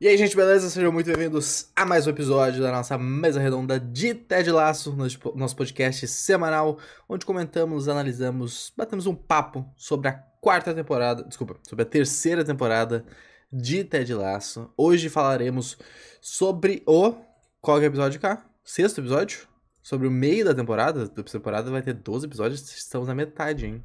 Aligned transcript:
E 0.00 0.08
aí, 0.08 0.18
gente, 0.18 0.34
beleza? 0.34 0.68
Sejam 0.68 0.90
muito 0.90 1.06
bem-vindos 1.06 1.70
a 1.74 1.86
mais 1.86 2.04
um 2.04 2.10
episódio 2.10 2.60
da 2.60 2.72
nossa 2.72 2.98
mesa 2.98 3.38
redonda 3.38 3.78
de 3.78 4.12
Ted 4.12 4.50
Laço, 4.50 4.94
nosso 5.36 5.56
podcast 5.56 6.08
semanal, 6.08 6.78
onde 7.08 7.24
comentamos, 7.24 7.88
analisamos, 7.88 8.72
batemos 8.76 9.06
um 9.06 9.14
papo 9.14 9.64
sobre 9.76 10.08
a 10.08 10.14
quarta 10.40 10.74
temporada, 10.74 11.22
desculpa, 11.22 11.56
sobre 11.62 11.84
a 11.84 11.86
terceira 11.86 12.44
temporada 12.44 13.04
de 13.52 13.84
Ted 13.84 14.12
Laço. 14.12 14.68
Hoje 14.76 15.08
falaremos 15.08 15.78
sobre 16.20 16.82
o. 16.86 17.14
Qual 17.60 17.78
é 17.78 17.82
o 17.82 17.84
episódio 17.84 18.20
cá? 18.20 18.44
Sexto 18.64 19.00
episódio? 19.00 19.46
Sobre 19.80 20.08
o 20.08 20.10
meio 20.10 20.44
da 20.44 20.54
temporada. 20.54 21.06
Da 21.08 21.22
temporada 21.22 21.70
vai 21.70 21.82
ter 21.82 21.94
12 21.94 22.26
episódios, 22.26 22.68
estamos 22.76 23.06
na 23.06 23.14
metade, 23.14 23.66
hein? 23.66 23.84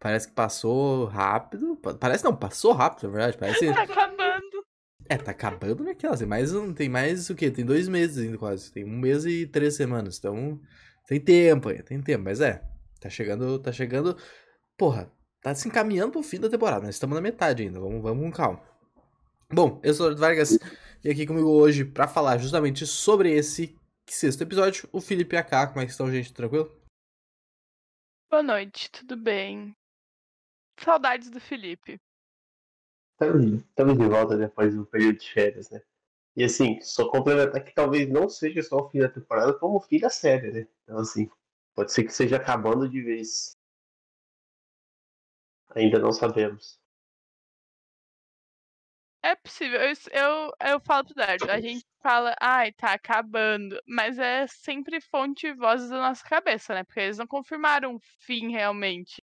Parece 0.00 0.28
que 0.28 0.32
passou 0.32 1.04
rápido. 1.04 1.78
Parece 2.00 2.24
não, 2.24 2.34
passou 2.34 2.72
rápido, 2.72 3.08
na 3.08 3.10
verdade. 3.10 3.36
Parece. 3.36 3.66
É, 5.10 5.16
tá 5.16 5.32
acabando 5.32 5.82
naquela. 5.82 6.16
Tem 6.16 6.24
mais, 6.24 6.52
tem 6.76 6.88
mais 6.88 7.28
o 7.30 7.34
quê? 7.34 7.50
Tem 7.50 7.64
dois 7.64 7.88
meses 7.88 8.18
ainda 8.18 8.38
quase. 8.38 8.70
Tem 8.70 8.84
um 8.84 8.96
mês 8.96 9.26
e 9.26 9.44
três 9.44 9.74
semanas. 9.74 10.16
Então, 10.18 10.60
tem 11.04 11.18
tempo 11.18 11.68
aí, 11.68 11.82
tem 11.82 12.00
tempo. 12.00 12.22
Mas 12.22 12.40
é, 12.40 12.62
tá 13.00 13.10
chegando, 13.10 13.58
tá 13.58 13.72
chegando. 13.72 14.16
Porra, 14.78 15.12
tá 15.42 15.52
se 15.52 15.66
encaminhando 15.66 16.12
pro 16.12 16.22
fim 16.22 16.38
da 16.38 16.48
temporada. 16.48 16.86
Nós 16.86 16.94
estamos 16.94 17.16
na 17.16 17.20
metade 17.20 17.64
ainda. 17.64 17.80
Vamos, 17.80 18.00
vamos 18.00 18.24
com 18.24 18.30
calma. 18.30 18.62
Bom, 19.52 19.80
eu 19.82 19.92
sou 19.92 20.12
o 20.12 20.16
Vargas 20.16 20.56
e 21.02 21.10
aqui 21.10 21.26
comigo 21.26 21.48
hoje 21.48 21.84
para 21.84 22.06
falar 22.06 22.38
justamente 22.38 22.86
sobre 22.86 23.32
esse 23.32 23.76
sexto 24.08 24.42
episódio, 24.42 24.88
o 24.92 25.00
Felipe 25.00 25.36
AK. 25.36 25.70
Como 25.70 25.80
é 25.80 25.86
que 25.86 25.90
estão, 25.90 26.08
gente? 26.08 26.32
Tranquilo? 26.32 26.70
Boa 28.30 28.44
noite, 28.44 28.88
tudo 28.92 29.16
bem? 29.16 29.74
Saudades 30.78 31.30
do 31.30 31.40
Felipe. 31.40 32.00
Estamos 33.20 33.98
de 33.98 34.06
volta 34.06 34.36
depois 34.36 34.74
do 34.74 34.86
período 34.86 35.18
de 35.18 35.30
férias, 35.30 35.70
né? 35.70 35.82
E 36.36 36.44
assim, 36.44 36.80
só 36.80 37.08
complementar 37.10 37.62
que 37.64 37.74
talvez 37.74 38.08
não 38.08 38.28
seja 38.28 38.62
só 38.62 38.78
o 38.78 38.88
fim 38.88 39.00
da 39.00 39.08
temporada, 39.08 39.52
como 39.54 39.76
o 39.76 39.80
fim 39.80 39.98
da 39.98 40.08
série, 40.08 40.50
né? 40.52 40.66
Então 40.84 40.98
assim, 40.98 41.30
pode 41.74 41.92
ser 41.92 42.04
que 42.04 42.12
seja 42.12 42.36
acabando 42.36 42.88
de 42.88 43.02
vez. 43.02 43.56
Ainda 45.74 45.98
não 45.98 46.12
sabemos. 46.12 46.80
É 49.22 49.34
possível. 49.36 49.80
Eu, 49.80 49.94
eu, 50.12 50.52
eu 50.72 50.80
falo 50.80 51.04
pro 51.04 51.14
Dardo, 51.14 51.50
a 51.50 51.60
gente 51.60 51.84
fala, 52.02 52.34
ai, 52.40 52.72
tá 52.72 52.94
acabando. 52.94 53.78
Mas 53.86 54.18
é 54.18 54.46
sempre 54.46 55.00
fonte 55.00 55.46
e 55.46 55.54
vozes 55.54 55.90
da 55.90 55.98
nossa 55.98 56.24
cabeça, 56.26 56.74
né? 56.74 56.84
Porque 56.84 57.00
eles 57.00 57.18
não 57.18 57.26
confirmaram 57.26 57.94
um 57.96 57.98
fim 58.20 58.50
realmente. 58.50 59.22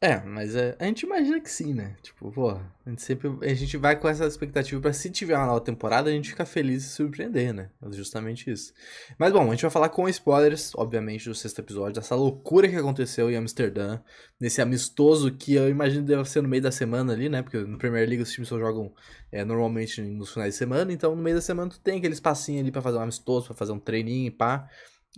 É, 0.00 0.20
mas 0.20 0.54
é, 0.54 0.76
a 0.78 0.84
gente 0.84 1.02
imagina 1.02 1.40
que 1.40 1.50
sim, 1.50 1.74
né? 1.74 1.96
Tipo, 2.00 2.30
pô, 2.30 2.50
a 2.50 2.88
gente 2.88 3.02
sempre. 3.02 3.28
A 3.42 3.54
gente 3.54 3.76
vai 3.76 3.98
com 3.98 4.08
essa 4.08 4.26
expectativa 4.26 4.80
pra 4.80 4.92
se 4.92 5.10
tiver 5.10 5.36
uma 5.36 5.46
nova 5.46 5.60
temporada, 5.60 6.08
a 6.08 6.12
gente 6.12 6.30
fica 6.30 6.46
feliz 6.46 6.84
e 6.84 6.86
se 6.86 6.94
surpreender, 6.94 7.52
né? 7.52 7.68
É 7.82 7.90
justamente 7.90 8.48
isso. 8.48 8.72
Mas 9.18 9.32
bom, 9.32 9.42
a 9.48 9.50
gente 9.50 9.62
vai 9.62 9.70
falar 9.72 9.88
com 9.88 10.08
spoilers, 10.08 10.72
obviamente, 10.76 11.28
do 11.28 11.34
sexto 11.34 11.58
episódio, 11.58 12.00
dessa 12.00 12.14
loucura 12.14 12.68
que 12.68 12.76
aconteceu 12.76 13.28
em 13.28 13.34
Amsterdã, 13.34 13.98
nesse 14.40 14.62
amistoso 14.62 15.32
que 15.32 15.54
eu 15.54 15.68
imagino 15.68 16.06
deve 16.06 16.24
ser 16.26 16.42
no 16.42 16.48
meio 16.48 16.62
da 16.62 16.70
semana 16.70 17.12
ali, 17.12 17.28
né? 17.28 17.42
Porque 17.42 17.58
no 17.58 17.76
Premier 17.76 18.08
League 18.08 18.22
os 18.22 18.30
times 18.30 18.48
só 18.48 18.56
jogam 18.56 18.92
é, 19.32 19.44
normalmente 19.44 20.00
nos 20.00 20.32
finais 20.32 20.54
de 20.54 20.58
semana, 20.58 20.92
então 20.92 21.16
no 21.16 21.22
meio 21.22 21.34
da 21.34 21.42
semana 21.42 21.70
tu 21.70 21.80
tem 21.80 21.98
aquele 21.98 22.14
espacinho 22.14 22.60
ali 22.60 22.70
para 22.70 22.82
fazer 22.82 22.98
um 22.98 23.02
amistoso, 23.02 23.46
para 23.48 23.56
fazer 23.56 23.72
um 23.72 23.80
treininho 23.80 24.28
e 24.28 24.30
pá. 24.30 24.68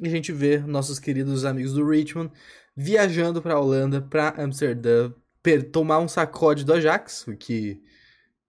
E 0.01 0.07
a 0.07 0.11
gente 0.11 0.33
vê 0.33 0.57
nossos 0.59 0.99
queridos 0.99 1.45
amigos 1.45 1.75
do 1.75 1.87
Richmond 1.87 2.33
viajando 2.77 3.43
para 3.43 3.55
a 3.55 3.61
Holanda, 3.61 4.01
para 4.01 4.43
Amsterdã, 4.43 5.13
tomar 5.73 5.99
um 5.99 6.09
sacode 6.09 6.65
do 6.65 6.73
Ajax, 6.73 7.27
o 7.27 7.37
que, 7.37 7.83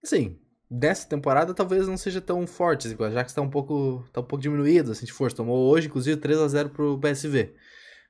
assim, 0.04 0.40
nessa 0.70 1.08
temporada 1.08 1.54
talvez 1.54 1.88
não 1.88 1.98
seja 1.98 2.22
tão 2.22 2.48
forte. 2.48 2.88
Assim, 2.88 2.96
o 2.98 3.04
Ajax 3.04 3.32
está 3.32 3.42
um 3.42 3.50
pouco, 3.50 4.06
tá 4.14 4.22
um 4.22 4.26
pouco 4.26 4.42
diminuído, 4.42 4.92
assim, 4.92 5.06
de 5.06 5.14
força. 5.14 5.38
Tomou 5.38 5.70
hoje, 5.70 5.88
inclusive, 5.88 6.20
3 6.20 6.40
a 6.40 6.48
0 6.48 6.70
pro 6.70 7.00
PSV. 7.00 7.54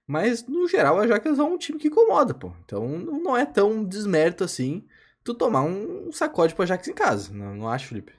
Mas, 0.05 0.45
no 0.47 0.67
geral, 0.67 0.97
o 0.97 0.99
Ajax 0.99 1.25
é 1.39 1.43
um 1.43 1.57
time 1.57 1.79
que 1.79 1.87
incomoda, 1.87 2.33
pô. 2.33 2.53
Então, 2.63 2.87
não 2.87 3.35
é 3.35 3.45
tão 3.45 3.83
desmérito 3.83 4.43
assim 4.43 4.85
tu 5.23 5.33
tomar 5.33 5.63
um 5.63 6.11
sacode 6.11 6.53
pro 6.53 6.63
Ajax 6.63 6.87
em 6.87 6.93
casa. 6.93 7.33
Não, 7.33 7.55
não 7.55 7.69
acho, 7.69 7.87
Felipe? 7.87 8.13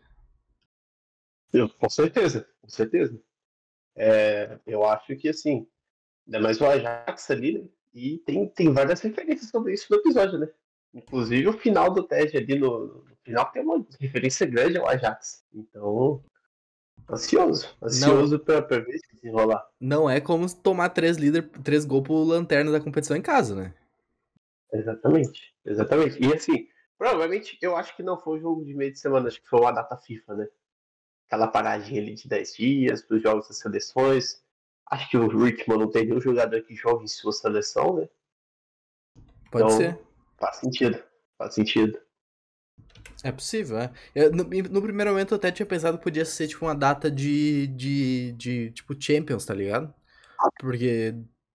Eu, 1.53 1.69
com 1.69 1.88
certeza, 1.88 2.48
com 2.60 2.69
certeza. 2.69 3.20
É, 3.94 4.59
eu 4.66 4.84
acho 4.84 5.14
que, 5.16 5.28
assim, 5.28 5.66
ainda 6.26 6.41
mais 6.41 6.60
o 6.60 6.66
Ajax 6.66 7.30
ali, 7.30 7.59
né? 7.59 7.69
E 7.94 8.19
tem, 8.19 8.48
tem 8.48 8.72
várias 8.72 9.00
referências 9.00 9.50
sobre 9.50 9.75
isso 9.75 9.86
no 9.91 9.98
episódio, 9.98 10.38
né? 10.38 10.48
Inclusive 10.94 11.48
o 11.48 11.53
final 11.53 11.92
do 11.92 12.03
TED 12.03 12.36
ali 12.36 12.58
no, 12.58 12.86
no 12.86 13.16
final 13.22 13.50
tem 13.50 13.62
uma 13.62 13.86
referência 14.00 14.47
grande 14.47 14.78
ao 14.78 14.88
Ajax. 14.88 15.44
Então, 15.53 16.22
ansioso. 17.10 17.75
Ansioso 17.82 18.38
não, 18.38 18.44
pra, 18.44 18.62
pra 18.62 18.78
ver 18.78 18.98
se 18.98 19.14
desenrolar. 19.14 19.66
Não 19.80 20.08
é 20.08 20.20
como 20.20 20.53
tomar 20.54 20.91
três, 20.91 21.16
líder, 21.16 21.48
três 21.62 21.84
gols 21.84 22.03
pro 22.03 22.22
lanterna 22.22 22.70
da 22.70 22.80
competição 22.80 23.16
em 23.16 23.22
casa, 23.22 23.54
né? 23.54 23.75
Exatamente. 24.72 25.54
Exatamente. 25.64 26.19
E 26.22 26.32
assim, 26.32 26.69
provavelmente 26.98 27.59
eu 27.60 27.76
acho 27.76 27.94
que 27.94 28.03
não 28.03 28.19
foi 28.19 28.38
um 28.38 28.41
jogo 28.41 28.64
de 28.64 28.74
meio 28.74 28.92
de 28.92 28.98
semana, 28.98 29.28
acho 29.28 29.41
que 29.41 29.48
foi 29.48 29.60
uma 29.60 29.72
data 29.72 29.97
FIFA, 29.97 30.34
né? 30.34 30.48
Aquela 31.26 31.48
paradinha 31.48 32.00
ali 32.00 32.14
de 32.14 32.28
10 32.28 32.54
dias, 32.54 33.03
dos 33.06 33.22
jogos 33.22 33.48
das 33.48 33.59
seleções. 33.59 34.41
Acho 34.92 35.08
que 35.08 35.16
o 35.16 35.26
Rickman 35.26 35.78
não 35.78 35.91
tem 35.91 36.04
nenhum 36.04 36.20
jogador 36.20 36.60
que 36.64 36.76
jogue 36.76 37.04
em 37.04 37.08
sua 37.08 37.32
seleção, 37.32 37.97
né? 37.97 38.08
Pode 39.50 39.64
então, 39.64 39.70
ser. 39.70 39.98
Faz 40.38 40.56
sentido. 40.56 41.03
Faz 41.38 41.54
sentido. 41.54 41.98
É 43.25 43.32
possível, 43.32 43.78
é. 43.78 43.91
Eu, 44.14 44.30
no, 44.30 44.44
no, 44.44 44.82
primeiro 44.82 45.10
momento 45.12 45.32
eu 45.32 45.36
até 45.36 45.50
tinha 45.50 45.64
pensado 45.64 45.97
que 45.97 46.04
podia 46.04 46.26
ser 46.26 46.47
tipo 46.47 46.66
uma 46.66 46.75
data 46.75 47.10
de, 47.10 47.69
de, 47.69 48.32
de 48.32 48.70
tipo 48.72 48.94
Champions, 49.00 49.47
tá 49.47 49.54
ligado? 49.54 49.94
Porque. 50.60 51.14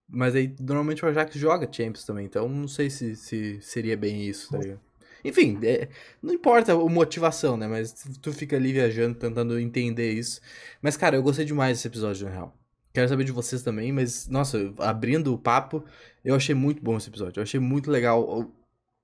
Mas 0.10 0.34
aí 0.34 0.56
normalmente 0.60 1.06
o 1.06 1.08
Ajax 1.08 1.36
joga 1.36 1.72
Champions 1.72 2.06
também, 2.06 2.26
então 2.26 2.50
não 2.50 2.68
sei 2.68 2.90
se, 2.90 3.16
se 3.16 3.62
seria 3.62 3.96
bem 3.96 4.24
isso, 4.24 4.50
tá 4.50 4.58
ligado? 4.58 4.82
Enfim, 5.24 5.60
é, 5.64 5.90
não 6.24 6.34
importa 6.34 6.74
a 6.74 6.90
motivação, 6.90 7.56
né? 7.56 7.68
Mas 7.68 7.94
tu 8.20 8.34
fica 8.34 8.56
ali 8.56 8.74
viajando, 8.74 9.14
tentando 9.14 9.60
entender 9.60 10.14
isso. 10.14 10.42
Mas, 10.82 10.98
cara, 10.98 11.18
eu 11.18 11.22
gostei 11.22 11.46
demais 11.46 11.78
desse 11.78 11.88
episódio, 11.88 12.26
na 12.26 12.32
real. 12.32 12.57
Quero 12.98 13.10
saber 13.10 13.26
de 13.26 13.32
vocês 13.32 13.62
também, 13.62 13.92
mas, 13.92 14.28
nossa, 14.28 14.74
abrindo 14.80 15.32
o 15.32 15.38
papo, 15.38 15.86
eu 16.26 16.34
achei 16.34 16.56
muito 16.56 16.82
bom 16.82 16.98
esse 16.98 17.10
episódio. 17.10 17.40
Eu 17.40 17.44
achei 17.44 17.60
muito 17.60 17.92
legal 17.92 18.24
o, 18.28 18.52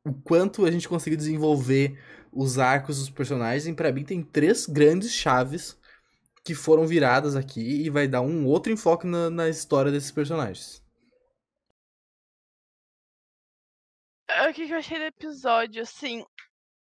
o 0.03 0.11
quanto 0.23 0.65
a 0.65 0.71
gente 0.71 0.89
conseguiu 0.89 1.15
desenvolver 1.15 2.01
os 2.31 2.57
arcos 2.57 2.97
dos 2.97 3.11
personagens. 3.11 3.67
E 3.67 3.73
pra 3.75 3.91
mim 3.91 4.03
tem 4.03 4.23
três 4.23 4.65
grandes 4.65 5.13
chaves 5.13 5.79
que 6.43 6.55
foram 6.55 6.87
viradas 6.87 7.35
aqui 7.35 7.61
e 7.61 7.87
vai 7.91 8.07
dar 8.07 8.21
um 8.21 8.47
outro 8.47 8.71
enfoque 8.71 9.05
na, 9.05 9.29
na 9.29 9.47
história 9.47 9.91
desses 9.91 10.09
personagens. 10.09 10.83
O 14.49 14.53
que 14.53 14.63
eu 14.63 14.75
achei 14.75 14.97
do 14.97 15.05
episódio, 15.05 15.83
assim, 15.83 16.25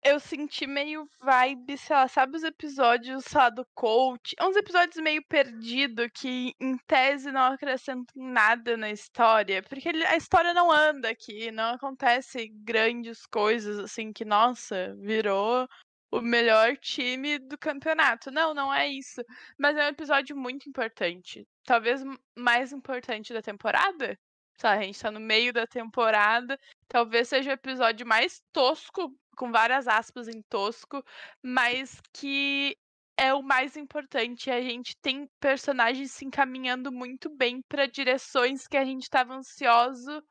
eu 0.02 0.20
senti 0.20 0.66
meio 0.66 1.08
vibe, 1.20 1.76
sei 1.76 1.96
lá, 1.96 2.08
sabe 2.08 2.36
os 2.36 2.44
episódios, 2.44 3.24
sei 3.24 3.38
lá, 3.40 3.50
do 3.50 3.66
coach? 3.74 4.34
É 4.38 4.44
uns 4.44 4.56
episódios 4.56 4.96
meio 5.02 5.22
perdido 5.26 6.08
que, 6.10 6.54
em 6.60 6.76
tese, 6.86 7.32
não 7.32 7.52
acrescentam 7.52 8.06
nada 8.14 8.76
na 8.76 8.90
história. 8.90 9.62
Porque 9.62 9.88
a 9.88 10.16
história 10.16 10.54
não 10.54 10.70
anda 10.70 11.10
aqui, 11.10 11.50
não 11.50 11.74
acontece 11.74 12.48
grandes 12.48 13.26
coisas, 13.26 13.78
assim, 13.78 14.12
que, 14.12 14.24
nossa, 14.24 14.94
virou 14.98 15.68
o 16.10 16.20
melhor 16.20 16.76
time 16.78 17.38
do 17.38 17.58
campeonato. 17.58 18.30
Não, 18.30 18.54
não 18.54 18.72
é 18.72 18.88
isso. 18.88 19.22
Mas 19.58 19.76
é 19.76 19.84
um 19.86 19.88
episódio 19.88 20.36
muito 20.36 20.68
importante. 20.68 21.46
Talvez 21.64 22.02
mais 22.36 22.72
importante 22.72 23.32
da 23.32 23.42
temporada? 23.42 24.18
Tá, 24.58 24.72
a 24.72 24.82
gente 24.82 25.00
tá 25.00 25.10
no 25.10 25.20
meio 25.20 25.52
da 25.52 25.66
temporada. 25.66 26.58
Talvez 26.88 27.28
seja 27.28 27.50
o 27.50 27.54
episódio 27.54 28.06
mais 28.06 28.40
tosco 28.52 29.12
com 29.38 29.52
várias 29.52 29.86
aspas 29.86 30.28
em 30.28 30.42
tosco, 30.42 31.02
mas 31.42 32.00
que 32.12 32.76
é 33.16 33.32
o 33.32 33.42
mais 33.42 33.76
importante. 33.76 34.50
A 34.50 34.60
gente 34.60 34.96
tem 35.00 35.28
personagens 35.40 36.10
se 36.10 36.24
encaminhando 36.24 36.90
muito 36.90 37.30
bem 37.30 37.62
para 37.68 37.86
direções 37.86 38.66
que 38.66 38.76
a 38.76 38.84
gente 38.84 39.04
estava 39.04 39.34
ansioso, 39.34 40.22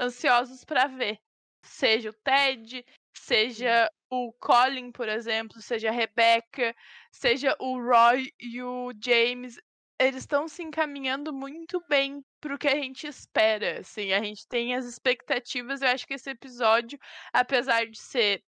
ansiosos 0.00 0.64
para 0.64 0.86
ver. 0.86 1.18
Seja 1.62 2.10
o 2.10 2.14
Ted, 2.24 2.84
seja 3.16 3.90
o 4.10 4.32
Colin, 4.40 4.90
por 4.90 5.08
exemplo, 5.08 5.60
seja 5.60 5.90
a 5.90 5.92
Rebecca, 5.92 6.74
seja 7.12 7.54
o 7.60 7.78
Roy 7.78 8.32
e 8.40 8.62
o 8.62 8.92
James 9.02 9.58
eles 9.98 10.22
estão 10.22 10.48
se 10.48 10.62
encaminhando 10.62 11.32
muito 11.32 11.82
bem 11.88 12.24
pro 12.40 12.58
que 12.58 12.68
a 12.68 12.74
gente 12.74 13.06
espera, 13.06 13.80
assim, 13.80 14.12
a 14.12 14.22
gente 14.22 14.46
tem 14.48 14.74
as 14.74 14.84
expectativas, 14.84 15.82
eu 15.82 15.88
acho 15.88 16.06
que 16.06 16.14
esse 16.14 16.30
episódio, 16.30 16.98
apesar 17.32 17.86
de 17.86 17.98
ser 17.98 18.42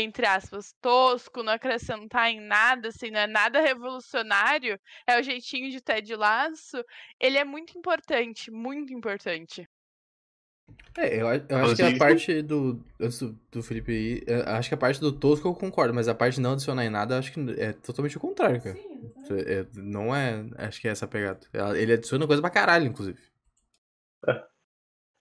entre 0.00 0.26
aspas, 0.26 0.74
tosco, 0.80 1.42
não 1.42 1.52
acrescentar 1.52 2.30
em 2.30 2.40
nada, 2.40 2.88
assim, 2.88 3.10
não 3.10 3.20
é 3.20 3.26
nada 3.26 3.60
revolucionário, 3.60 4.78
é 5.06 5.18
o 5.18 5.22
jeitinho 5.22 5.70
de 5.70 5.80
Ted 5.80 6.14
Laço, 6.14 6.84
ele 7.20 7.38
é 7.38 7.44
muito 7.44 7.76
importante, 7.76 8.50
muito 8.50 8.92
importante. 8.92 9.68
É, 10.96 11.14
eu, 11.14 11.26
eu 11.26 11.56
acho 11.58 11.76
que 11.76 11.82
a 11.82 11.96
parte 11.96 12.42
do. 12.42 12.84
Antes 13.00 13.20
do, 13.20 13.38
do 13.50 13.62
Felipe 13.62 13.92
aí, 13.92 14.22
é, 14.26 14.50
acho 14.50 14.68
que 14.68 14.74
a 14.74 14.78
parte 14.78 15.00
do 15.00 15.12
tosco 15.12 15.48
eu 15.48 15.54
concordo, 15.54 15.94
mas 15.94 16.08
a 16.08 16.14
parte 16.14 16.34
de 16.34 16.40
não 16.40 16.52
adicionar 16.52 16.84
em 16.84 16.90
nada, 16.90 17.18
acho 17.18 17.32
que 17.32 17.40
é 17.56 17.72
totalmente 17.72 18.16
o 18.16 18.20
contrário, 18.20 18.60
cara. 18.60 18.74
Sim, 18.74 19.12
é, 19.46 19.66
não 19.74 20.14
é. 20.14 20.44
Acho 20.56 20.80
que 20.80 20.88
é 20.88 20.90
essa 20.90 21.06
pegada. 21.06 21.40
Ele 21.76 21.92
adiciona 21.92 22.26
coisa 22.26 22.42
pra 22.42 22.50
caralho, 22.50 22.86
inclusive. 22.86 23.18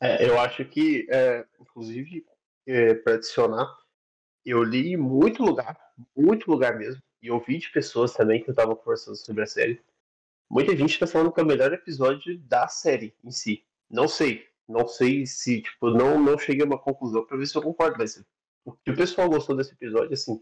É, 0.02 0.28
eu 0.28 0.40
acho 0.40 0.64
que, 0.66 1.08
é, 1.10 1.46
inclusive, 1.60 2.26
é, 2.68 2.94
pra 2.96 3.16
adicionar, 3.16 3.68
eu 4.50 4.64
li 4.64 4.94
em 4.94 4.98
muito 4.98 5.44
lugar, 5.44 5.78
muito 6.16 6.50
lugar 6.50 6.78
mesmo, 6.78 7.02
e 7.22 7.32
ouvi 7.32 7.58
de 7.58 7.70
pessoas 7.72 8.14
também 8.14 8.44
que 8.44 8.50
eu 8.50 8.56
tava 8.56 8.76
conversando 8.76 9.16
sobre 9.16 9.44
a 9.44 9.48
série. 9.48 9.82
Muita 10.50 10.76
gente 10.76 11.00
tá 11.00 11.06
falando 11.06 11.32
que 11.32 11.40
é 11.40 11.44
o 11.44 11.48
melhor 11.48 11.74
episódio 11.74 12.38
da 12.40 12.68
série 12.68 13.14
em 13.24 13.32
si. 13.32 13.66
Não 13.90 14.08
sei, 14.08 14.48
não 14.68 14.88
sei 14.88 15.26
se, 15.26 15.62
tipo, 15.62 15.90
não, 15.90 16.20
não 16.20 16.38
cheguei 16.38 16.64
a 16.64 16.66
uma 16.66 16.80
conclusão 16.80 17.26
pra 17.26 17.38
ver 17.38 17.46
se 17.46 17.58
eu 17.58 17.62
concordo, 17.62 17.98
mas 17.98 18.24
o 18.66 18.74
que 18.74 18.92
o 18.92 18.96
pessoal 18.96 19.30
gostou 19.30 19.56
desse 19.56 19.74
episódio, 19.74 20.14
assim, 20.14 20.42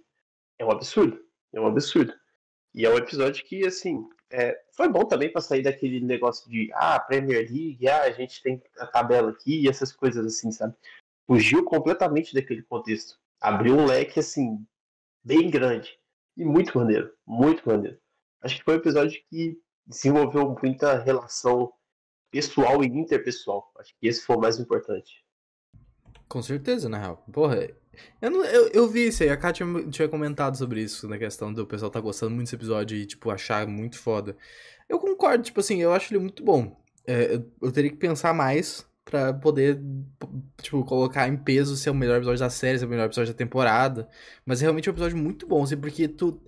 é 0.60 0.66
um 0.66 0.72
absurdo. 0.72 1.24
É 1.54 1.60
um 1.60 1.68
absurdo. 1.68 2.14
E 2.74 2.86
é 2.86 2.90
um 2.90 2.98
episódio 2.98 3.46
que, 3.46 3.66
assim, 3.66 4.08
é, 4.30 4.60
foi 4.76 4.90
bom 4.90 5.06
também 5.06 5.32
para 5.32 5.42
sair 5.42 5.62
daquele 5.62 6.00
negócio 6.00 6.50
de, 6.50 6.70
ah, 6.74 7.00
Premier 7.00 7.50
League, 7.50 7.88
ah, 7.88 8.04
a 8.04 8.12
gente 8.12 8.42
tem 8.42 8.62
a 8.80 8.86
tabela 8.86 9.32
aqui 9.32 9.62
e 9.62 9.70
essas 9.70 9.92
coisas 9.92 10.26
assim, 10.26 10.52
sabe? 10.52 10.76
Fugiu 11.28 11.64
completamente 11.64 12.34
daquele 12.34 12.62
contexto. 12.64 13.18
Abriu 13.46 13.78
um 13.78 13.86
leque, 13.86 14.20
assim, 14.20 14.66
bem 15.24 15.52
grande. 15.52 15.92
E 16.36 16.44
muito 16.44 16.76
maneiro, 16.76 17.12
muito 17.28 17.62
maneiro. 17.70 17.96
Acho 18.42 18.58
que 18.58 18.64
foi 18.64 18.74
um 18.74 18.78
episódio 18.78 19.22
que 19.30 19.56
desenvolveu 19.86 20.58
muita 20.60 20.98
relação 20.98 21.72
pessoal 22.32 22.84
e 22.84 22.88
interpessoal. 22.88 23.72
Acho 23.78 23.94
que 24.00 24.08
esse 24.08 24.26
foi 24.26 24.36
o 24.36 24.40
mais 24.42 24.60
importante. 24.60 25.24
Com 26.28 26.42
certeza, 26.42 26.90
na 26.90 26.98
real. 26.98 27.24
Porra, 27.32 27.70
eu, 28.20 28.32
não, 28.32 28.44
eu, 28.46 28.68
eu 28.70 28.88
vi 28.88 29.10
isso 29.10 29.22
aí, 29.22 29.30
a 29.30 29.38
Kátia 29.38 29.64
tinha 29.92 30.10
comentado 30.10 30.58
sobre 30.58 30.82
isso, 30.82 31.08
na 31.08 31.20
questão 31.20 31.54
do 31.54 31.68
pessoal 31.68 31.92
tá 31.92 32.00
gostando 32.00 32.34
muito 32.34 32.48
desse 32.48 32.56
episódio 32.56 32.98
e, 32.98 33.06
tipo, 33.06 33.30
achar 33.30 33.68
muito 33.68 34.00
foda. 34.00 34.36
Eu 34.90 34.98
concordo, 34.98 35.44
tipo 35.44 35.60
assim, 35.60 35.84
eu 35.84 35.94
acho 35.94 36.12
ele 36.12 36.20
muito 36.20 36.44
bom. 36.44 36.76
É, 37.06 37.36
eu, 37.36 37.52
eu, 37.62 37.72
teria 37.72 37.92
que 37.92 37.98
pensar 37.98 38.34
mais 38.34 38.90
pra 39.06 39.32
poder, 39.34 39.80
tipo, 40.62 40.84
colocar 40.84 41.28
em 41.28 41.38
peso 41.38 41.78
se 41.78 41.88
é 41.88 41.92
o 41.92 41.96
melhor 41.96 42.18
episódio 42.18 42.40
da 42.40 42.50
série, 42.50 42.80
se 42.80 42.84
é 42.84 42.88
o 42.88 42.90
melhor 42.90 43.06
episódio 43.06 43.32
da 43.32 43.38
temporada. 43.38 44.10
Mas 44.46 44.62
é 44.62 44.64
realmente 44.66 44.90
um 44.90 44.94
episódio 44.94 45.18
muito 45.18 45.48
bom, 45.48 45.64
assim, 45.64 45.78
porque 45.78 46.08
tu. 46.08 46.42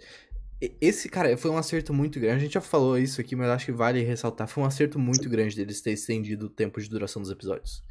Esse, 0.81 1.07
cara, 1.07 1.37
foi 1.37 1.51
um 1.51 1.57
acerto 1.57 1.93
muito 1.93 2.19
grande. 2.19 2.37
A 2.37 2.39
gente 2.39 2.53
já 2.55 2.61
falou 2.61 2.97
isso 2.97 3.21
aqui, 3.21 3.35
mas 3.35 3.47
acho 3.49 3.65
que 3.67 3.71
vale 3.71 4.01
ressaltar. 4.03 4.47
Foi 4.47 4.63
um 4.63 4.65
acerto 4.65 4.97
muito 4.97 5.29
grande 5.29 5.55
deles 5.55 5.81
ter 5.81 5.91
estendido 5.91 6.47
o 6.47 6.49
tempo 6.49 6.81
de 6.81 6.89
duração 6.89 7.21
dos 7.21 7.31
episódios. 7.31 7.83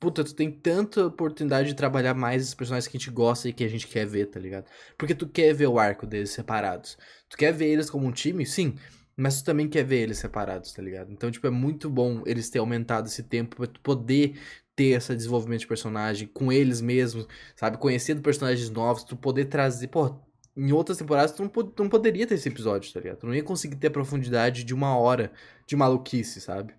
Puta, 0.00 0.24
tu 0.24 0.34
tem 0.34 0.50
tanta 0.50 1.06
oportunidade 1.06 1.68
de 1.68 1.74
trabalhar 1.74 2.14
mais 2.14 2.48
os 2.48 2.54
personagens 2.54 2.86
que 2.88 2.96
a 2.96 3.00
gente 3.00 3.10
gosta 3.10 3.48
e 3.48 3.52
que 3.52 3.64
a 3.64 3.68
gente 3.68 3.86
quer 3.86 4.06
ver, 4.06 4.26
tá 4.26 4.38
ligado? 4.40 4.64
Porque 4.96 5.14
tu 5.14 5.28
quer 5.28 5.52
ver 5.52 5.66
o 5.66 5.78
arco 5.78 6.06
deles 6.06 6.30
separados. 6.30 6.96
Tu 7.28 7.36
quer 7.36 7.52
ver 7.52 7.66
eles 7.66 7.90
como 7.90 8.06
um 8.06 8.12
time, 8.12 8.46
sim, 8.46 8.76
mas 9.18 9.42
tu 9.42 9.46
também 9.46 9.68
quer 9.68 9.82
ver 9.82 10.02
eles 10.02 10.18
separados, 10.18 10.72
tá 10.72 10.80
ligado? 10.80 11.10
Então, 11.10 11.28
tipo, 11.28 11.44
é 11.44 11.50
muito 11.50 11.90
bom 11.90 12.22
eles 12.24 12.48
terem 12.48 12.60
aumentado 12.60 13.08
esse 13.08 13.24
tempo 13.24 13.56
pra 13.56 13.66
tu 13.66 13.80
poder 13.80 14.38
ter 14.76 14.96
esse 14.96 15.12
desenvolvimento 15.12 15.62
de 15.62 15.66
personagem 15.66 16.28
com 16.28 16.52
eles 16.52 16.80
mesmos, 16.80 17.26
sabe? 17.56 17.78
Conhecendo 17.78 18.22
personagens 18.22 18.70
novos, 18.70 19.02
tu 19.02 19.16
poder 19.16 19.46
trazer, 19.46 19.88
pô, 19.88 20.14
em 20.56 20.70
outras 20.70 20.98
temporadas 20.98 21.32
tu 21.32 21.42
não, 21.42 21.48
tu 21.48 21.82
não 21.82 21.90
poderia 21.90 22.28
ter 22.28 22.36
esse 22.36 22.48
episódio, 22.48 22.92
tá 22.92 23.00
ligado? 23.00 23.18
Tu 23.18 23.26
não 23.26 23.34
ia 23.34 23.42
conseguir 23.42 23.74
ter 23.74 23.88
a 23.88 23.90
profundidade 23.90 24.62
de 24.62 24.72
uma 24.72 24.96
hora 24.96 25.32
de 25.66 25.74
maluquice, 25.74 26.40
sabe? 26.40 26.72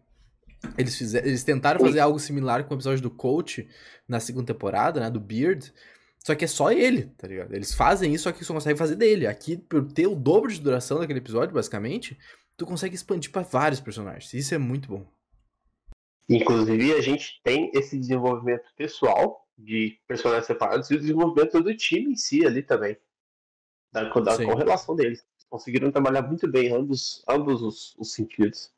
Eles, 0.78 0.98
fizeram, 0.98 1.28
eles 1.28 1.44
tentaram 1.44 1.82
fazer 1.82 2.00
algo 2.00 2.20
similar 2.20 2.64
com 2.64 2.74
o 2.74 2.78
episódio 2.78 3.02
do 3.02 3.12
Coach 3.12 3.68
na 4.08 4.22
segunda 4.22 4.54
temporada, 4.54 5.02
né? 5.02 5.10
Do 5.10 5.20
Beard. 5.20 5.74
Só 6.20 6.36
que 6.36 6.46
é 6.46 6.48
só 6.48 6.72
ele, 6.72 7.08
tá 7.18 7.28
ligado? 7.28 7.54
Eles 7.54 7.74
fazem 7.74 8.14
isso, 8.14 8.26
só 8.26 8.32
que 8.32 8.44
só 8.44 8.54
conseguem 8.54 8.78
fazer 8.78 8.96
dele. 8.96 9.26
Aqui, 9.26 9.58
por 9.58 9.92
ter 9.92 10.08
o 10.08 10.16
dobro 10.16 10.52
de 10.52 10.60
duração 10.60 11.00
daquele 11.00 11.20
episódio, 11.20 11.56
basicamente, 11.56 12.18
tu 12.58 12.66
consegue 12.66 12.96
expandir 12.96 13.32
para 13.32 13.42
vários 13.42 13.80
personagens. 13.80 14.34
Isso 14.34 14.54
é 14.54 14.58
muito 14.58 14.90
bom. 14.90 15.08
Inclusive, 16.28 16.94
a 16.94 17.02
gente 17.02 17.42
tem 17.44 17.72
esse 17.74 17.98
desenvolvimento 17.98 18.66
pessoal 18.76 19.48
de 19.58 20.00
personagens 20.08 20.46
separados 20.46 20.92
e 20.92 20.96
o 20.96 21.00
desenvolvimento 21.00 21.62
do 21.62 21.76
time 21.76 22.12
em 22.12 22.16
si 22.16 22.46
ali 22.46 22.62
também. 22.62 22.98
Da, 23.92 24.04
da 24.04 24.46
correlação 24.46 24.96
deles. 24.96 25.26
Conseguiram 25.50 25.92
trabalhar 25.92 26.22
muito 26.22 26.48
bem 26.48 26.72
ambos, 26.72 27.24
ambos 27.28 27.64
os, 27.64 27.96
os 27.98 28.14
sentidos. 28.14 28.72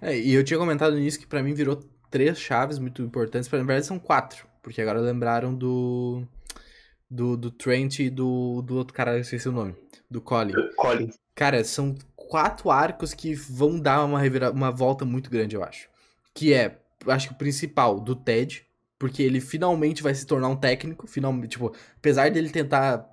É, 0.00 0.18
e 0.18 0.34
eu 0.34 0.44
tinha 0.44 0.58
comentado 0.58 0.96
nisso 0.96 1.18
que 1.18 1.26
para 1.26 1.42
mim 1.42 1.54
virou 1.54 1.82
três 2.10 2.38
chaves 2.38 2.78
muito 2.78 3.00
importantes. 3.00 3.50
Na 3.50 3.58
verdade, 3.58 3.86
são 3.86 3.98
quatro. 3.98 4.46
Porque 4.62 4.80
agora 4.80 5.00
lembraram 5.00 5.54
do. 5.54 6.22
Do, 7.10 7.36
do 7.36 7.50
Trent 7.50 7.98
e 7.98 8.08
do, 8.08 8.62
do 8.62 8.76
outro 8.76 8.94
cara, 8.94 9.16
eu 9.16 9.20
esqueci 9.20 9.46
o 9.46 9.52
nome. 9.52 9.74
Do 10.10 10.22
Colin. 10.22 10.54
Colin. 10.76 11.10
Cara, 11.34 11.62
são 11.62 11.94
quatro 12.16 12.70
arcos 12.70 13.12
que 13.12 13.34
vão 13.34 13.78
dar 13.78 14.02
uma, 14.04 14.18
revira, 14.18 14.50
uma 14.50 14.70
volta 14.70 15.04
muito 15.04 15.28
grande, 15.28 15.54
eu 15.54 15.62
acho. 15.62 15.90
Que 16.32 16.54
é, 16.54 16.78
acho 17.08 17.28
que 17.28 17.34
o 17.34 17.36
principal, 17.36 18.00
do 18.00 18.16
Ted. 18.16 18.66
Porque 18.98 19.22
ele 19.22 19.40
finalmente 19.40 20.02
vai 20.02 20.14
se 20.14 20.24
tornar 20.24 20.48
um 20.48 20.56
técnico. 20.56 21.06
Finalmente, 21.06 21.50
tipo, 21.50 21.74
apesar 21.98 22.30
dele 22.30 22.48
tentar 22.48 23.11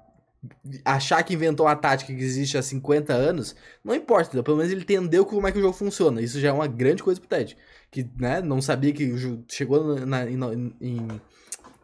achar 0.85 1.21
que 1.23 1.33
inventou 1.33 1.65
uma 1.65 1.75
tática 1.75 2.13
que 2.13 2.21
existe 2.21 2.57
há 2.57 2.61
50 2.61 3.13
anos, 3.13 3.55
não 3.83 3.93
importa, 3.93 4.41
pelo 4.41 4.57
menos 4.57 4.71
ele 4.71 4.81
entendeu 4.81 5.25
como 5.25 5.47
é 5.47 5.51
que 5.51 5.57
o 5.57 5.61
jogo 5.61 5.73
funciona. 5.73 6.21
Isso 6.21 6.39
já 6.39 6.49
é 6.49 6.51
uma 6.51 6.67
grande 6.67 7.03
coisa 7.03 7.19
pro 7.19 7.29
Ted. 7.29 7.57
Que, 7.91 8.09
né, 8.17 8.41
não 8.41 8.61
sabia 8.61 8.93
que 8.93 9.13
chegou 9.47 9.97
na, 10.05 10.25
na, 10.25 10.53
em, 10.53 11.07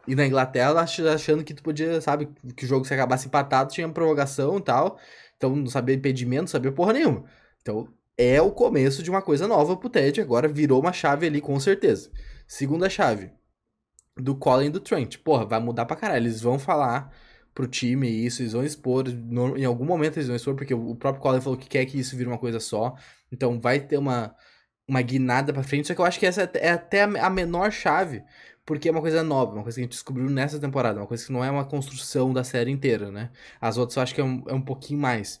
e 0.06 0.14
na 0.14 0.26
Inglaterra 0.26 0.80
achando 0.80 1.44
que 1.44 1.52
tu 1.52 1.62
podia, 1.62 2.00
sabe, 2.00 2.28
que 2.56 2.64
o 2.64 2.68
jogo 2.68 2.84
se 2.84 2.94
acabasse 2.94 3.26
empatado 3.26 3.72
tinha 3.72 3.88
prorrogação 3.88 4.58
e 4.58 4.62
tal. 4.62 4.98
Então 5.36 5.54
não 5.54 5.66
sabia 5.66 5.94
impedimento, 5.94 6.42
não 6.42 6.48
sabia 6.48 6.72
porra 6.72 6.92
nenhuma. 6.92 7.24
Então 7.60 7.88
é 8.16 8.40
o 8.40 8.50
começo 8.50 9.02
de 9.02 9.10
uma 9.10 9.20
coisa 9.20 9.46
nova 9.46 9.76
pro 9.76 9.90
Ted, 9.90 10.20
agora 10.20 10.48
virou 10.48 10.80
uma 10.80 10.92
chave 10.92 11.26
ali 11.26 11.40
com 11.40 11.58
certeza. 11.60 12.10
Segunda 12.46 12.88
chave, 12.88 13.30
do 14.16 14.34
Colin 14.34 14.66
e 14.66 14.70
do 14.70 14.80
Trent. 14.80 15.18
Porra, 15.18 15.44
vai 15.44 15.60
mudar 15.60 15.84
pra 15.84 15.96
caralho. 15.96 16.22
Eles 16.22 16.40
vão 16.40 16.58
falar 16.58 17.12
pro 17.56 17.66
time 17.66 18.06
isso, 18.06 18.42
eles 18.42 18.52
vão 18.52 18.62
expor, 18.62 19.06
em 19.08 19.64
algum 19.64 19.86
momento 19.86 20.18
eles 20.18 20.26
vão 20.26 20.36
expor, 20.36 20.54
porque 20.54 20.74
o 20.74 20.94
próprio 20.94 21.22
Colin 21.22 21.40
falou 21.40 21.58
que 21.58 21.66
quer 21.66 21.86
que 21.86 21.98
isso 21.98 22.14
vire 22.14 22.28
uma 22.28 22.36
coisa 22.36 22.60
só, 22.60 22.94
então 23.32 23.58
vai 23.58 23.80
ter 23.80 23.96
uma, 23.96 24.36
uma 24.86 25.00
guinada 25.00 25.54
pra 25.54 25.62
frente, 25.62 25.88
só 25.88 25.94
que 25.94 26.00
eu 26.02 26.04
acho 26.04 26.20
que 26.20 26.26
essa 26.26 26.42
é 26.54 26.68
até 26.70 27.04
a 27.04 27.30
menor 27.30 27.72
chave, 27.72 28.22
porque 28.66 28.90
é 28.90 28.92
uma 28.92 29.00
coisa 29.00 29.22
nova, 29.22 29.54
uma 29.54 29.62
coisa 29.62 29.76
que 29.76 29.80
a 29.80 29.84
gente 29.84 29.92
descobriu 29.92 30.28
nessa 30.28 30.60
temporada, 30.60 31.00
uma 31.00 31.06
coisa 31.06 31.24
que 31.24 31.32
não 31.32 31.42
é 31.42 31.50
uma 31.50 31.64
construção 31.64 32.30
da 32.30 32.44
série 32.44 32.70
inteira, 32.70 33.10
né? 33.10 33.30
As 33.58 33.78
outras 33.78 33.96
eu 33.96 34.02
acho 34.02 34.14
que 34.14 34.20
é 34.20 34.24
um, 34.24 34.44
é 34.48 34.52
um 34.52 34.60
pouquinho 34.60 35.00
mais. 35.00 35.40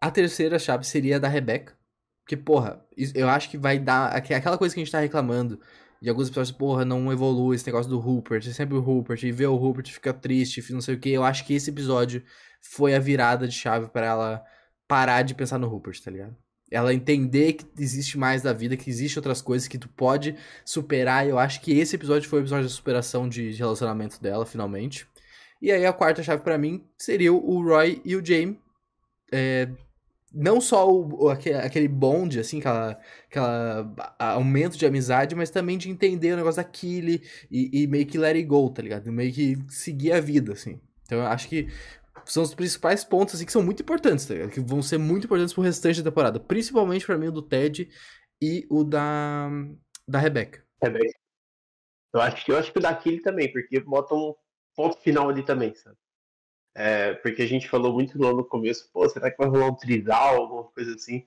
A 0.00 0.10
terceira 0.10 0.58
chave 0.58 0.86
seria 0.86 1.16
a 1.16 1.18
da 1.18 1.28
Rebecca, 1.28 1.76
porque, 2.24 2.38
porra, 2.38 2.82
eu 3.14 3.28
acho 3.28 3.50
que 3.50 3.58
vai 3.58 3.78
dar 3.78 4.06
aquela 4.06 4.56
coisa 4.56 4.74
que 4.74 4.80
a 4.80 4.84
gente 4.84 4.92
tá 4.92 5.00
reclamando 5.00 5.60
e 6.04 6.08
alguns 6.10 6.28
episódios, 6.28 6.54
porra, 6.54 6.84
não 6.84 7.10
evolui 7.10 7.56
esse 7.56 7.64
negócio 7.64 7.90
do 7.90 7.98
Rupert, 7.98 8.46
é 8.46 8.52
sempre 8.52 8.76
o 8.76 8.80
Rupert, 8.80 9.22
e 9.22 9.32
ver 9.32 9.46
o 9.46 9.56
Rupert 9.56 9.90
fica 9.90 10.12
triste, 10.12 10.70
não 10.70 10.82
sei 10.82 10.96
o 10.96 11.00
que. 11.00 11.08
Eu 11.08 11.24
acho 11.24 11.46
que 11.46 11.54
esse 11.54 11.70
episódio 11.70 12.22
foi 12.60 12.94
a 12.94 12.98
virada 12.98 13.48
de 13.48 13.54
chave 13.54 13.88
para 13.88 14.04
ela 14.04 14.44
parar 14.86 15.22
de 15.22 15.34
pensar 15.34 15.58
no 15.58 15.66
Rupert, 15.66 15.98
tá 16.02 16.10
ligado? 16.10 16.36
Ela 16.70 16.92
entender 16.92 17.54
que 17.54 17.64
existe 17.78 18.18
mais 18.18 18.42
da 18.42 18.52
vida, 18.52 18.76
que 18.76 18.90
existe 18.90 19.18
outras 19.18 19.40
coisas 19.40 19.66
que 19.66 19.78
tu 19.78 19.88
pode 19.88 20.36
superar. 20.62 21.26
Eu 21.26 21.38
acho 21.38 21.62
que 21.62 21.72
esse 21.72 21.96
episódio 21.96 22.28
foi 22.28 22.40
o 22.40 22.42
episódio 22.42 22.64
da 22.64 22.70
superação 22.70 23.26
de 23.26 23.52
relacionamento 23.52 24.20
dela, 24.20 24.44
finalmente. 24.44 25.06
E 25.62 25.72
aí 25.72 25.86
a 25.86 25.92
quarta 25.92 26.22
chave 26.22 26.42
para 26.42 26.58
mim 26.58 26.84
seria 26.98 27.32
o 27.32 27.62
Roy 27.62 28.02
e 28.04 28.14
o 28.14 28.22
Jaime 28.22 28.60
é, 29.32 29.70
não 30.34 30.60
só 30.60 30.90
o, 30.90 31.28
aquele 31.28 31.86
bonde, 31.86 32.40
assim, 32.40 32.58
aquela, 32.58 33.00
aquela 33.28 34.16
aumento 34.18 34.76
de 34.76 34.84
amizade, 34.84 35.34
mas 35.34 35.50
também 35.50 35.78
de 35.78 35.88
entender 35.88 36.32
o 36.32 36.36
negócio 36.36 36.62
da 36.62 36.68
Killy 36.68 37.22
e, 37.50 37.82
e, 37.82 37.86
meio 37.86 38.06
que 38.06 38.18
let 38.18 38.34
it 38.34 38.44
go, 38.44 38.68
tá 38.70 38.82
ligado? 38.82 39.10
Meio 39.12 39.32
que 39.32 39.56
seguir 39.68 40.12
a 40.12 40.20
vida, 40.20 40.52
assim. 40.52 40.80
Então 41.04 41.18
eu 41.18 41.26
acho 41.26 41.48
que 41.48 41.68
são 42.26 42.42
os 42.42 42.54
principais 42.54 43.04
pontos, 43.04 43.34
assim, 43.34 43.46
que 43.46 43.52
são 43.52 43.62
muito 43.62 43.82
importantes, 43.82 44.26
tá 44.26 44.34
ligado? 44.34 44.50
Que 44.50 44.60
vão 44.60 44.82
ser 44.82 44.98
muito 44.98 45.26
importantes 45.26 45.54
pro 45.54 45.62
restante 45.62 46.02
da 46.02 46.10
temporada. 46.10 46.40
Principalmente 46.40 47.06
para 47.06 47.18
mim 47.18 47.28
o 47.28 47.32
do 47.32 47.42
Ted 47.42 47.88
e 48.42 48.66
o 48.70 48.82
da, 48.82 49.48
da 50.08 50.18
Rebecca. 50.18 50.64
Rebecca. 50.82 51.18
Eu 52.12 52.20
acho 52.20 52.44
que 52.44 52.52
eu 52.52 52.58
acho 52.58 52.72
que 52.72 52.78
o 52.78 52.82
da 52.82 52.94
Killy 52.94 53.20
também, 53.22 53.52
porque 53.52 53.80
bota 53.80 54.14
um 54.14 54.34
ponto 54.74 55.00
final 55.00 55.28
ali 55.28 55.44
também, 55.44 55.74
sabe? 55.74 55.96
É, 56.74 57.14
porque 57.14 57.42
a 57.42 57.46
gente 57.46 57.68
falou 57.68 57.92
muito 57.92 58.20
lá 58.20 58.32
no 58.32 58.44
começo, 58.44 58.90
pô, 58.92 59.08
será 59.08 59.30
que 59.30 59.38
vai 59.38 59.46
rolar 59.46 59.68
um 59.68 59.76
trisal, 59.76 60.36
alguma 60.36 60.64
coisa 60.64 60.94
assim? 60.94 61.24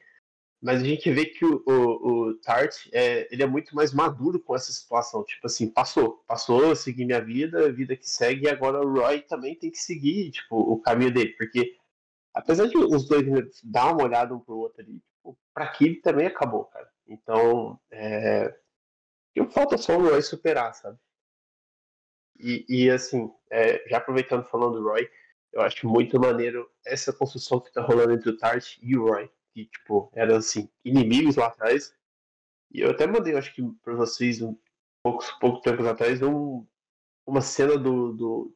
Mas 0.62 0.82
a 0.82 0.86
gente 0.86 1.10
vê 1.12 1.26
que 1.26 1.46
o, 1.46 1.64
o, 1.66 2.30
o 2.30 2.34
Tart, 2.40 2.88
é, 2.92 3.32
ele 3.32 3.44
é 3.44 3.48
muito 3.48 3.76
mais 3.76 3.94
maduro 3.94 4.40
com 4.40 4.56
essa 4.56 4.72
situação. 4.72 5.24
Tipo 5.24 5.46
assim, 5.46 5.70
passou, 5.70 6.24
passou, 6.28 6.76
segui 6.76 7.06
minha 7.06 7.22
vida, 7.22 7.68
a 7.68 7.72
vida 7.72 7.96
que 7.96 8.10
segue, 8.10 8.46
e 8.46 8.50
agora 8.50 8.80
o 8.80 8.92
Roy 8.92 9.22
também 9.22 9.56
tem 9.56 9.70
que 9.70 9.78
seguir, 9.78 10.32
tipo, 10.32 10.58
o 10.58 10.82
caminho 10.82 11.14
dele. 11.14 11.34
Porque, 11.38 11.78
apesar 12.34 12.68
de 12.68 12.78
os 12.78 13.08
dois 13.08 13.26
dar 13.64 13.94
uma 13.94 14.04
olhada 14.04 14.34
um 14.36 14.40
pro 14.40 14.58
outro 14.58 14.82
ali, 14.82 15.00
tipo, 15.16 15.38
pra 15.54 15.66
aquilo 15.66 16.02
também 16.02 16.26
acabou, 16.26 16.66
cara. 16.66 16.90
Então, 17.08 17.80
é... 17.92 18.54
falta 19.52 19.78
só 19.78 19.96
o 19.98 20.10
Roy 20.10 20.22
superar, 20.22 20.74
sabe? 20.74 20.98
E, 22.40 22.66
e 22.68 22.90
assim, 22.90 23.32
é, 23.50 23.88
já 23.90 23.98
aproveitando 23.98 24.44
falando 24.46 24.80
do 24.80 24.90
Roy, 24.90 25.10
eu 25.58 25.64
acho 25.64 25.88
muito 25.88 26.20
maneiro 26.20 26.72
essa 26.86 27.12
construção 27.12 27.60
que 27.60 27.74
tá 27.74 27.82
rolando 27.82 28.14
entre 28.14 28.30
o 28.30 28.38
Tart 28.38 28.78
e 28.80 28.96
o 28.96 29.08
Roy. 29.08 29.28
Que, 29.52 29.66
tipo, 29.66 30.08
eram, 30.14 30.36
assim, 30.36 30.70
inimigos 30.86 31.36
lá 31.36 31.48
atrás. 31.48 31.96
E 32.72 32.82
eu 32.82 32.92
até 32.92 33.08
mandei, 33.08 33.36
acho 33.36 33.54
que 33.56 33.64
pra 33.84 33.96
vocês, 33.96 34.40
um 34.40 34.56
poucos, 35.02 35.32
pouco 35.40 35.62
tempo 35.62 35.84
atrás, 35.88 36.22
um, 36.22 36.64
uma 37.26 37.42
cena 37.42 37.76
do, 37.76 38.14
do, 38.14 38.56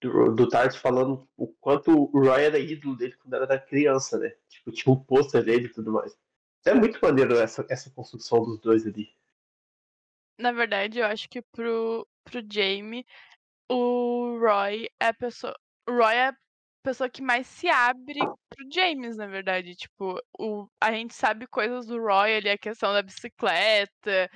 do, 0.00 0.34
do 0.34 0.48
Tart 0.48 0.74
falando 0.78 1.28
o 1.36 1.48
quanto 1.48 1.90
o 1.90 2.06
Roy 2.18 2.44
era 2.44 2.58
ídolo 2.58 2.96
dele 2.96 3.14
quando 3.16 3.34
era 3.34 3.58
criança, 3.58 4.18
né? 4.18 4.34
Tipo, 4.48 4.72
tinha 4.72 4.94
um 4.94 4.98
pôster 4.98 5.44
dele 5.44 5.66
e 5.66 5.72
tudo 5.72 5.92
mais. 5.92 6.16
É 6.64 6.72
muito 6.72 6.98
maneiro 7.02 7.36
essa, 7.36 7.66
essa 7.68 7.90
construção 7.90 8.42
dos 8.42 8.58
dois 8.58 8.86
ali. 8.86 9.14
Na 10.38 10.50
verdade, 10.50 10.98
eu 10.98 11.04
acho 11.04 11.28
que 11.28 11.42
pro, 11.42 12.08
pro 12.24 12.42
Jamie, 12.50 13.04
o 13.70 14.38
Roy 14.38 14.88
é 14.98 15.08
a 15.08 15.14
pessoa. 15.14 15.54
Roy 15.88 16.14
é 16.14 16.28
a 16.28 16.36
pessoa 16.82 17.10
que 17.10 17.22
mais 17.22 17.46
se 17.46 17.68
abre 17.68 18.18
pro 18.48 18.66
James, 18.72 19.16
na 19.16 19.26
verdade. 19.26 19.74
Tipo, 19.74 20.20
o, 20.38 20.68
a 20.80 20.92
gente 20.92 21.14
sabe 21.14 21.46
coisas 21.46 21.86
do 21.86 21.98
Roy 22.00 22.36
ali, 22.36 22.50
a 22.50 22.58
questão 22.58 22.92
da 22.92 23.02
bicicleta, 23.02 24.30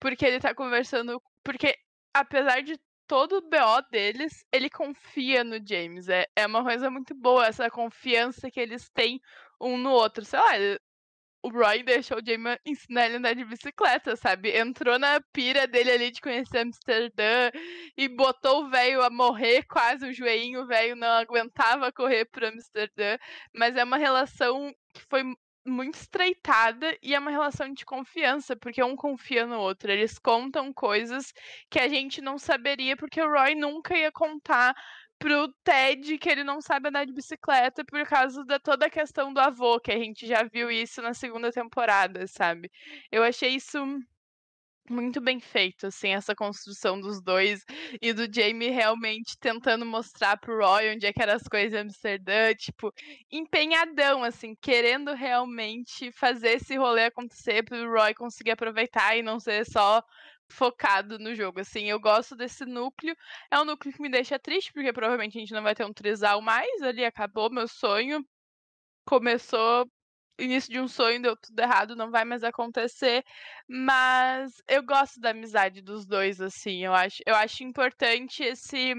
porque 0.00 0.24
ele 0.26 0.40
tá 0.40 0.54
conversando. 0.54 1.20
Porque, 1.44 1.76
apesar 2.14 2.62
de 2.62 2.78
todo 3.06 3.38
o 3.38 3.42
BO 3.42 3.82
deles, 3.90 4.44
ele 4.52 4.70
confia 4.70 5.44
no 5.44 5.56
James. 5.66 6.08
É, 6.08 6.26
é 6.36 6.46
uma 6.46 6.62
coisa 6.64 6.90
muito 6.90 7.14
boa, 7.14 7.46
essa 7.46 7.70
confiança 7.70 8.50
que 8.50 8.60
eles 8.60 8.88
têm 8.90 9.20
um 9.60 9.76
no 9.76 9.90
outro. 9.90 10.24
Sei 10.24 10.38
lá, 10.38 10.56
o 11.42 11.48
Roy 11.50 11.82
deixou 11.82 12.18
o 12.18 12.24
Jamie 12.24 12.58
ensinar 12.64 13.06
ele 13.06 13.16
a 13.16 13.18
andar 13.18 13.34
de 13.34 13.44
bicicleta, 13.44 14.14
sabe? 14.16 14.56
Entrou 14.56 14.98
na 14.98 15.20
pira 15.32 15.66
dele 15.66 15.90
ali 15.90 16.10
de 16.10 16.20
conhecer 16.20 16.58
Amsterdã 16.58 17.50
e 17.96 18.08
botou 18.08 18.64
o 18.64 18.70
velho 18.70 19.02
a 19.02 19.10
morrer 19.10 19.64
quase, 19.64 20.06
o 20.08 20.12
joelhinho 20.12 20.66
velho 20.66 20.94
não 20.94 21.08
aguentava 21.08 21.92
correr 21.92 22.26
para 22.26 22.48
Amsterdã. 22.48 23.18
Mas 23.54 23.76
é 23.76 23.82
uma 23.82 23.96
relação 23.96 24.72
que 24.94 25.02
foi 25.10 25.24
muito 25.64 25.94
estreitada 25.94 26.96
e 27.02 27.14
é 27.14 27.18
uma 27.18 27.30
relação 27.30 27.72
de 27.72 27.84
confiança, 27.84 28.56
porque 28.56 28.82
um 28.82 28.96
confia 28.96 29.46
no 29.46 29.58
outro. 29.58 29.90
Eles 29.90 30.18
contam 30.18 30.72
coisas 30.72 31.32
que 31.70 31.78
a 31.78 31.88
gente 31.88 32.20
não 32.20 32.38
saberia, 32.38 32.96
porque 32.96 33.20
o 33.20 33.30
Roy 33.30 33.54
nunca 33.54 33.96
ia 33.96 34.10
contar 34.12 34.74
pro 35.22 35.48
Ted 35.62 36.18
que 36.18 36.28
ele 36.28 36.42
não 36.42 36.60
sabe 36.60 36.88
andar 36.88 37.06
de 37.06 37.12
bicicleta 37.12 37.84
por 37.84 38.04
causa 38.04 38.44
da 38.44 38.58
toda 38.58 38.86
a 38.86 38.90
questão 38.90 39.32
do 39.32 39.38
avô, 39.38 39.78
que 39.78 39.92
a 39.92 39.98
gente 39.98 40.26
já 40.26 40.42
viu 40.42 40.68
isso 40.68 41.00
na 41.00 41.14
segunda 41.14 41.52
temporada, 41.52 42.26
sabe? 42.26 42.68
Eu 43.10 43.22
achei 43.22 43.50
isso 43.54 43.78
muito 44.90 45.20
bem 45.20 45.38
feito, 45.38 45.86
assim, 45.86 46.08
essa 46.08 46.34
construção 46.34 47.00
dos 47.00 47.22
dois 47.22 47.64
e 48.00 48.12
do 48.12 48.26
Jamie 48.32 48.70
realmente 48.70 49.38
tentando 49.38 49.86
mostrar 49.86 50.36
pro 50.38 50.58
Roy 50.58 50.92
onde 50.92 51.06
é 51.06 51.12
que 51.12 51.22
eram 51.22 51.34
as 51.34 51.44
coisas 51.44 51.72
em 51.72 51.82
Amsterdã, 51.82 52.52
tipo, 52.54 52.92
empenhadão, 53.30 54.24
assim, 54.24 54.56
querendo 54.60 55.14
realmente 55.14 56.10
fazer 56.10 56.56
esse 56.56 56.76
rolê 56.76 57.04
acontecer 57.04 57.62
pro 57.62 57.88
Roy 57.88 58.12
conseguir 58.12 58.50
aproveitar 58.50 59.16
e 59.16 59.22
não 59.22 59.38
ser 59.38 59.64
só 59.66 60.02
focado 60.52 61.18
no 61.18 61.34
jogo, 61.34 61.60
assim. 61.60 61.88
Eu 61.90 62.00
gosto 62.00 62.36
desse 62.36 62.64
núcleo. 62.64 63.16
É 63.50 63.58
um 63.60 63.64
núcleo 63.64 63.92
que 63.94 64.02
me 64.02 64.10
deixa 64.10 64.38
triste, 64.38 64.72
porque 64.72 64.92
provavelmente 64.92 65.36
a 65.38 65.40
gente 65.40 65.52
não 65.52 65.62
vai 65.62 65.74
ter 65.74 65.84
um 65.84 65.92
trisal 65.92 66.40
mais. 66.42 66.82
Ali 66.82 67.04
acabou 67.04 67.50
meu 67.50 67.68
sonho. 67.68 68.24
Começou 69.06 69.86
início 70.38 70.70
de 70.72 70.80
um 70.80 70.88
sonho, 70.88 71.22
deu 71.22 71.36
tudo 71.36 71.58
errado, 71.60 71.96
não 71.96 72.10
vai 72.10 72.24
mais 72.24 72.42
acontecer. 72.44 73.24
Mas 73.68 74.52
eu 74.68 74.82
gosto 74.84 75.20
da 75.20 75.30
amizade 75.30 75.82
dos 75.82 76.06
dois, 76.06 76.40
assim. 76.40 76.84
Eu 76.84 76.94
acho, 76.94 77.22
eu 77.26 77.34
acho 77.34 77.64
importante 77.64 78.42
esse 78.42 78.94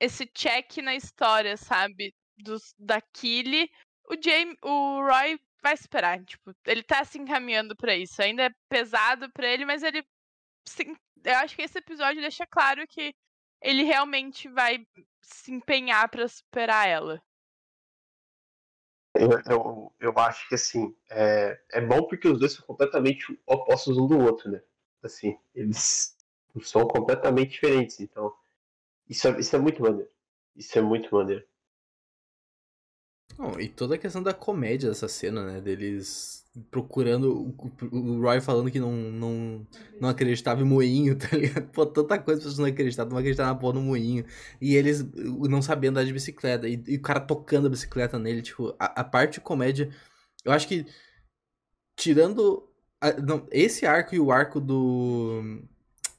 esse 0.00 0.26
check 0.26 0.78
na 0.78 0.94
história, 0.94 1.56
sabe? 1.56 2.14
Dos, 2.36 2.74
da 2.78 3.00
Killy. 3.00 3.70
O 4.10 4.16
Jamie, 4.22 4.56
o 4.62 5.00
Roy 5.02 5.38
vai 5.62 5.72
esperar, 5.74 6.22
tipo, 6.24 6.52
ele 6.66 6.82
tá 6.82 7.04
se 7.04 7.18
encaminhando 7.18 7.74
para 7.76 7.96
isso. 7.96 8.20
Ainda 8.20 8.44
é 8.44 8.50
pesado 8.68 9.30
para 9.32 9.48
ele, 9.48 9.64
mas 9.64 9.82
ele 9.82 10.04
sim, 10.66 10.96
eu 11.24 11.36
acho 11.36 11.56
que 11.56 11.62
esse 11.62 11.78
episódio 11.78 12.20
deixa 12.20 12.46
claro 12.46 12.86
que 12.86 13.14
ele 13.60 13.82
realmente 13.82 14.48
vai 14.48 14.86
se 15.22 15.52
empenhar 15.52 16.08
para 16.08 16.28
superar 16.28 16.88
ela. 16.88 17.22
Eu, 19.14 19.30
eu, 19.48 19.92
eu, 20.00 20.18
acho 20.18 20.48
que 20.48 20.56
assim 20.56 20.94
é, 21.08 21.58
é 21.72 21.80
bom 21.80 22.02
porque 22.08 22.26
os 22.28 22.38
dois 22.38 22.52
são 22.52 22.66
completamente 22.66 23.40
opostos 23.46 23.96
um 23.96 24.08
do 24.08 24.18
outro, 24.18 24.50
né? 24.50 24.60
Assim, 25.02 25.38
eles 25.54 26.16
são 26.62 26.86
completamente 26.88 27.52
diferentes, 27.52 28.00
então 28.00 28.34
isso 29.08 29.28
é, 29.28 29.38
isso 29.38 29.54
é 29.54 29.58
muito 29.58 29.82
maneiro. 29.82 30.10
Isso 30.56 30.78
é 30.78 30.82
muito 30.82 31.14
maneiro. 31.14 31.44
E 33.58 33.68
toda 33.68 33.94
a 33.96 33.98
questão 33.98 34.22
da 34.22 34.32
comédia 34.32 34.88
dessa 34.88 35.08
cena, 35.08 35.44
né? 35.44 35.60
Deles 35.60 36.44
procurando 36.70 37.54
o, 37.90 38.20
Roy 38.20 38.40
falando 38.40 38.70
que 38.70 38.78
não, 38.78 38.92
não, 38.92 39.66
não 40.00 40.08
acreditava 40.08 40.60
em 40.62 40.64
moinho, 40.64 41.16
tá 41.18 41.36
ligado? 41.36 41.66
Pô, 41.70 41.84
tanta 41.84 42.18
coisa 42.18 42.40
pra 42.40 42.48
pessoas 42.48 42.58
não 42.58 42.66
acreditar, 42.66 43.04
não 43.04 43.16
acreditar 43.16 43.46
na 43.46 43.54
porra 43.54 43.74
no 43.74 43.82
moinho. 43.82 44.24
E 44.60 44.76
eles 44.76 45.04
não 45.48 45.60
sabiam 45.60 45.90
andar 45.90 46.04
de 46.04 46.12
bicicleta. 46.12 46.68
E, 46.68 46.82
e, 46.86 46.96
o 46.96 47.02
cara 47.02 47.20
tocando 47.20 47.66
a 47.66 47.70
bicicleta 47.70 48.18
nele, 48.18 48.42
tipo, 48.42 48.74
a, 48.78 49.00
a 49.00 49.04
parte 49.04 49.34
de 49.34 49.40
comédia. 49.40 49.90
Eu 50.44 50.52
acho 50.52 50.68
que. 50.68 50.86
Tirando. 51.96 52.68
A, 53.00 53.12
não, 53.14 53.46
esse 53.50 53.86
arco 53.86 54.14
e 54.14 54.20
o 54.20 54.30
arco 54.30 54.60
do. 54.60 55.62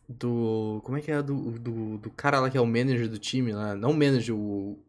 Do. 0.08 0.82
Como 0.84 0.98
é 0.98 1.02
que 1.02 1.12
é? 1.12 1.22
Do, 1.22 1.52
do, 1.60 1.98
do 1.98 2.12
cara 2.12 2.40
lá 2.40 2.50
que 2.50 2.58
é 2.58 2.62
o 2.62 2.66
manager 2.66 3.10
do 3.10 3.18
time 3.18 3.54
lá. 3.54 3.76
Não 3.76 3.92
o 3.92 3.94
manager, 3.94 4.36
o 4.36 4.85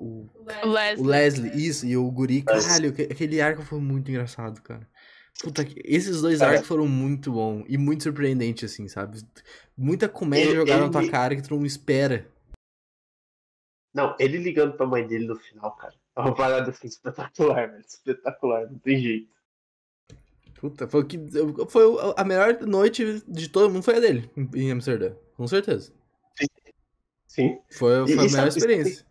o, 0.00 0.30
o 0.64 0.68
Leslie. 0.68 1.04
O 1.04 1.06
Leslie, 1.06 1.66
isso, 1.68 1.86
e 1.86 1.96
o 1.96 2.10
Guri. 2.10 2.42
Caralho, 2.42 2.88
aquele 2.88 3.40
arco 3.40 3.62
foi 3.62 3.78
muito 3.78 4.10
engraçado, 4.10 4.60
cara. 4.62 4.88
Puta, 5.42 5.66
esses 5.84 6.20
dois 6.20 6.42
arcos 6.42 6.66
foram 6.66 6.86
muito 6.86 7.32
bons 7.32 7.64
e 7.68 7.78
muito 7.78 8.02
surpreendente, 8.02 8.64
assim, 8.64 8.88
sabe? 8.88 9.22
Muita 9.76 10.08
comédia 10.08 10.54
jogada 10.54 10.84
na 10.84 10.90
tua 10.90 11.08
cara 11.08 11.36
que 11.36 11.42
tu 11.42 11.54
não 11.54 11.64
espera. 11.64 12.26
Não, 13.92 14.14
ele 14.18 14.38
ligando 14.38 14.74
pra 14.76 14.86
mãe 14.86 15.06
dele 15.06 15.26
no 15.26 15.36
final, 15.36 15.74
cara. 15.76 15.94
É 16.16 16.20
uma 16.20 16.34
parada 16.34 16.70
assim 16.70 16.86
espetacular, 16.86 17.70
velho. 17.70 17.84
Espetacular, 17.86 18.70
não 18.70 18.78
tem 18.78 19.00
jeito. 19.00 19.30
Puta, 20.54 20.86
foi, 20.86 21.06
que, 21.06 21.18
foi 21.70 21.84
a 22.16 22.24
melhor 22.24 22.60
noite 22.60 23.22
de 23.26 23.48
todo 23.48 23.70
mundo 23.72 23.82
foi 23.82 23.96
a 23.96 24.00
dele, 24.00 24.30
em 24.54 24.70
Amsterdã, 24.70 25.14
com 25.34 25.46
certeza. 25.46 25.90
Sim. 26.38 26.46
Sim. 27.26 27.58
Foi, 27.70 28.06
foi 28.06 28.10
e, 28.10 28.18
a 28.18 28.30
melhor 28.30 28.48
experiência. 28.48 29.09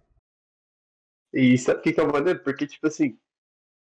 E 1.33 1.57
sabe 1.57 1.79
o 1.79 1.83
que, 1.83 1.93
que 1.93 2.01
é 2.01 2.05
maneiro? 2.05 2.43
Porque, 2.43 2.65
tipo 2.65 2.87
assim, 2.87 3.19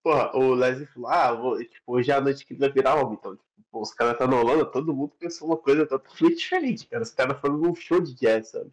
porra, 0.04 0.36
o 0.36 0.54
Leslie 0.54 0.88
falou, 0.88 1.10
ah, 1.10 1.34
vou, 1.34 1.64
tipo, 1.64 1.94
hoje 1.94 2.12
é 2.12 2.16
a 2.16 2.22
noite 2.22 2.46
que 2.46 2.54
ele 2.54 2.60
vai 2.60 2.72
virar 2.72 2.96
homem. 2.96 3.18
Então, 3.20 3.36
tipo, 3.36 3.64
pô, 3.72 3.82
os 3.82 3.94
caras 3.94 4.18
tá 4.18 4.28
na 4.28 4.40
Holanda, 4.40 4.66
todo 4.66 4.94
mundo 4.94 5.16
pensou 5.18 5.48
uma 5.48 5.58
coisa 5.58 5.86
totalmente 5.86 6.38
diferente, 6.38 6.88
cara. 6.88 7.04
Os 7.04 7.12
caras 7.12 7.40
foram 7.40 7.58
num 7.58 7.76
show 7.76 8.00
de 8.00 8.14
jazz, 8.14 8.50
sabe? 8.50 8.72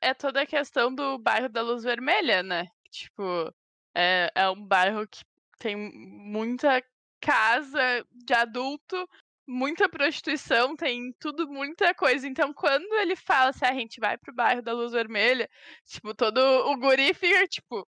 É 0.00 0.12
toda 0.12 0.42
a 0.42 0.46
questão 0.46 0.94
do 0.94 1.18
bairro 1.18 1.48
da 1.48 1.62
Luz 1.62 1.82
Vermelha, 1.82 2.42
né? 2.42 2.70
Tipo, 2.90 3.52
é, 3.94 4.30
é 4.34 4.50
um 4.50 4.66
bairro 4.66 5.06
que 5.06 5.24
tem 5.58 5.76
muita 5.76 6.82
casa 7.20 8.04
de 8.10 8.34
adulto, 8.34 9.08
muita 9.46 9.88
prostituição, 9.88 10.76
tem 10.76 11.12
tudo, 11.18 11.48
muita 11.48 11.94
coisa. 11.94 12.26
Então, 12.26 12.52
quando 12.52 12.92
ele 13.00 13.16
fala 13.16 13.50
assim, 13.50 13.64
ah, 13.64 13.70
a 13.70 13.74
gente 13.74 14.00
vai 14.00 14.16
pro 14.18 14.34
bairro 14.34 14.62
da 14.62 14.72
Luz 14.72 14.92
Vermelha, 14.92 15.48
tipo, 15.86 16.14
todo 16.14 16.38
o 16.38 16.76
guri 16.78 17.14
fica, 17.14 17.46
tipo, 17.46 17.86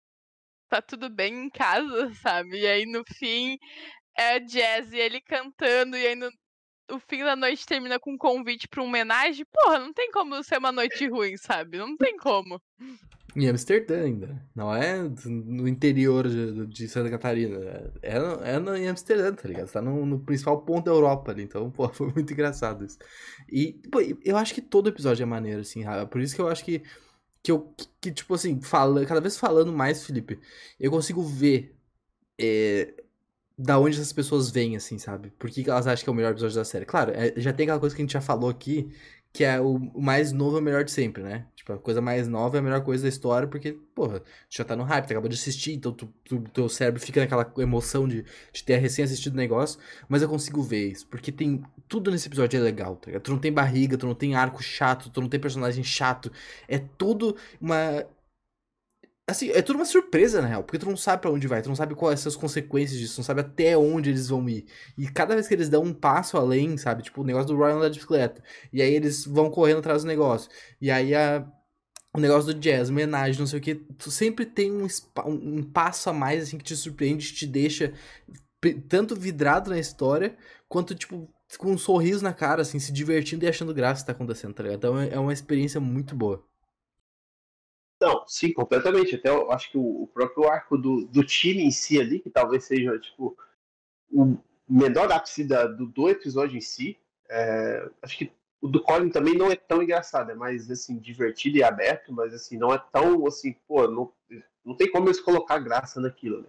tá 0.69 0.83
tudo 0.83 1.09
bem 1.11 1.47
em 1.47 1.51
casa, 1.51 2.13
sabe? 2.23 2.61
E 2.61 2.67
aí, 2.67 2.87
no 2.87 3.05
fim, 3.19 3.59
é 4.17 4.41
jazz 4.41 4.93
e 4.93 4.99
ele 4.99 5.21
cantando, 5.21 5.97
e 5.97 6.07
aí 6.07 6.15
no 6.15 6.31
o 6.91 6.99
fim 6.99 7.25
da 7.25 7.35
noite 7.35 7.65
termina 7.65 7.99
com 7.99 8.13
um 8.13 8.19
convite 8.19 8.69
pra 8.69 8.83
uma 8.83 8.89
homenagem. 8.89 9.47
Porra, 9.51 9.79
não 9.79 9.93
tem 9.93 10.11
como 10.11 10.43
ser 10.43 10.59
uma 10.59 10.73
noite 10.73 11.09
ruim, 11.09 11.37
sabe? 11.37 11.79
Não 11.79 11.97
tem 11.97 12.17
como. 12.17 12.61
Em 13.37 13.49
Amsterdã 13.49 14.03
ainda. 14.03 14.43
Não 14.55 14.75
é 14.75 15.03
no 15.27 15.67
interior 15.67 16.29
de, 16.29 16.67
de 16.67 16.89
Santa 16.89 17.11
Catarina. 17.11 17.59
É, 18.03 18.17
é 18.43 18.59
no, 18.59 18.77
em 18.77 18.89
Amsterdã, 18.89 19.35
tá 19.35 19.49
ligado? 19.49 19.67
Você 19.67 19.73
tá 19.73 19.83
no, 19.83 20.07
no, 20.07 20.21
principal 20.21 20.63
ponto 20.63 20.85
da 20.85 20.93
Europa 20.93 21.33
ali. 21.33 21.43
Então, 21.43 21.71
pô, 21.71 21.89
foi 21.93 22.13
muito 22.13 22.33
engraçado 22.33 22.85
isso. 22.85 22.99
E, 23.51 23.73
pô, 23.91 24.01
eu 24.25 24.37
acho 24.37 24.55
que 24.55 24.63
todo 24.63 24.89
episódio 24.89 25.23
é 25.23 25.27
maneiro, 25.27 25.61
assim, 25.63 25.83
Por 26.11 26.21
isso 26.21 26.35
que 26.35 26.41
eu 26.41 26.49
acho 26.49 26.65
que. 26.65 26.83
Que 27.43 27.53
eu, 27.53 27.61
que, 27.77 27.87
que 28.01 28.13
tipo 28.13 28.33
assim, 28.35 28.61
fala, 28.63 29.05
cada 29.05 29.21
vez 29.21 29.37
falando 29.37 29.71
mais, 29.71 30.07
Felipe, 30.07 30.41
eu 30.81 30.91
consigo 30.91 31.23
ver 31.23 31.77
é, 32.41 32.95
da 33.57 33.79
onde 33.79 33.97
essas 33.97 34.13
pessoas 34.13 34.51
vêm, 34.51 34.77
assim, 34.77 34.99
sabe? 34.99 35.31
Por 35.39 35.51
que 35.51 35.69
elas 35.69 35.87
acham 35.87 36.05
que 36.05 36.11
é 36.11 36.13
o 36.13 36.17
melhor 36.17 36.33
episódio 36.33 36.57
da 36.57 36.65
série. 36.65 36.85
Claro, 36.85 37.13
é, 37.15 37.35
já 37.37 37.53
tem 37.53 37.65
aquela 37.65 37.81
coisa 37.81 37.95
que 37.95 38.03
a 38.03 38.05
gente 38.05 38.13
já 38.13 38.21
falou 38.21 38.51
aqui, 38.51 38.91
que 39.33 39.45
é 39.45 39.61
o, 39.61 39.77
o 39.77 40.03
mais 40.03 40.33
novo 40.33 40.57
é 40.57 40.61
o 40.61 40.63
melhor 40.63 40.85
de 40.85 40.93
sempre, 40.93 41.23
né? 41.23 41.47
Tipo, 41.65 41.73
a 41.73 41.79
coisa 41.79 42.01
mais 42.03 42.29
nova 42.29 42.59
é 42.59 42.61
a 42.61 42.63
melhor 42.63 42.83
coisa 42.83 43.05
da 43.05 43.09
história, 43.09 43.49
porque, 43.49 43.73
porra, 43.95 44.23
já 44.51 44.63
tá 44.65 44.77
no 44.77 44.85
hype, 44.85 45.07
tu 45.07 45.13
acabou 45.13 45.31
de 45.31 45.35
assistir, 45.35 45.73
então 45.73 45.93
tu, 45.93 46.13
tu, 46.23 46.41
teu 46.53 46.69
cérebro 46.69 47.01
fica 47.01 47.21
naquela 47.21 47.51
emoção 47.57 48.07
de, 48.07 48.23
de 48.53 48.63
ter 48.63 48.77
recém-assistido 48.77 49.33
o 49.33 49.37
negócio, 49.39 49.81
mas 50.07 50.21
eu 50.21 50.29
consigo 50.29 50.63
ver 50.63 50.91
isso, 50.91 51.07
porque 51.07 51.33
tem. 51.33 51.63
Tudo 51.89 52.11
nesse 52.11 52.29
episódio 52.29 52.59
é 52.59 52.61
legal, 52.61 52.97
tá 52.97 53.07
ligado? 53.07 53.23
Tu 53.23 53.31
não 53.31 53.39
tem 53.39 53.53
barriga, 53.53 53.97
tu 53.97 54.07
não 54.07 54.15
tem 54.15 54.35
arco 54.35 54.63
chato, 54.63 55.09
tu 55.09 55.23
não 55.23 55.29
tem 55.29 55.41
personagem 55.41 55.83
chato. 55.83 56.31
É 56.69 56.79
tudo 56.79 57.35
uma 57.61 58.05
Assim, 59.27 59.49
é 59.51 59.63
tudo 59.63 59.77
uma 59.77 59.87
surpresa, 59.87 60.43
na 60.43 60.49
real, 60.49 60.63
porque 60.63 60.79
tu 60.79 60.85
não 60.87 60.97
sabe 60.99 61.23
para 61.23 61.31
onde 61.31 61.47
vai, 61.47 61.63
tu 61.63 61.69
não 61.69 61.77
sabe 61.77 61.95
quais 61.95 62.21
são 62.21 62.29
as 62.29 62.37
consequências 62.37 62.99
disso, 62.99 63.19
não 63.19 63.25
sabe 63.25 63.41
até 63.41 63.77
onde 63.77 64.11
eles 64.11 64.29
vão 64.29 64.47
ir. 64.47 64.67
E 64.99 65.09
cada 65.09 65.35
vez 65.35 65.49
que 65.49 65.55
eles 65.55 65.71
dão 65.71 65.83
um 65.83 65.95
passo 65.95 66.37
além, 66.37 66.77
sabe? 66.77 67.03
Tipo, 67.03 67.23
o 67.23 67.25
negócio 67.25 67.49
do 67.49 67.57
Ryan 67.57 67.81
da 67.81 67.89
bicicleta. 67.89 68.43
E 68.71 68.83
aí 68.83 68.93
eles 68.93 69.25
vão 69.25 69.51
correndo 69.51 69.79
atrás 69.79 70.03
do 70.03 70.09
negócio. 70.09 70.51
E 70.79 70.91
aí 70.91 71.15
a, 71.15 71.47
o 72.15 72.21
negócio 72.21 72.53
do 72.53 72.61
jazz, 72.61 72.91
homenagem, 72.91 73.41
não 73.41 73.47
sei 73.47 73.59
o 73.59 73.63
que. 73.63 73.75
Tu 73.75 74.11
sempre 74.11 74.45
tem 74.47 74.71
um, 74.73 74.87
um, 75.27 75.63
passo 75.63 76.11
a 76.11 76.13
mais, 76.13 76.43
assim, 76.45 76.59
que 76.59 76.65
te 76.65 76.77
surpreende, 76.77 77.33
te 77.33 77.47
deixa 77.47 77.95
tanto 78.89 79.17
vidrado 79.17 79.71
na 79.71 79.79
história, 79.79 80.37
quanto, 80.69 80.95
tipo, 80.95 81.29
com 81.59 81.73
um 81.73 81.79
sorriso 81.79 82.23
na 82.25 82.33
cara, 82.33 82.63
assim, 82.63 82.79
se 82.79 82.93
divertindo 82.93 83.45
e 83.45 83.49
achando 83.49 83.75
graça 83.75 84.03
que 84.03 84.07
tá 84.07 84.13
acontecendo, 84.13 84.55
tá 84.55 84.63
ligado? 84.63 84.79
Então 84.79 85.01
é 85.01 85.19
uma 85.19 85.33
experiência 85.33 85.81
muito 85.81 86.15
boa. 86.15 86.45
Não, 88.05 88.23
sim, 88.29 88.53
completamente. 88.53 89.15
Até 89.15 89.31
eu 89.31 89.51
acho 89.51 89.71
que 89.71 89.79
o, 89.79 90.07
próprio 90.13 90.47
arco 90.47 90.77
do, 90.77 91.07
do 91.07 91.25
time 91.25 91.63
em 91.63 91.71
si 91.71 91.99
ali, 91.99 92.21
que 92.21 92.29
talvez 92.29 92.65
seja, 92.65 92.99
tipo, 92.99 93.35
o 94.13 94.37
menor 94.69 95.11
ápice 95.11 95.43
da, 95.43 95.67
do, 95.67 95.87
do 95.87 96.11
episódio 96.11 96.59
em 96.59 96.61
si. 96.61 96.99
É, 97.31 97.91
acho 98.03 98.19
que 98.19 98.31
o 98.61 98.69
do 98.69 98.83
Colin 98.83 99.09
também 99.09 99.35
não 99.35 99.51
é 99.51 99.57
tão 99.57 99.83
engraçado, 99.83 100.31
é 100.31 100.35
mais, 100.35 100.71
assim, 100.71 100.99
divertido 100.99 101.57
e 101.57 101.63
aberto, 101.63 102.13
mas, 102.13 102.35
assim, 102.35 102.59
não 102.59 102.75
é 102.75 102.79
tão, 102.93 103.27
assim, 103.27 103.55
pô, 103.67 103.89
não, 103.89 104.13
não 104.63 104.77
tem 104.77 104.91
como 104.91 105.07
eles 105.07 105.21
colocar 105.21 105.59
graça 105.59 105.99
naquilo, 105.99 106.43
né? 106.43 106.49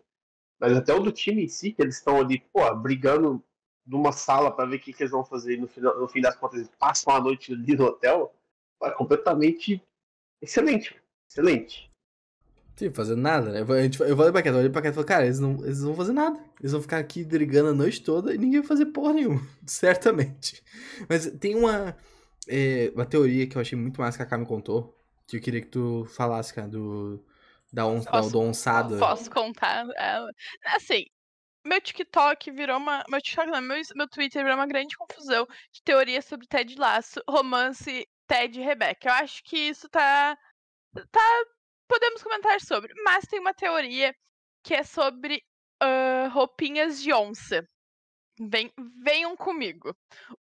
Mas 0.59 0.75
até 0.75 0.93
o 0.93 1.00
do 1.00 1.12
time 1.12 1.45
em 1.45 1.47
si, 1.47 1.71
que 1.71 1.81
eles 1.81 1.95
estão 1.95 2.19
ali, 2.19 2.39
pô, 2.51 2.75
brigando 2.75 3.41
numa 3.88 4.12
sala 4.12 4.51
para 4.51 4.65
ver 4.65 4.75
o 4.75 4.79
que, 4.79 4.91
que, 4.91 5.03
eles 5.03 5.12
vão 5.12 5.24
fazer 5.24 5.57
no, 5.57 5.67
final, 5.67 5.97
no 5.97 6.07
fim 6.09 6.19
das 6.19 6.35
contas, 6.35 6.59
eles 6.59 6.71
passam 6.77 7.15
a 7.15 7.21
noite 7.21 7.53
ali 7.53 7.77
no 7.77 7.85
hotel, 7.85 8.33
é 8.83 8.91
completamente 8.91 9.81
excelente 10.41 11.04
excelente. 11.29 11.91
Sim, 12.75 12.91
fazendo 12.91 13.22
nada, 13.22 13.51
né? 13.51 13.62
Eu, 13.62 13.82
gente, 13.84 14.01
eu 14.01 14.17
falei 14.17 14.34
pra 14.34 14.44
Cat, 14.44 14.53
eu 14.53 14.60
olhei 14.60 14.70
pra 14.70 14.82
Cat 14.82 14.91
e 14.91 14.96
falei, 14.96 15.08
cara, 15.08 15.25
eles 15.25 15.39
não, 15.39 15.63
eles 15.63 15.79
não 15.79 15.88
vão 15.88 15.96
fazer 15.96 16.12
nada. 16.12 16.38
Eles 16.60 16.74
vão 16.74 16.82
ficar 16.82 16.98
aqui 16.98 17.24
brigando 17.24 17.70
a 17.70 17.74
noite 17.74 18.03
toda 18.03 18.34
e 18.36 18.38
ninguém 18.38 18.60
vai 18.60 18.67
fazer 18.67 18.88
porra 18.88 19.13
nenhuma. 19.13 19.41
Certamente. 19.65 20.62
Mas 21.08 21.25
tem 21.39 21.55
uma, 21.55 21.96
é, 22.50 22.91
uma 22.94 23.05
teoria 23.05 23.48
que 23.48 23.55
eu 23.55 23.62
achei 23.62 23.77
muito 23.77 24.01
mais 24.01 24.17
que 24.17 24.24
a 24.24 24.25
Kami 24.25 24.46
contou, 24.46 24.94
que 25.25 25.38
eu 25.38 25.41
queria 25.41 25.62
que 25.62 25.67
tu 25.67 26.05
falasse, 26.17 26.53
cara, 26.53 26.67
do, 26.67 27.24
da 27.72 27.88
on, 27.88 28.03
posso, 28.03 28.32
do 28.32 28.41
onçado. 28.41 28.98
Posso 29.00 29.32
contar 29.32 29.88
ela? 29.96 30.29
Assim, 30.75 31.05
meu 31.65 31.79
TikTok 31.79 32.51
virou 32.51 32.77
uma. 32.77 33.05
Meu 33.10 33.22
TikTok 33.22 33.51
não, 33.51 33.62
meu, 33.62 33.82
meu 33.96 34.10
Twitter 34.10 34.44
virou 34.44 34.58
uma 34.58 34.67
grande 34.67 34.98
confusão 34.98 35.48
de 35.72 35.82
teorias 35.82 36.25
sobre 36.25 36.46
Ted 36.46 36.75
Laço, 36.77 37.22
romance 37.29 38.05
Ted 38.27 38.60
e 38.60 38.63
Rebecca. 38.63 39.08
Eu 39.08 39.13
acho 39.13 39.41
que 39.46 39.58
isso 39.58 39.88
tá 39.88 40.38
tá, 41.11 41.45
podemos 41.87 42.23
comentar 42.23 42.59
sobre. 42.61 42.93
Mas 43.03 43.25
tem 43.25 43.39
uma 43.39 43.53
teoria 43.53 44.15
que 44.63 44.73
é 44.73 44.83
sobre 44.83 45.43
uh, 45.81 46.29
roupinhas 46.29 47.01
de 47.01 47.13
onça. 47.13 47.67
Vem, 48.39 48.71
venham 49.03 49.35
comigo. 49.37 49.95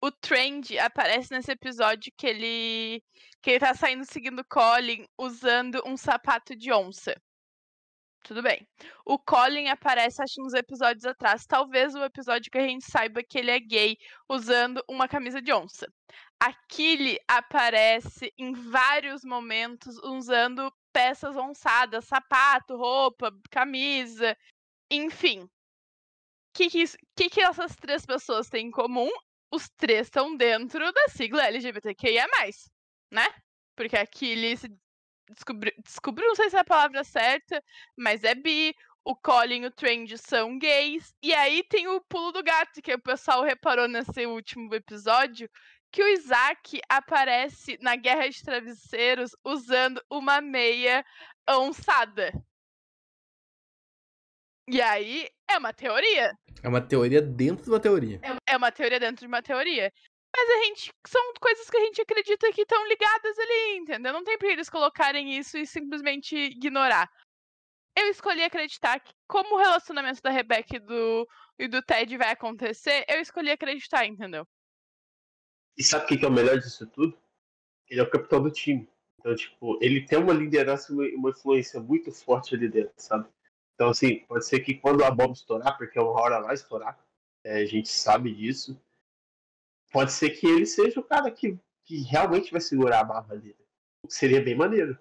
O 0.00 0.12
Trend 0.12 0.78
aparece 0.78 1.32
nesse 1.32 1.50
episódio 1.50 2.12
que 2.16 2.26
ele 2.26 3.02
que 3.42 3.50
ele 3.50 3.60
tá 3.60 3.74
saindo 3.74 4.04
seguindo 4.04 4.44
Colin 4.44 5.06
usando 5.18 5.82
um 5.86 5.96
sapato 5.96 6.54
de 6.54 6.72
onça. 6.72 7.20
Tudo 8.22 8.42
bem. 8.42 8.66
O 9.04 9.18
Colin 9.18 9.68
aparece, 9.68 10.22
acho, 10.22 10.42
uns 10.42 10.54
episódios 10.54 11.04
atrás. 11.04 11.46
Talvez 11.46 11.94
o 11.94 12.04
episódio 12.04 12.50
que 12.50 12.58
a 12.58 12.66
gente 12.66 12.84
saiba 12.84 13.22
que 13.22 13.38
ele 13.38 13.50
é 13.50 13.58
gay 13.58 13.96
usando 14.28 14.82
uma 14.88 15.08
camisa 15.08 15.40
de 15.40 15.52
onça. 15.52 15.86
A 16.38 16.52
Killy 16.68 17.18
aparece 17.26 18.32
em 18.38 18.52
vários 18.52 19.24
momentos 19.24 19.96
usando 19.98 20.72
peças 20.92 21.36
onçadas, 21.36 22.04
sapato, 22.04 22.76
roupa, 22.76 23.32
camisa, 23.50 24.36
enfim. 24.90 25.42
O 25.42 25.50
que 26.54 26.68
que, 26.70 26.84
que, 27.16 27.30
que 27.30 27.40
essas 27.40 27.76
três 27.76 28.04
pessoas 28.04 28.48
têm 28.48 28.66
em 28.66 28.70
comum? 28.70 29.10
Os 29.52 29.68
três 29.70 30.06
estão 30.06 30.36
dentro 30.36 30.92
da 30.92 31.08
sigla 31.08 31.46
LGBTQIA+, 31.46 32.26
né? 33.10 33.26
Porque 33.76 33.96
a 33.96 34.06
Killy 34.06 34.56
se 34.56 34.68
descobriu, 35.30 35.72
descobriu, 35.82 36.28
não 36.28 36.34
sei 36.34 36.50
se 36.50 36.56
é 36.56 36.60
a 36.60 36.64
palavra 36.64 37.04
certa, 37.04 37.62
mas 37.96 38.24
é 38.24 38.34
bi, 38.34 38.74
o 39.04 39.16
Colin 39.16 39.62
e 39.62 39.66
o 39.66 39.70
Trend 39.70 40.16
são 40.18 40.58
gays, 40.58 41.14
e 41.22 41.32
aí 41.32 41.62
tem 41.64 41.88
o 41.88 42.00
pulo 42.02 42.32
do 42.32 42.42
gato, 42.42 42.82
que 42.82 42.92
o 42.92 43.00
pessoal 43.00 43.42
reparou 43.42 43.88
nesse 43.88 44.26
último 44.26 44.74
episódio, 44.74 45.48
que 45.90 46.02
o 46.02 46.08
Isaac 46.08 46.80
aparece 46.88 47.78
na 47.80 47.96
Guerra 47.96 48.28
de 48.28 48.42
Travesseiros 48.42 49.32
usando 49.44 50.02
uma 50.10 50.40
meia 50.40 51.04
onçada. 51.48 52.32
E 54.68 54.80
aí 54.80 55.28
é 55.50 55.58
uma 55.58 55.72
teoria. 55.72 56.32
É 56.62 56.68
uma 56.68 56.80
teoria 56.80 57.20
dentro 57.20 57.64
de 57.64 57.70
uma 57.70 57.80
teoria. 57.80 58.20
É 58.46 58.56
uma 58.56 58.70
teoria 58.70 59.00
dentro 59.00 59.22
de 59.22 59.26
uma 59.26 59.42
teoria. 59.42 59.92
Mas 60.34 60.48
a 60.48 60.64
gente. 60.64 60.92
São 61.06 61.20
coisas 61.40 61.68
que 61.68 61.76
a 61.76 61.80
gente 61.80 62.00
acredita 62.00 62.52
que 62.52 62.62
estão 62.62 62.86
ligadas 62.86 63.38
ali, 63.38 63.76
entendeu? 63.78 64.12
Não 64.12 64.24
tem 64.24 64.38
pra 64.38 64.48
eles 64.48 64.70
colocarem 64.70 65.36
isso 65.36 65.58
e 65.58 65.66
simplesmente 65.66 66.36
ignorar. 66.36 67.10
Eu 67.96 68.08
escolhi 68.08 68.42
acreditar 68.44 69.00
que, 69.00 69.12
como 69.26 69.54
o 69.54 69.58
relacionamento 69.58 70.22
da 70.22 70.30
Rebecca 70.30 70.76
e 70.76 70.80
do, 70.80 71.28
e 71.58 71.68
do 71.68 71.82
Ted 71.82 72.16
vai 72.16 72.30
acontecer, 72.30 73.04
eu 73.08 73.20
escolhi 73.20 73.50
acreditar, 73.50 74.06
entendeu? 74.06 74.46
E 75.76 75.82
sabe 75.82 76.04
o 76.04 76.06
que 76.06 76.24
é 76.24 76.28
o 76.28 76.32
melhor 76.32 76.58
disso 76.58 76.86
tudo? 76.86 77.18
Ele 77.88 78.00
é 78.00 78.02
o 78.02 78.10
capitão 78.10 78.42
do 78.42 78.50
time. 78.50 78.88
Então, 79.18 79.34
tipo, 79.34 79.78
ele 79.82 80.06
tem 80.06 80.18
uma 80.18 80.32
liderança 80.32 80.92
e 80.92 81.14
uma 81.14 81.30
influência 81.30 81.80
muito 81.80 82.10
forte 82.12 82.54
ali 82.54 82.68
dentro, 82.68 82.94
sabe? 82.96 83.28
Então, 83.74 83.90
assim, 83.90 84.20
pode 84.20 84.46
ser 84.46 84.60
que 84.60 84.74
quando 84.74 85.04
a 85.04 85.10
bomba 85.10 85.32
estourar, 85.32 85.76
porque 85.76 85.98
uma 85.98 86.12
hora 86.12 86.40
vai 86.40 86.54
estourar, 86.54 86.98
é, 87.44 87.62
a 87.62 87.66
gente 87.66 87.88
sabe 87.88 88.32
disso, 88.34 88.80
pode 89.92 90.12
ser 90.12 90.30
que 90.30 90.46
ele 90.46 90.66
seja 90.66 91.00
o 91.00 91.04
cara 91.04 91.30
que, 91.30 91.58
que 91.84 92.02
realmente 92.02 92.52
vai 92.52 92.60
segurar 92.60 93.04
a. 93.04 93.20
O 94.02 94.08
que 94.08 94.14
seria 94.14 94.42
bem 94.42 94.56
maneiro. 94.56 94.98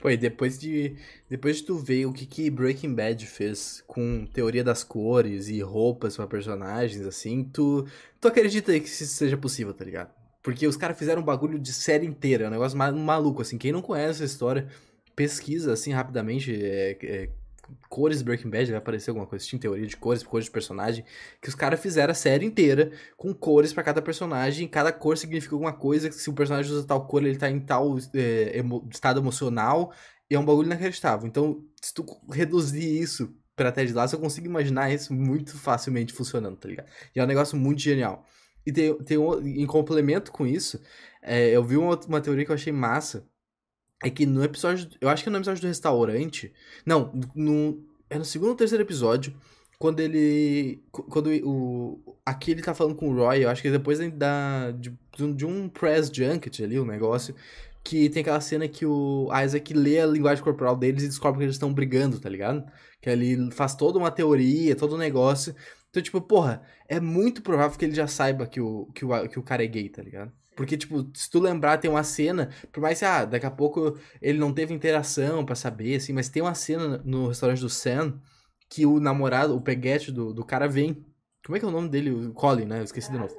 Pô, 0.00 0.08
e 0.08 0.16
depois 0.16 0.58
de, 0.58 0.96
depois 1.28 1.58
de 1.58 1.64
tu 1.64 1.76
ver 1.76 2.06
o 2.06 2.12
que, 2.12 2.24
que 2.24 2.48
Breaking 2.48 2.94
Bad 2.94 3.26
fez 3.26 3.84
com 3.86 4.24
teoria 4.24 4.64
das 4.64 4.82
cores 4.82 5.48
e 5.48 5.60
roupas 5.60 6.16
para 6.16 6.26
personagens, 6.26 7.06
assim, 7.06 7.44
tu, 7.44 7.86
tu 8.18 8.28
acredita 8.28 8.72
que 8.80 8.86
isso 8.86 9.04
seja 9.06 9.36
possível, 9.36 9.74
tá 9.74 9.84
ligado? 9.84 10.10
Porque 10.42 10.66
os 10.66 10.76
caras 10.76 10.98
fizeram 10.98 11.20
um 11.20 11.24
bagulho 11.24 11.58
de 11.58 11.70
série 11.72 12.06
inteira, 12.06 12.44
é 12.44 12.48
um 12.48 12.50
negócio 12.50 12.78
maluco, 12.78 13.42
assim. 13.42 13.58
Quem 13.58 13.72
não 13.72 13.82
conhece 13.82 14.22
a 14.22 14.26
história, 14.26 14.68
pesquisa, 15.14 15.74
assim, 15.74 15.92
rapidamente, 15.92 16.50
é, 16.50 16.96
é, 17.02 17.30
cores 17.88 18.22
Breaking 18.22 18.50
Bad, 18.50 18.70
vai 18.70 18.78
aparecer 18.78 19.10
alguma 19.10 19.26
coisa, 19.26 19.44
tinha 19.44 19.60
teoria 19.60 19.86
de 19.86 19.96
cores, 19.96 20.22
cores 20.22 20.46
de 20.46 20.50
personagem, 20.50 21.04
que 21.40 21.48
os 21.48 21.54
caras 21.54 21.80
fizeram 21.80 22.12
a 22.12 22.14
série 22.14 22.44
inteira 22.44 22.92
com 23.16 23.32
cores 23.34 23.72
para 23.72 23.82
cada 23.82 24.02
personagem, 24.02 24.68
cada 24.68 24.92
cor 24.92 25.16
significa 25.16 25.54
alguma 25.54 25.72
coisa, 25.72 26.10
se 26.10 26.28
o 26.28 26.32
personagem 26.32 26.72
usa 26.72 26.86
tal 26.86 27.06
cor, 27.06 27.24
ele 27.24 27.36
tá 27.36 27.50
em 27.50 27.60
tal 27.60 27.96
é, 28.14 28.58
emo, 28.58 28.88
estado 28.90 29.20
emocional, 29.20 29.92
e 30.30 30.34
é 30.34 30.38
um 30.38 30.44
bagulho 30.44 30.66
inacreditável. 30.66 31.26
Então, 31.26 31.64
se 31.82 31.92
tu 31.92 32.04
reduzir 32.30 33.00
isso 33.00 33.34
pra 33.56 33.72
Ted 33.72 33.92
Lasso, 33.92 34.14
eu 34.14 34.20
consigo 34.20 34.46
imaginar 34.46 34.90
isso 34.92 35.12
muito 35.12 35.56
facilmente 35.58 36.12
funcionando, 36.12 36.56
tá 36.56 36.68
ligado? 36.68 36.88
E 37.14 37.20
é 37.20 37.24
um 37.24 37.26
negócio 37.26 37.58
muito 37.58 37.80
genial. 37.80 38.24
E 38.64 38.72
tem, 38.72 38.94
tem 39.02 39.18
um, 39.18 39.40
em 39.46 39.66
complemento 39.66 40.30
com 40.30 40.46
isso, 40.46 40.80
é, 41.22 41.50
eu 41.50 41.64
vi 41.64 41.76
uma, 41.76 41.98
uma 42.06 42.20
teoria 42.20 42.44
que 42.44 42.50
eu 42.50 42.54
achei 42.54 42.72
massa, 42.72 43.26
é 44.02 44.10
que 44.10 44.24
no 44.26 44.42
episódio. 44.42 44.88
Eu 45.00 45.08
acho 45.08 45.22
que 45.22 45.28
é 45.28 45.32
no 45.32 45.38
episódio 45.38 45.60
do 45.60 45.68
restaurante. 45.68 46.52
Não, 46.84 47.12
no. 47.34 47.84
É 48.08 48.18
no 48.18 48.24
segundo 48.24 48.50
ou 48.50 48.56
terceiro 48.56 48.82
episódio. 48.82 49.34
Quando 49.78 50.00
ele. 50.00 50.82
Quando 50.90 51.30
o. 51.44 52.16
Aqui 52.24 52.50
ele 52.52 52.62
tá 52.62 52.74
falando 52.74 52.94
com 52.94 53.08
o 53.08 53.14
Roy, 53.14 53.44
eu 53.44 53.50
acho 53.50 53.62
que 53.62 53.68
é 53.68 53.72
depois 53.72 53.98
da. 54.12 54.70
De, 54.72 54.96
de 55.34 55.46
um 55.46 55.68
press 55.68 56.10
junket 56.12 56.62
ali, 56.62 56.78
o 56.78 56.82
um 56.82 56.86
negócio. 56.86 57.34
Que 57.82 58.10
tem 58.10 58.20
aquela 58.20 58.40
cena 58.40 58.68
que 58.68 58.84
o 58.84 59.28
Isaac 59.44 59.72
lê 59.72 60.00
a 60.00 60.06
linguagem 60.06 60.44
corporal 60.44 60.76
deles 60.76 61.02
e 61.02 61.08
descobre 61.08 61.38
que 61.38 61.44
eles 61.44 61.56
estão 61.56 61.72
brigando, 61.72 62.20
tá 62.20 62.28
ligado? 62.28 62.64
Que 63.00 63.08
ele 63.08 63.50
faz 63.52 63.74
toda 63.74 63.98
uma 63.98 64.10
teoria, 64.10 64.76
todo 64.76 64.94
um 64.94 64.98
negócio. 64.98 65.54
Então, 65.88 66.02
tipo, 66.02 66.20
porra, 66.20 66.62
é 66.88 67.00
muito 67.00 67.42
provável 67.42 67.76
que 67.78 67.84
ele 67.84 67.94
já 67.94 68.06
saiba 68.06 68.46
que 68.46 68.60
o, 68.60 68.86
que 68.94 69.04
o, 69.04 69.28
que 69.28 69.38
o 69.38 69.42
cara 69.42 69.64
é 69.64 69.66
gay, 69.66 69.88
tá 69.88 70.02
ligado? 70.02 70.32
Porque, 70.60 70.76
tipo, 70.76 71.10
se 71.14 71.30
tu 71.30 71.40
lembrar, 71.40 71.78
tem 71.78 71.90
uma 71.90 72.04
cena, 72.04 72.50
por 72.70 72.82
mais 72.82 72.98
que, 72.98 73.04
ah, 73.06 73.24
daqui 73.24 73.46
a 73.46 73.50
pouco 73.50 73.98
ele 74.20 74.38
não 74.38 74.52
teve 74.52 74.74
interação 74.74 75.42
para 75.42 75.54
saber, 75.54 75.96
assim, 75.96 76.12
mas 76.12 76.28
tem 76.28 76.42
uma 76.42 76.54
cena 76.54 77.00
no 77.02 77.28
restaurante 77.28 77.62
do 77.62 77.70
Sam 77.70 78.20
que 78.68 78.84
o 78.84 79.00
namorado, 79.00 79.56
o 79.56 79.60
peguete 79.62 80.12
do, 80.12 80.34
do 80.34 80.44
cara 80.44 80.68
vem. 80.68 81.02
Como 81.42 81.56
é 81.56 81.58
que 81.58 81.64
é 81.64 81.68
o 81.68 81.70
nome 81.70 81.88
dele? 81.88 82.10
O 82.10 82.34
Colin, 82.34 82.66
né? 82.66 82.80
Eu 82.80 82.84
esqueci 82.84 83.10
de 83.10 83.16
novo. 83.16 83.34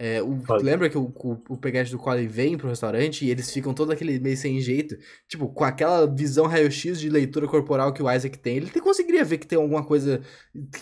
É, 0.00 0.22
o, 0.22 0.40
lembra 0.62 0.88
que 0.88 0.96
o, 0.96 1.06
o, 1.06 1.32
o 1.48 1.56
Peguete 1.56 1.90
do 1.90 1.98
Colin 1.98 2.28
vem 2.28 2.56
pro 2.56 2.68
restaurante 2.68 3.24
e 3.24 3.30
eles 3.30 3.52
ficam 3.52 3.74
todo 3.74 3.90
aquele 3.90 4.20
meio 4.20 4.36
sem 4.36 4.60
jeito? 4.60 4.96
Tipo, 5.26 5.48
com 5.48 5.64
aquela 5.64 6.06
visão 6.06 6.46
raio-x 6.46 7.00
de 7.00 7.10
leitura 7.10 7.48
corporal 7.48 7.92
que 7.92 8.00
o 8.00 8.10
Isaac 8.10 8.38
tem, 8.38 8.58
ele 8.58 8.70
conseguiria 8.80 9.24
ver 9.24 9.38
que 9.38 9.46
tem 9.46 9.58
alguma 9.58 9.84
coisa. 9.84 10.22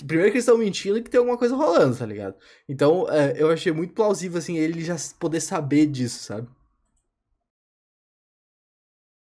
Primeiro 0.06 0.30
que 0.30 0.36
eles 0.36 0.44
estão 0.44 0.58
mentindo 0.58 0.98
e 0.98 1.02
que 1.02 1.08
tem 1.08 1.18
alguma 1.18 1.38
coisa 1.38 1.56
rolando, 1.56 1.96
tá 1.96 2.04
ligado? 2.04 2.36
Então, 2.68 3.10
é, 3.10 3.40
eu 3.40 3.50
achei 3.50 3.72
muito 3.72 3.94
plausível, 3.94 4.38
assim, 4.38 4.58
ele 4.58 4.84
já 4.84 4.96
poder 5.18 5.40
saber 5.40 5.86
disso, 5.86 6.22
sabe? 6.24 6.48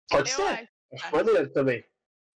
Pode 0.09 0.31
eu 0.31 0.35
ser. 0.35 0.69
Acho 0.93 1.11
maneiro 1.11 1.51
também. 1.51 1.83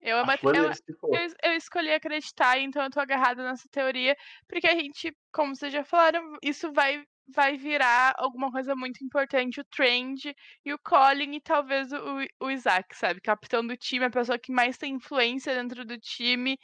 Eu, 0.01 0.19
eu, 0.19 0.27
eu, 0.55 1.35
eu, 1.43 1.53
escolhi 1.57 1.93
acreditar, 1.93 2.59
então 2.59 2.85
eu 2.85 2.91
tô 2.91 3.01
agarrada 3.01 3.43
nessa 3.43 3.69
teoria, 3.69 4.17
porque 4.47 4.67
a 4.67 4.75
gente, 4.75 5.15
como 5.33 5.57
vocês 5.57 5.73
já 5.73 5.85
falaram, 5.85 6.37
isso 6.41 6.73
vai, 6.73 7.05
vai 7.29 7.57
virar 7.57 8.15
alguma 8.17 8.51
coisa 8.51 8.75
muito 8.75 9.05
importante, 9.05 9.61
o 9.61 9.65
Trend 9.65 10.35
e 10.65 10.73
o 10.73 10.79
Colin 10.79 11.37
e 11.37 11.41
talvez 11.41 11.93
o, 11.93 11.99
o 12.41 12.51
Isaac, 12.51 12.97
sabe? 12.97 13.21
Capitão 13.21 13.67
do 13.67 13.77
time, 13.77 14.07
a 14.07 14.11
pessoa 14.11 14.39
que 14.39 14.53
mais 14.53 14.79
tem 14.79 14.95
influência 14.95 15.55
dentro 15.55 15.85
do 15.85 15.99
time, 15.99 16.59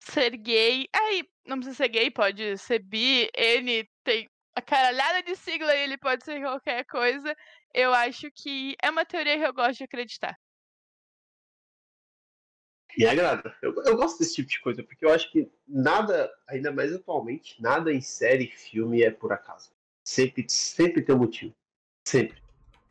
ser 0.00 0.36
gay. 0.36 0.86
Aí, 0.94 1.24
não 1.46 1.58
precisa 1.58 1.76
ser 1.76 1.88
gay, 1.88 2.10
pode 2.10 2.58
ser 2.58 2.80
bi, 2.80 3.28
ele 3.34 3.88
tem 4.04 4.28
a 4.54 4.62
caralhada 4.62 5.22
de 5.22 5.36
sigla 5.36 5.74
e 5.74 5.82
ele 5.82 5.98
pode 5.98 6.24
ser 6.24 6.40
qualquer 6.40 6.84
coisa. 6.86 7.34
Eu 7.74 7.92
acho 7.92 8.30
que 8.34 8.76
é 8.82 8.90
uma 8.90 9.04
teoria 9.04 9.38
que 9.38 9.46
eu 9.46 9.54
gosto 9.54 9.78
de 9.78 9.84
acreditar. 9.84 10.36
Me 12.98 13.06
agrada. 13.06 13.54
Eu, 13.60 13.74
eu 13.84 13.96
gosto 13.96 14.18
desse 14.18 14.36
tipo 14.36 14.48
de 14.48 14.60
coisa, 14.60 14.82
porque 14.82 15.04
eu 15.04 15.10
acho 15.10 15.30
que 15.30 15.50
nada, 15.68 16.32
ainda 16.48 16.72
mais 16.72 16.94
atualmente, 16.94 17.60
nada 17.60 17.92
em 17.92 18.00
série, 18.00 18.46
filme 18.46 19.02
é 19.02 19.10
por 19.10 19.32
acaso. 19.32 19.75
Sempre, 20.06 20.46
sempre 20.48 21.02
tem 21.02 21.12
um 21.12 21.18
motivo. 21.18 21.52
Sempre. 22.04 22.40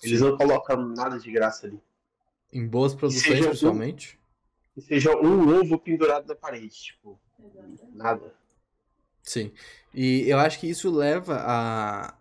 Eles 0.04 0.20
não 0.20 0.36
colocam 0.36 0.86
nada 0.90 1.18
de 1.18 1.32
graça 1.32 1.66
ali. 1.66 1.80
Em 2.52 2.68
boas 2.68 2.94
produções, 2.94 3.40
principalmente. 3.40 4.20
Um, 4.76 4.82
seja 4.82 5.16
um 5.16 5.58
ovo 5.58 5.80
pendurado 5.80 6.28
na 6.28 6.36
parede, 6.36 6.76
tipo. 6.76 7.18
Nada. 7.94 8.36
Sim. 9.24 9.54
E 9.94 10.30
eu 10.30 10.38
acho 10.38 10.60
que 10.60 10.68
isso 10.70 10.94
leva 10.94 11.38
a, 11.38 12.14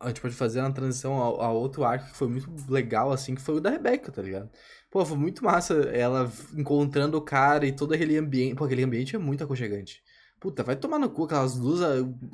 a 0.00 0.08
gente 0.08 0.22
pode 0.22 0.34
fazer 0.34 0.60
uma 0.60 0.72
transição 0.72 1.20
a, 1.20 1.44
a, 1.44 1.52
outro 1.52 1.84
arco 1.84 2.10
que 2.10 2.16
foi 2.16 2.28
muito 2.28 2.50
legal, 2.72 3.12
assim, 3.12 3.34
que 3.34 3.42
foi 3.42 3.56
o 3.56 3.60
da 3.60 3.68
Rebeca, 3.68 4.10
tá 4.10 4.22
ligado? 4.22 4.50
Pô, 4.90 5.04
foi 5.04 5.18
muito 5.18 5.44
massa 5.44 5.74
ela 5.90 6.32
encontrando 6.56 7.18
o 7.18 7.22
cara 7.22 7.66
e 7.66 7.72
todo 7.72 7.92
aquele 7.92 8.16
ambiente. 8.16 8.54
Pô, 8.54 8.64
aquele 8.64 8.82
ambiente 8.82 9.14
é 9.14 9.18
muito 9.18 9.44
aconchegante. 9.44 10.02
Puta, 10.42 10.64
vai 10.64 10.74
tomar 10.74 10.98
no 10.98 11.08
cu 11.08 11.24
aquelas 11.24 11.56
luzes, 11.56 11.86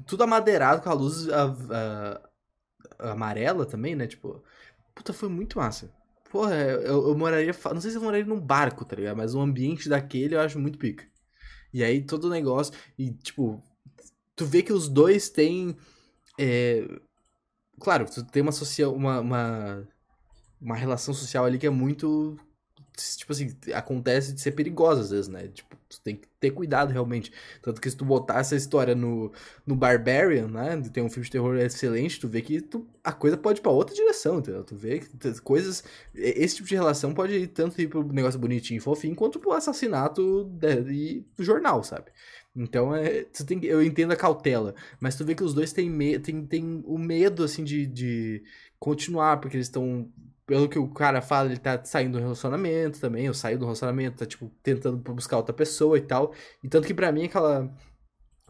tudo 0.06 0.22
amadeirado 0.22 0.80
com 0.82 0.88
a 0.88 0.94
luz 0.94 1.28
a, 1.28 1.54
a, 2.98 3.12
amarela 3.12 3.66
também, 3.66 3.94
né? 3.94 4.06
Tipo, 4.06 4.42
puta, 4.94 5.12
foi 5.12 5.28
muito 5.28 5.58
massa. 5.58 5.92
Porra, 6.30 6.54
eu, 6.56 7.08
eu 7.08 7.18
moraria. 7.18 7.54
Não 7.72 7.80
sei 7.80 7.90
se 7.90 7.98
eu 7.98 8.02
moraria 8.02 8.26
num 8.26 8.40
barco, 8.40 8.84
tá 8.84 8.96
ligado? 8.96 9.16
Mas 9.16 9.34
o 9.34 9.40
ambiente 9.40 9.88
daquele 9.88 10.34
eu 10.34 10.40
acho 10.40 10.58
muito 10.58 10.78
pica. 10.78 11.06
E 11.72 11.84
aí 11.84 12.02
todo 12.02 12.24
o 12.24 12.30
negócio. 12.30 12.72
E, 12.98 13.12
tipo, 13.12 13.62
tu 14.34 14.46
vê 14.46 14.62
que 14.62 14.72
os 14.72 14.88
dois 14.88 15.28
têm. 15.28 15.76
É, 16.38 16.86
Claro, 17.80 18.06
tu 18.06 18.24
tem 18.24 18.42
uma, 18.42 18.52
social, 18.52 18.92
uma, 18.92 19.20
uma, 19.20 19.88
uma 20.60 20.76
relação 20.76 21.14
social 21.14 21.44
ali 21.44 21.58
que 21.58 21.66
é 21.66 21.70
muito. 21.70 22.36
Tipo 23.16 23.32
assim, 23.32 23.56
acontece 23.72 24.32
de 24.32 24.40
ser 24.40 24.52
perigosa 24.52 25.02
às 25.02 25.10
vezes, 25.10 25.28
né? 25.28 25.48
Tipo, 25.48 25.77
tu 25.88 26.00
tem 26.02 26.16
que 26.16 26.28
ter 26.38 26.50
cuidado 26.50 26.92
realmente. 26.92 27.32
Tanto 27.62 27.80
que 27.80 27.90
se 27.90 27.96
tu 27.96 28.04
botar 28.04 28.40
essa 28.40 28.54
história 28.54 28.94
no, 28.94 29.32
no 29.66 29.74
Barbarian, 29.74 30.48
né? 30.48 30.80
Tem 30.92 31.02
um 31.02 31.08
filme 31.08 31.24
de 31.24 31.30
terror 31.30 31.56
excelente, 31.56 32.20
tu 32.20 32.28
vê 32.28 32.42
que 32.42 32.60
tu, 32.60 32.86
a 33.02 33.12
coisa 33.12 33.36
pode 33.36 33.60
ir 33.60 33.62
pra 33.62 33.72
outra 33.72 33.94
direção, 33.94 34.38
entendeu? 34.38 34.62
Tu 34.64 34.76
vê 34.76 35.00
que 35.00 35.40
coisas. 35.40 35.82
Esse 36.14 36.56
tipo 36.56 36.68
de 36.68 36.74
relação 36.74 37.14
pode 37.14 37.34
ir 37.34 37.46
tanto 37.48 37.80
ir 37.80 37.88
pro 37.88 38.02
negócio 38.12 38.38
bonitinho 38.38 38.78
e 38.78 38.80
fofinho, 38.80 39.16
quanto 39.16 39.38
pro 39.38 39.52
assassinato 39.52 40.44
de, 40.44 40.82
de 40.82 41.24
jornal, 41.38 41.82
sabe? 41.82 42.10
Então, 42.54 42.94
é, 42.94 43.24
tu 43.24 43.46
tem, 43.46 43.64
eu 43.64 43.82
entendo 43.82 44.12
a 44.12 44.16
cautela, 44.16 44.74
mas 45.00 45.14
tu 45.16 45.24
vê 45.24 45.34
que 45.34 45.44
os 45.44 45.54
dois 45.54 45.72
têm, 45.72 45.88
me, 45.88 46.18
tem, 46.18 46.44
tem 46.44 46.82
o 46.84 46.98
medo, 46.98 47.44
assim, 47.44 47.62
de, 47.62 47.86
de 47.86 48.42
continuar, 48.80 49.38
porque 49.40 49.56
eles 49.56 49.68
estão 49.68 50.10
pelo 50.48 50.66
que 50.66 50.78
o 50.78 50.88
cara 50.88 51.20
fala, 51.20 51.50
ele 51.50 51.58
tá 51.58 51.78
saindo 51.84 52.12
do 52.12 52.18
relacionamento 52.18 52.98
também, 52.98 53.28
ou 53.28 53.34
saiu 53.34 53.58
do 53.58 53.66
relacionamento, 53.66 54.16
tá, 54.16 54.24
tipo, 54.24 54.50
tentando 54.62 54.96
buscar 54.96 55.36
outra 55.36 55.52
pessoa 55.52 55.98
e 55.98 56.00
tal. 56.00 56.32
E 56.64 56.68
tanto 56.68 56.86
que 56.86 56.94
para 56.94 57.12
mim, 57.12 57.26
aquela. 57.26 57.70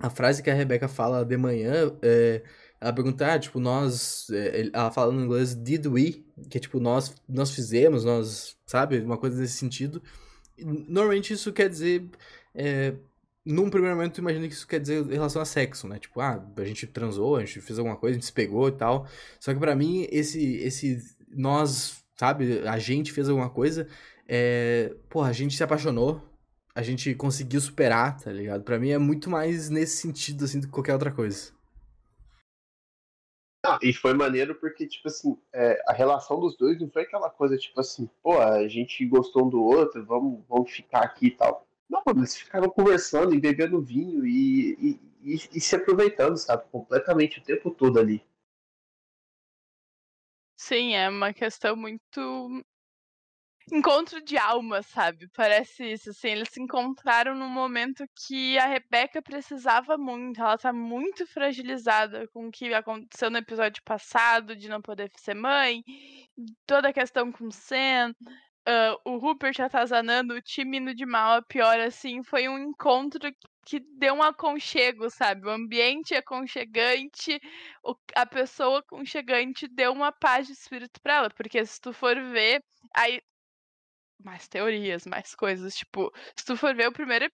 A 0.00 0.08
frase 0.08 0.40
que 0.40 0.48
a 0.48 0.54
Rebeca 0.54 0.86
fala 0.86 1.24
de 1.24 1.36
manhã, 1.36 1.92
é, 2.00 2.40
ela 2.80 2.92
pergunta, 2.92 3.34
ah, 3.34 3.36
tipo, 3.36 3.58
nós. 3.58 4.30
É, 4.30 4.70
ela 4.72 4.92
fala 4.92 5.12
no 5.12 5.24
inglês, 5.24 5.56
did 5.56 5.86
we? 5.86 6.24
Que 6.48 6.58
é 6.58 6.60
tipo, 6.60 6.78
nós, 6.78 7.12
nós 7.28 7.50
fizemos, 7.50 8.04
nós. 8.04 8.56
Sabe? 8.64 9.00
Uma 9.00 9.18
coisa 9.18 9.40
nesse 9.40 9.54
sentido. 9.54 10.00
Normalmente 10.56 11.32
isso 11.32 11.52
quer 11.52 11.68
dizer. 11.68 12.08
É, 12.54 12.94
num 13.44 13.70
primeiro 13.70 13.96
momento, 13.96 14.14
tu 14.14 14.20
imagina 14.20 14.46
que 14.46 14.54
isso 14.54 14.68
quer 14.68 14.78
dizer 14.78 15.04
em 15.04 15.14
relação 15.14 15.42
a 15.42 15.44
sexo, 15.44 15.88
né? 15.88 15.98
Tipo, 15.98 16.20
ah, 16.20 16.46
a 16.56 16.64
gente 16.64 16.86
transou, 16.86 17.34
a 17.34 17.44
gente 17.44 17.60
fez 17.60 17.76
alguma 17.76 17.96
coisa, 17.96 18.12
a 18.12 18.18
gente 18.20 18.26
se 18.26 18.32
pegou 18.32 18.68
e 18.68 18.72
tal. 18.72 19.08
Só 19.40 19.52
que 19.52 19.58
para 19.58 19.74
mim, 19.74 20.06
esse, 20.12 20.58
esse 20.58 21.17
nós, 21.30 22.04
sabe, 22.16 22.66
a 22.66 22.78
gente 22.78 23.12
fez 23.12 23.28
alguma 23.28 23.50
coisa, 23.50 23.88
é, 24.26 24.94
porra, 25.08 25.30
a 25.30 25.32
gente 25.32 25.56
se 25.56 25.62
apaixonou, 25.62 26.22
a 26.74 26.82
gente 26.82 27.14
conseguiu 27.14 27.60
superar, 27.60 28.20
tá 28.20 28.30
ligado? 28.30 28.62
Pra 28.62 28.78
mim 28.78 28.90
é 28.90 28.98
muito 28.98 29.28
mais 29.30 29.68
nesse 29.68 29.96
sentido, 29.96 30.44
assim, 30.44 30.60
do 30.60 30.66
que 30.66 30.72
qualquer 30.72 30.92
outra 30.92 31.10
coisa. 31.10 31.52
Ah, 33.66 33.78
e 33.82 33.92
foi 33.92 34.14
maneiro 34.14 34.54
porque, 34.54 34.86
tipo 34.86 35.08
assim, 35.08 35.36
é, 35.52 35.82
a 35.88 35.92
relação 35.92 36.38
dos 36.38 36.56
dois 36.56 36.80
não 36.80 36.88
foi 36.88 37.02
aquela 37.02 37.28
coisa, 37.28 37.56
tipo 37.56 37.80
assim, 37.80 38.08
pô, 38.22 38.38
a 38.40 38.68
gente 38.68 39.04
gostou 39.06 39.46
um 39.46 39.50
do 39.50 39.62
outro, 39.62 40.04
vamos, 40.06 40.44
vamos 40.48 40.70
ficar 40.70 41.00
aqui 41.00 41.26
e 41.26 41.30
tal. 41.32 41.66
Não, 41.90 42.02
eles 42.14 42.36
ficaram 42.36 42.68
conversando 42.68 43.34
e 43.34 43.40
bebendo 43.40 43.80
vinho 43.80 44.24
e, 44.24 44.76
e, 44.80 45.00
e, 45.22 45.34
e, 45.54 45.60
se 45.60 45.74
aproveitando, 45.74 46.36
sabe? 46.36 46.64
Completamente 46.70 47.40
o 47.40 47.42
tempo 47.42 47.70
todo 47.70 47.98
ali. 47.98 48.22
Sim, 50.68 50.94
é 50.94 51.08
uma 51.08 51.32
questão 51.32 51.74
muito. 51.74 52.62
Encontro 53.72 54.22
de 54.22 54.36
alma, 54.36 54.82
sabe? 54.82 55.26
Parece 55.34 55.92
isso, 55.92 56.10
assim, 56.10 56.28
eles 56.28 56.48
se 56.50 56.60
encontraram 56.60 57.34
num 57.34 57.48
momento 57.48 58.04
que 58.26 58.58
a 58.58 58.66
Rebeca 58.66 59.22
precisava 59.22 59.96
muito, 59.96 60.40
ela 60.40 60.58
tá 60.58 60.72
muito 60.72 61.26
fragilizada 61.26 62.26
com 62.28 62.48
o 62.48 62.50
que 62.50 62.72
aconteceu 62.74 63.30
no 63.30 63.38
episódio 63.38 63.82
passado, 63.82 64.54
de 64.56 64.68
não 64.68 64.80
poder 64.82 65.10
ser 65.16 65.34
mãe, 65.34 65.82
toda 66.66 66.88
a 66.88 66.92
questão 66.92 67.32
com 67.32 67.46
o 67.46 67.52
Sam, 67.52 68.14
uh, 68.68 69.10
o 69.10 69.18
Rupert 69.18 69.60
atazanando 69.60 70.34
o 70.34 70.42
time 70.42 70.78
indo 70.78 70.94
de 70.94 71.06
mal 71.06 71.36
a 71.38 71.42
pior, 71.42 71.80
assim, 71.80 72.22
foi 72.22 72.48
um 72.48 72.58
encontro 72.58 73.20
que 73.68 73.80
deu 73.98 74.14
um 74.14 74.22
aconchego, 74.22 75.10
sabe? 75.10 75.46
O 75.46 75.50
ambiente 75.50 76.14
aconchegante, 76.14 77.38
o, 77.84 77.94
a 78.16 78.24
pessoa 78.24 78.78
aconchegante 78.78 79.68
deu 79.68 79.92
uma 79.92 80.10
paz 80.10 80.46
de 80.46 80.54
espírito 80.54 80.98
para 81.02 81.16
ela, 81.16 81.30
porque 81.30 81.64
se 81.66 81.78
tu 81.78 81.92
for 81.92 82.16
ver, 82.32 82.62
aí 82.96 83.20
mais 84.18 84.48
teorias, 84.48 85.06
mais 85.06 85.34
coisas. 85.34 85.74
Tipo, 85.74 86.12
se 86.36 86.44
tu 86.44 86.56
for 86.56 86.74
ver 86.74 86.88
o 86.88 86.92
primeiro 86.92 87.30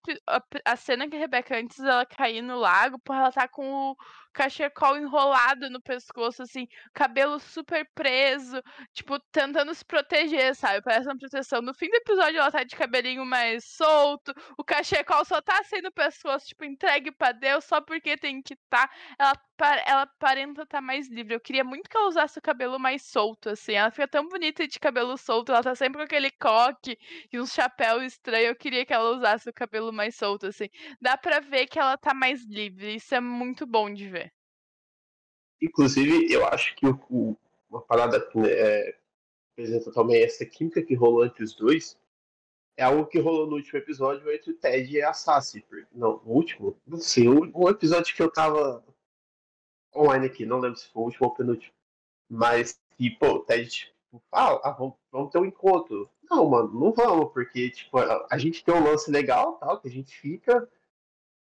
a, 0.65 0.77
cena 0.77 1.09
que 1.09 1.17
a 1.17 1.19
Rebeca, 1.19 1.57
antes 1.57 1.79
dela 1.79 2.07
cair 2.07 2.43
no 2.43 2.59
lago, 2.59 2.99
porra, 2.99 3.21
ela 3.21 3.33
tá 3.33 3.49
com 3.49 3.91
o 3.91 3.97
cachecol 4.33 4.99
enrolado 4.99 5.71
no 5.71 5.81
pescoço, 5.81 6.43
assim, 6.43 6.67
cabelo 6.93 7.39
super 7.39 7.89
preso, 7.95 8.61
tipo, 8.93 9.19
tentando 9.31 9.73
se 9.75 9.85
proteger, 9.85 10.55
sabe? 10.57 10.83
Parece 10.83 11.07
uma 11.09 11.17
proteção. 11.17 11.63
No 11.63 11.73
fim 11.73 11.89
do 11.89 11.97
episódio, 11.97 12.39
ela 12.39 12.51
tá 12.51 12.65
de 12.65 12.75
cabelinho 12.77 13.25
mais 13.25 13.65
solto, 13.65 14.35
o 14.59 14.65
cachecol 14.65 15.25
só 15.25 15.41
tá 15.41 15.61
assim 15.61 15.81
no 15.81 15.93
pescoço, 15.93 16.47
tipo, 16.49 16.65
entregue 16.65 17.13
pra 17.13 17.33
Deus 17.33 17.65
só 17.65 17.81
porque 17.81 18.17
tem 18.17 18.43
que 18.43 18.57
tá. 18.69 18.91
Ela, 19.19 19.35
ela 19.59 20.03
aparenta 20.03 20.63
estar 20.63 20.79
tá 20.79 20.81
mais 20.81 21.09
livre. 21.09 21.35
Eu 21.35 21.41
queria 21.41 21.63
muito 21.63 21.89
que 21.89 21.97
ela 21.97 22.09
usasse 22.09 22.39
o 22.39 22.43
cabelo 22.43 22.79
mais 22.79 23.03
solto, 23.03 23.51
assim. 23.51 23.73
Ela 23.73 23.91
fica 23.91 24.09
tão 24.09 24.29
bonita 24.29 24.67
de 24.67 24.79
cabelo 24.81 25.17
solto, 25.17 25.53
ela 25.53 25.63
tá 25.63 25.75
sempre 25.75 25.99
com 25.99 26.05
aquele 26.05 26.31
coque 26.31 26.99
e 27.33 27.39
uns 27.39 27.53
chapéus 27.53 28.03
estranhos. 28.03 28.49
Eu 28.49 28.57
queria 28.57 28.85
que 28.85 28.93
ela 28.93 29.17
usasse 29.17 29.49
o 29.49 29.53
cabelo 29.53 29.93
mais 29.93 30.17
solto, 30.17 30.47
assim. 30.47 30.69
Dá 31.01 31.17
pra 31.17 31.41
ver 31.41 31.67
que 31.67 31.79
ela 31.79 31.97
tá 31.97 32.13
mais 32.13 32.45
livre. 32.45 32.97
Isso 32.97 33.15
é 33.15 33.21
muito 33.21 33.67
bom 33.67 33.93
de 33.93 34.09
ver. 34.09 34.33
Inclusive, 35.63 36.33
eu 36.33 36.47
acho 36.47 36.75
que 36.77 36.87
o, 36.87 37.37
uma 37.71 37.81
parada 37.81 38.21
que 38.21 38.39
né, 38.39 38.51
é, 38.51 38.99
apresenta 39.53 39.93
também 39.93 40.23
essa 40.23 40.45
química 40.45 40.83
que 40.83 40.95
rolou 40.95 41.25
entre 41.25 41.45
os 41.45 41.55
dois 41.55 41.97
é 42.77 42.83
algo 42.83 43.07
que 43.07 43.21
rolou 43.21 43.47
no 43.47 43.57
último 43.57 43.79
episódio 43.79 44.31
entre 44.31 44.51
o 44.51 44.55
Ted 44.55 44.93
e 44.93 45.03
a 45.03 45.13
Sassy. 45.13 45.65
Não, 45.93 46.21
no 46.25 46.33
último? 46.33 46.77
Não 46.87 46.99
sei. 46.99 47.29
O, 47.29 47.69
episódio 47.69 48.15
que 48.15 48.23
eu 48.23 48.31
tava 48.31 48.85
online 49.95 50.27
aqui, 50.27 50.47
não 50.47 50.59
lembro 50.59 50.79
se 50.79 50.89
foi 50.89 51.03
o 51.03 51.07
último 51.07 51.27
ou 51.29 51.35
penúltimo. 51.35 51.75
Mas, 52.29 52.79
e, 52.99 53.11
pô, 53.11 53.35
o 53.35 53.39
Ted, 53.41 53.69
tipo, 53.69 54.23
ah, 54.33 54.61
ah 54.65 54.71
vamos, 54.71 54.95
vamos, 55.11 55.31
ter 55.31 55.39
um 55.39 55.45
encontro. 55.45 56.09
Não, 56.31 56.49
mano, 56.49 56.73
não 56.73 56.93
vamos, 56.93 57.33
porque, 57.33 57.71
tipo, 57.71 57.99
a, 57.99 58.27
a 58.31 58.39
gente 58.39 58.65
tem 58.65 58.75
um 58.75 58.85
lance 58.85 59.11
legal, 59.11 59.55
tal, 59.55 59.81
que 59.81 59.89
a 59.89 59.91
gente 59.91 60.17
fica, 60.17 60.69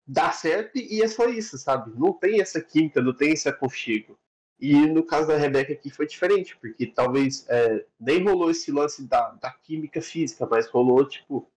dá 0.05 0.31
certo 0.31 0.77
e 0.77 1.01
é 1.01 1.07
só 1.07 1.27
isso, 1.27 1.57
sabe? 1.57 1.91
Não 1.97 2.13
tem 2.13 2.41
essa 2.41 2.61
química, 2.61 3.01
não 3.01 3.13
tem 3.13 3.31
esse 3.31 3.47
aconchego. 3.47 4.17
E 4.59 4.85
no 4.87 5.03
caso 5.03 5.27
da 5.27 5.37
Rebeca 5.37 5.73
aqui 5.73 5.89
foi 5.89 6.07
diferente, 6.07 6.55
porque 6.57 6.87
talvez 6.87 7.45
é, 7.49 7.85
nem 7.99 8.23
rolou 8.23 8.49
esse 8.49 8.71
lance 8.71 9.03
da, 9.03 9.31
da 9.31 9.51
química 9.51 10.01
física, 10.01 10.47
mas 10.49 10.69
rolou, 10.69 11.05
tipo, 11.07 11.49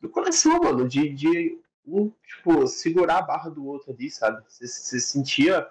do 0.00 0.08
coração, 0.08 0.58
mano, 0.60 0.88
de, 0.88 1.08
de 1.10 1.58
um, 1.86 2.10
tipo, 2.26 2.66
segurar 2.66 3.18
a 3.18 3.22
barra 3.22 3.50
do 3.50 3.64
outro 3.66 3.92
ali, 3.92 4.10
sabe? 4.10 4.42
Você 4.48 5.00
sentia, 5.00 5.68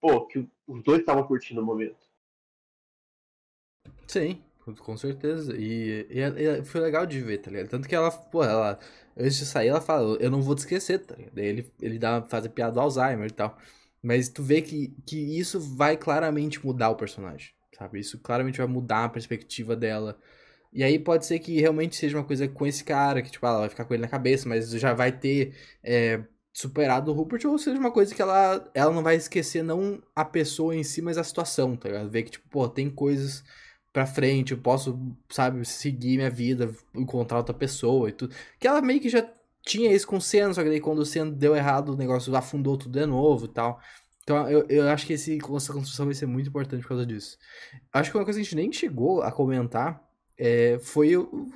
pô, 0.00 0.26
que 0.26 0.48
os 0.66 0.82
dois 0.82 1.00
estavam 1.00 1.24
curtindo 1.24 1.60
o 1.60 1.64
momento. 1.64 1.98
Sim, 4.06 4.42
com 4.78 4.96
certeza. 4.96 5.56
E, 5.56 6.06
e, 6.10 6.20
e, 6.20 6.64
foi 6.64 6.80
legal 6.80 7.06
de 7.06 7.20
ver, 7.20 7.38
tá 7.38 7.50
ligado? 7.50 7.68
Tanto 7.68 7.88
que 7.88 7.94
ela, 7.94 8.10
pô, 8.10 8.42
ela, 8.42 8.78
antes 9.16 9.38
de 9.38 9.46
sair, 9.46 9.68
ela 9.68 9.80
fala, 9.80 10.16
eu 10.20 10.30
não 10.30 10.42
vou 10.42 10.54
te 10.54 10.60
esquecer, 10.60 10.98
tá 11.00 11.14
ligado? 11.14 11.34
Daí 11.34 11.46
ele, 11.46 11.72
ele 11.80 11.98
dá, 11.98 12.22
faz 12.22 12.46
piada 12.48 12.72
do 12.72 12.80
Alzheimer 12.80 13.28
e 13.28 13.32
tal. 13.32 13.56
Mas 14.02 14.28
tu 14.28 14.42
vê 14.42 14.62
que, 14.62 14.88
que 15.06 15.38
isso 15.38 15.60
vai 15.60 15.96
claramente 15.96 16.64
mudar 16.64 16.90
o 16.90 16.96
personagem, 16.96 17.50
sabe? 17.76 18.00
Isso 18.00 18.18
claramente 18.20 18.58
vai 18.58 18.66
mudar 18.66 19.04
a 19.04 19.08
perspectiva 19.08 19.76
dela. 19.76 20.18
E 20.72 20.82
aí 20.84 20.98
pode 20.98 21.26
ser 21.26 21.38
que 21.40 21.60
realmente 21.60 21.96
seja 21.96 22.16
uma 22.16 22.24
coisa 22.24 22.48
com 22.48 22.66
esse 22.66 22.84
cara, 22.84 23.22
que 23.22 23.30
tipo, 23.30 23.44
ela 23.46 23.60
vai 23.60 23.68
ficar 23.68 23.84
com 23.84 23.94
ele 23.94 24.02
na 24.02 24.08
cabeça, 24.08 24.48
mas 24.48 24.70
já 24.70 24.94
vai 24.94 25.12
ter 25.12 25.54
é, 25.82 26.24
superado 26.52 27.10
o 27.10 27.14
Rupert, 27.14 27.44
ou 27.46 27.58
seja 27.58 27.78
uma 27.78 27.90
coisa 27.90 28.14
que 28.14 28.20
ela, 28.20 28.68
ela 28.74 28.92
não 28.92 29.02
vai 29.02 29.16
esquecer 29.16 29.62
não 29.62 30.02
a 30.14 30.24
pessoa 30.24 30.74
em 30.74 30.82
si, 30.82 31.00
mas 31.00 31.16
a 31.16 31.24
situação, 31.24 31.76
tá 31.76 31.88
ligado? 31.88 32.10
Ver 32.10 32.24
que, 32.24 32.32
tipo, 32.32 32.48
pô, 32.48 32.68
tem 32.68 32.90
coisas 32.90 33.44
pra 33.92 34.06
frente, 34.06 34.52
eu 34.52 34.58
posso, 34.58 34.98
sabe, 35.28 35.64
seguir 35.64 36.16
minha 36.16 36.30
vida, 36.30 36.74
encontrar 36.94 37.38
outra 37.38 37.54
pessoa 37.54 38.08
e 38.08 38.12
tudo. 38.12 38.34
Que 38.58 38.66
ela 38.66 38.80
meio 38.80 39.00
que 39.00 39.08
já 39.08 39.26
tinha 39.64 39.92
isso 39.92 40.06
com 40.06 40.16
o 40.16 40.20
Senna, 40.20 40.54
só 40.54 40.62
que 40.62 40.68
daí 40.68 40.80
quando 40.80 41.00
o 41.00 41.06
Senna 41.06 41.30
deu 41.30 41.54
errado, 41.54 41.92
o 41.92 41.96
negócio 41.96 42.34
afundou 42.34 42.76
tudo 42.76 42.98
de 42.98 43.06
novo 43.06 43.46
e 43.46 43.48
tal. 43.48 43.80
Então 44.22 44.48
eu, 44.48 44.64
eu 44.68 44.88
acho 44.88 45.06
que 45.06 45.14
esse, 45.14 45.38
essa 45.38 45.72
construção 45.72 46.06
vai 46.06 46.14
ser 46.14 46.26
muito 46.26 46.48
importante 46.48 46.82
por 46.82 46.88
causa 46.88 47.06
disso. 47.06 47.38
Acho 47.92 48.10
que 48.10 48.16
uma 48.16 48.24
coisa 48.24 48.38
que 48.38 48.42
a 48.42 48.44
gente 48.44 48.56
nem 48.56 48.72
chegou 48.72 49.22
a 49.22 49.32
comentar 49.32 50.02
é, 50.38 50.78
foi 50.80 51.16
o, 51.16 51.48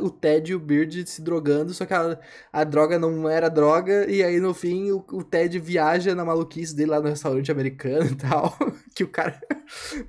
o 0.00 0.10
Ted 0.10 0.50
e 0.50 0.54
o 0.54 0.58
Beard 0.58 1.06
se 1.06 1.22
drogando, 1.22 1.72
só 1.72 1.86
que 1.86 1.94
a, 1.94 2.18
a 2.52 2.64
droga 2.64 2.98
não 2.98 3.28
era 3.28 3.48
droga, 3.48 4.10
e 4.10 4.22
aí 4.22 4.40
no 4.40 4.52
fim 4.52 4.90
o, 4.90 5.04
o 5.12 5.22
Ted 5.22 5.58
viaja 5.58 6.14
na 6.14 6.24
maluquice 6.24 6.74
dele 6.74 6.90
lá 6.90 7.00
no 7.00 7.08
restaurante 7.08 7.50
americano 7.50 8.10
e 8.10 8.14
tal, 8.16 8.56
que 8.94 9.04
o 9.04 9.08
cara, 9.08 9.40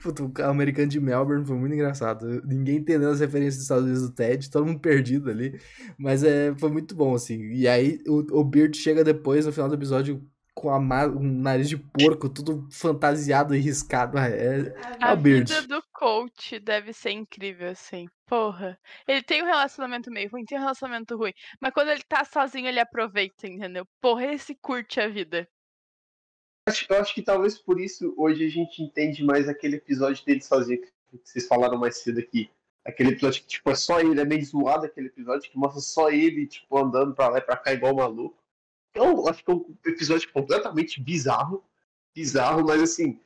puto, 0.01 0.31
o 0.37 0.43
americano 0.43 0.87
de 0.87 0.99
Melbourne 0.99 1.45
foi 1.45 1.55
muito 1.55 1.73
engraçado, 1.73 2.41
ninguém 2.45 2.77
entendendo 2.77 3.11
as 3.11 3.19
referências 3.19 3.55
dos 3.55 3.63
Estados 3.63 3.83
Unidos 3.83 4.01
do 4.03 4.11
Ted, 4.11 4.49
todo 4.49 4.65
mundo 4.65 4.79
perdido 4.79 5.29
ali, 5.29 5.59
mas 5.97 6.23
é, 6.23 6.53
foi 6.57 6.69
muito 6.69 6.95
bom, 6.95 7.15
assim, 7.15 7.51
e 7.51 7.67
aí 7.67 7.99
o, 8.07 8.39
o 8.39 8.43
Beard 8.43 8.75
chega 8.75 9.03
depois, 9.03 9.45
no 9.45 9.51
final 9.51 9.69
do 9.69 9.75
episódio, 9.75 10.21
com 10.59 10.69
a 10.69 10.77
um 10.77 11.41
nariz 11.41 11.69
de 11.69 11.77
porco, 11.77 12.27
tudo 12.27 12.67
fantasiado 12.69 13.55
e 13.55 13.59
riscado. 13.59 14.17
É, 14.17 14.29
é 14.29 14.75
a, 14.99 15.11
a 15.11 15.15
vida 15.15 15.61
do 15.61 15.81
coach 15.99 16.57
deve 16.61 16.93
ser 16.93 17.11
incrível, 17.11 17.71
assim. 17.71 18.07
Porra. 18.25 18.79
Ele 19.05 19.21
tem 19.21 19.43
um 19.43 19.45
relacionamento 19.45 20.09
meio 20.09 20.29
ruim, 20.29 20.45
tem 20.45 20.57
um 20.57 20.61
relacionamento 20.61 21.17
ruim. 21.17 21.33
Mas 21.59 21.73
quando 21.73 21.89
ele 21.89 22.03
tá 22.07 22.23
sozinho, 22.23 22.69
ele 22.69 22.79
aproveita, 22.79 23.45
entendeu? 23.45 23.85
Porra, 23.99 24.33
esse 24.33 24.55
curte 24.55 25.01
a 25.01 25.09
vida. 25.09 25.45
Eu 26.89 27.01
acho 27.01 27.13
que 27.13 27.21
talvez 27.21 27.57
por 27.57 27.81
isso 27.81 28.13
hoje 28.17 28.45
a 28.45 28.49
gente 28.49 28.81
entende 28.81 29.25
mais 29.25 29.49
aquele 29.49 29.75
episódio 29.75 30.23
dele 30.23 30.41
sozinho 30.41 30.81
que 30.81 30.91
vocês 31.21 31.45
falaram 31.45 31.77
mais 31.77 31.97
cedo 31.97 32.19
aqui. 32.19 32.49
Aquele 32.85 33.09
episódio 33.09 33.41
que, 33.41 33.47
tipo, 33.47 33.69
é 33.69 33.75
só 33.75 33.99
ele, 33.99 34.21
é 34.21 34.25
meio 34.25 34.45
zoado 34.45 34.85
aquele 34.85 35.07
episódio 35.07 35.51
que 35.51 35.57
mostra 35.57 35.81
só 35.81 36.09
ele, 36.09 36.47
tipo, 36.47 36.77
andando 36.77 37.13
pra 37.13 37.27
lá 37.27 37.39
e 37.39 37.41
pra 37.41 37.57
cá 37.57 37.73
igual 37.73 37.93
maluco. 37.93 38.41
Então, 38.91 39.27
acho 39.27 39.43
que 39.43 39.51
é 39.51 39.53
um 39.53 39.77
episódio 39.85 40.31
completamente 40.31 41.01
bizarro. 41.01 41.61
Bizarro, 42.15 42.65
mas 42.65 42.81
assim, 42.81 43.19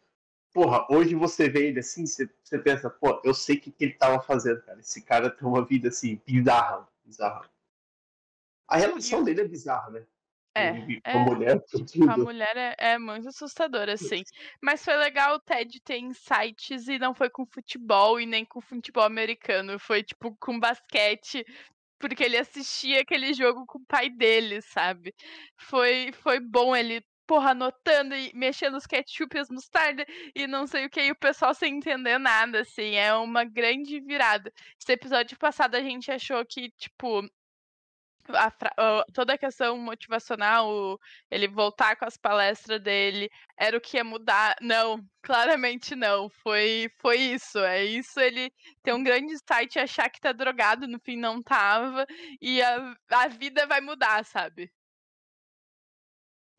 porra, 0.54 0.86
hoje 0.90 1.16
você 1.16 1.50
vê 1.50 1.68
ele 1.68 1.80
assim, 1.80 2.06
você, 2.06 2.30
você 2.44 2.60
pensa, 2.60 2.90
pô, 2.90 3.20
eu 3.24 3.34
sei 3.34 3.58
o 3.58 3.62
que, 3.62 3.72
que 3.72 3.84
ele 3.84 3.94
tava 3.94 4.22
fazendo, 4.22 4.62
cara. 4.62 4.80
Esse 4.80 5.02
cara 5.02 5.30
tem 5.30 5.48
uma 5.48 5.66
vida 5.66 5.90
assim, 5.90 6.22
bizarra, 6.26 6.88
bizarra. 7.04 7.50
A 8.68 8.78
relação 8.78 9.24
dele 9.24 9.42
é 9.42 9.48
bizarra, 9.48 9.90
né? 9.90 10.06
É, 10.56 10.72
com 10.72 11.02
é, 11.04 11.14
a 11.14 11.20
mulher, 11.26 11.64
com 11.98 12.12
a 12.12 12.18
mulher 12.18 12.56
é, 12.56 12.76
é, 12.78 13.00
muito 13.00 13.28
assustadora, 13.28 13.94
assim. 13.94 14.22
Mas 14.62 14.86
foi 14.86 14.96
legal 14.98 15.36
o 15.36 15.40
Ted 15.40 15.82
ter 15.82 15.98
insights 15.98 16.88
e 16.88 17.00
não 17.00 17.16
foi 17.16 17.28
com 17.28 17.44
futebol 17.44 18.20
e 18.20 18.28
nem 18.28 18.46
com 18.46 18.62
futebol 18.62 19.04
americano. 19.04 19.80
Foi, 19.80 20.04
tipo, 20.04 20.36
com 20.40 20.60
basquete, 20.60 21.44
porque 21.98 22.24
ele 22.24 22.38
assistia 22.38 23.02
aquele 23.02 23.34
jogo 23.34 23.66
com 23.66 23.80
o 23.80 23.86
pai 23.86 24.12
dele, 24.12 24.62
sabe? 24.62 25.16
Foi, 25.58 26.12
foi 26.22 26.40
bom 26.40 26.76
ele, 26.76 27.04
porra, 27.28 27.52
anotando 27.52 28.16
e 28.16 28.32
mexendo 28.34 28.76
os 28.76 28.86
ketchup 28.86 29.36
e 29.36 29.40
as 29.40 29.50
mostarda 29.50 30.06
e 30.36 30.48
não 30.48 30.68
sei 30.68 30.86
o 30.86 30.90
que, 30.90 31.02
e 31.02 31.12
o 31.12 31.16
pessoal 31.16 31.54
sem 31.54 31.78
entender 31.78 32.18
nada, 32.18 32.62
assim. 32.62 32.96
É 32.96 33.14
uma 33.16 33.44
grande 33.44 34.00
virada. 34.00 34.52
Esse 34.80 34.94
episódio 34.94 35.38
passado 35.38 35.76
a 35.76 35.82
gente 35.82 36.12
achou 36.12 36.46
que, 36.46 36.70
tipo, 36.72 37.22
a, 38.30 38.52
toda 39.14 39.34
a 39.34 39.38
questão 39.38 39.78
motivacional, 39.78 40.98
ele 41.30 41.48
voltar 41.48 41.96
com 41.96 42.06
as 42.06 42.18
palestras 42.18 42.82
dele, 42.82 43.30
era 43.58 43.78
o 43.78 43.82
que 43.82 43.98
ia 43.98 44.04
mudar. 44.04 44.56
Não, 44.62 45.00
claramente 45.22 45.96
não. 45.96 46.30
Foi, 46.30 46.90
foi 47.02 47.18
isso. 47.18 47.60
É 47.60 47.84
isso. 47.84 48.20
Ele 48.20 48.52
tem 48.82 48.94
um 48.94 49.04
grande 49.04 49.34
insight 49.34 49.80
achar 49.80 50.10
que 50.10 50.20
tá 50.22 50.32
drogado, 50.32 50.88
no 50.88 51.00
fim 51.00 51.18
não 51.18 51.42
tava, 51.42 52.06
e 52.42 52.62
a, 52.62 52.96
a 53.12 53.28
vida 53.28 53.66
vai 53.68 53.82
mudar, 53.82 54.24
sabe? 54.26 54.72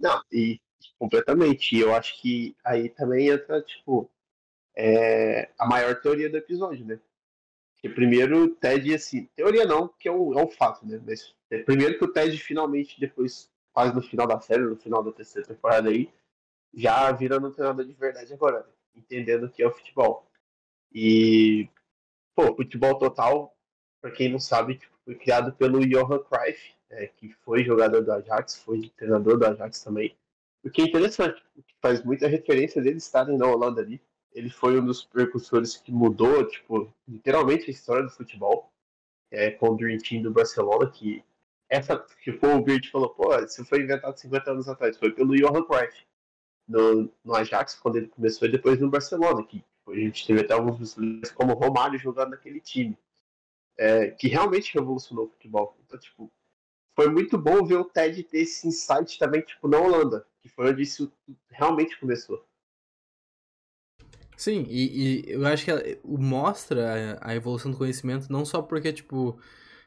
Não, 0.04 0.22
e 0.30 0.60
completamente. 0.98 1.74
E 1.74 1.80
eu 1.80 1.94
acho 1.94 2.20
que 2.20 2.54
aí 2.62 2.90
também 2.90 3.28
entra, 3.30 3.62
tipo, 3.62 4.10
é, 4.76 5.50
a 5.58 5.66
maior 5.66 5.98
teoria 5.98 6.28
do 6.28 6.36
episódio, 6.36 6.84
né? 6.84 7.00
Que 7.76 7.88
primeiro 7.88 8.44
o 8.44 8.54
Ted, 8.54 8.94
assim, 8.94 9.24
teoria 9.34 9.64
não, 9.64 9.88
que 9.88 10.06
é 10.06 10.12
um, 10.12 10.38
é 10.38 10.44
um 10.44 10.50
fato, 10.50 10.86
né? 10.86 11.00
Mas 11.06 11.34
é, 11.50 11.62
primeiro 11.62 11.98
que 11.98 12.04
o 12.04 12.12
Ted 12.12 12.36
finalmente, 12.38 13.00
depois, 13.00 13.50
quase 13.72 13.94
no 13.94 14.02
final 14.02 14.26
da 14.26 14.38
série, 14.40 14.62
no 14.62 14.76
final 14.76 15.02
da 15.02 15.10
terceira 15.10 15.48
temporada 15.48 15.88
aí, 15.88 16.12
já 16.74 17.10
virando 17.10 17.48
um 17.48 17.52
treinador 17.52 17.86
de 17.86 17.94
verdade 17.94 18.32
agora, 18.34 18.58
né? 18.60 18.72
entendendo 18.94 19.50
que 19.50 19.62
é 19.62 19.66
o 19.66 19.72
futebol. 19.72 20.30
E, 20.92 21.68
pô, 22.34 22.54
futebol 22.54 22.98
total, 22.98 23.56
para 24.02 24.10
quem 24.10 24.30
não 24.30 24.38
sabe, 24.38 24.76
tipo, 24.76 24.93
foi 25.04 25.14
criado 25.14 25.52
pelo 25.52 25.86
Johan 25.86 26.18
Cruyff, 26.20 26.74
é, 26.90 27.06
que 27.06 27.32
foi 27.44 27.64
jogador 27.64 28.02
do 28.02 28.12
Ajax, 28.12 28.62
foi 28.62 28.90
treinador 28.96 29.38
do 29.38 29.46
Ajax 29.46 29.82
também. 29.82 30.16
O 30.64 30.70
que 30.70 30.82
é 30.82 30.84
interessante, 30.86 31.42
faz 31.80 32.02
muita 32.02 32.26
referência 32.26 32.80
dele 32.80 32.96
estarem 32.96 33.36
na 33.36 33.46
Holanda 33.46 33.82
ali. 33.82 34.00
Ele 34.32 34.50
foi 34.50 34.80
um 34.80 34.84
dos 34.84 35.04
precursores 35.04 35.76
que 35.76 35.92
mudou, 35.92 36.46
tipo, 36.46 36.92
literalmente 37.06 37.68
a 37.68 37.70
história 37.70 38.02
do 38.02 38.10
futebol, 38.10 38.72
é, 39.30 39.50
com 39.50 39.70
o 39.70 39.76
Dream 39.76 39.98
Team 39.98 40.22
do 40.22 40.30
Barcelona, 40.30 40.90
que 40.90 41.22
essa 41.68 41.98
que 42.22 42.32
foi 42.32 42.54
o 42.54 42.62
Beard 42.62 42.88
falou, 42.90 43.10
pô, 43.10 43.34
isso 43.38 43.64
foi 43.64 43.82
inventado 43.82 44.16
50 44.16 44.50
anos 44.50 44.68
atrás, 44.68 44.96
foi 44.96 45.12
pelo 45.12 45.36
Johan 45.36 45.64
Cruyff 45.64 46.06
no, 46.68 47.10
no 47.24 47.34
Ajax, 47.34 47.74
quando 47.74 47.96
ele 47.96 48.08
começou, 48.08 48.48
e 48.48 48.52
depois 48.52 48.80
no 48.80 48.90
Barcelona, 48.90 49.44
que 49.44 49.62
a 49.88 49.94
gente 49.94 50.26
teve 50.26 50.40
até 50.40 50.54
alguns 50.54 50.96
como 51.34 51.54
Romário 51.54 51.98
jogando 51.98 52.30
naquele 52.30 52.60
time, 52.60 52.96
é, 53.78 54.08
que 54.10 54.28
realmente 54.28 54.74
revolucionou 54.74 55.26
o 55.26 55.30
futebol. 55.30 55.76
Então, 55.84 55.98
tipo, 55.98 56.32
foi 56.94 57.10
muito 57.10 57.36
bom 57.36 57.64
ver 57.64 57.76
o 57.76 57.84
Ted 57.84 58.22
ter 58.24 58.38
esse 58.38 58.66
insight 58.68 59.18
também, 59.18 59.42
tipo, 59.42 59.68
na 59.68 59.78
Holanda, 59.78 60.26
que 60.40 60.48
foi 60.48 60.70
onde 60.70 60.82
isso 60.82 61.12
realmente 61.50 61.98
começou. 61.98 62.46
Sim, 64.36 64.66
e, 64.68 65.22
e 65.26 65.32
eu 65.32 65.46
acho 65.46 65.64
que 65.64 66.00
mostra 66.04 67.18
a 67.20 67.34
evolução 67.34 67.70
do 67.70 67.78
conhecimento 67.78 68.30
não 68.30 68.44
só 68.44 68.60
porque, 68.60 68.92
tipo, 68.92 69.38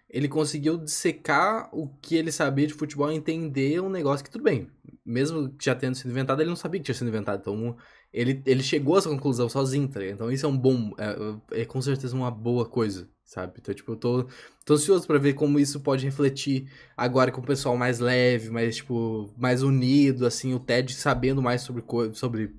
ele 0.10 0.28
conseguiu 0.28 0.78
dissecar 0.78 1.70
o 1.74 1.90
que 2.02 2.16
ele 2.16 2.32
sabia 2.32 2.66
de 2.66 2.74
futebol 2.74 3.12
e 3.12 3.16
entender 3.16 3.82
um 3.82 3.90
negócio 3.90 4.24
que 4.24 4.32
tudo 4.32 4.44
bem. 4.44 4.70
Mesmo 5.06 5.54
já 5.62 5.76
tendo 5.76 5.96
sido 5.96 6.12
inventado, 6.12 6.42
ele 6.42 6.50
não 6.50 6.56
sabia 6.56 6.80
que 6.80 6.86
tinha 6.86 6.96
sido 6.96 7.10
inventado. 7.10 7.42
Então, 7.42 7.78
ele, 8.12 8.42
ele 8.46 8.64
chegou 8.64 8.96
a 8.96 9.00
essa 9.00 9.10
conclusão 9.10 9.50
sozinho, 9.50 9.88
tá 9.88 10.00
ligado? 10.00 10.16
Então, 10.16 10.32
isso 10.32 10.46
é 10.46 10.50
um 10.50 10.58
bom. 10.58 10.92
É, 10.98 11.62
é, 11.62 11.66
com 11.66 11.82
certeza 11.82 12.16
uma 12.16 12.32
boa 12.32 12.66
coisa, 12.66 13.10
sabe? 13.24 13.54
Então, 13.60 13.74
tipo, 13.74 13.92
eu 13.92 13.96
tô, 13.98 14.28
tô 14.66 14.74
ansioso 14.74 15.06
para 15.06 15.20
ver 15.20 15.34
como 15.34 15.60
isso 15.60 15.80
pode 15.80 16.06
refletir 16.06 16.70
agora 16.96 17.32
com 17.32 17.42
o 17.42 17.46
pessoal 17.46 17.78
mais 17.78 18.00
leve, 18.00 18.50
mais, 18.50 18.78
tipo, 18.78 19.30
mais 19.38 19.64
unido, 19.64 20.26
assim, 20.26 20.54
o 20.54 20.60
Ted 20.60 20.94
sabendo 20.94 21.42
mais 21.42 21.62
sobre, 21.62 21.84
sobre 22.14 22.56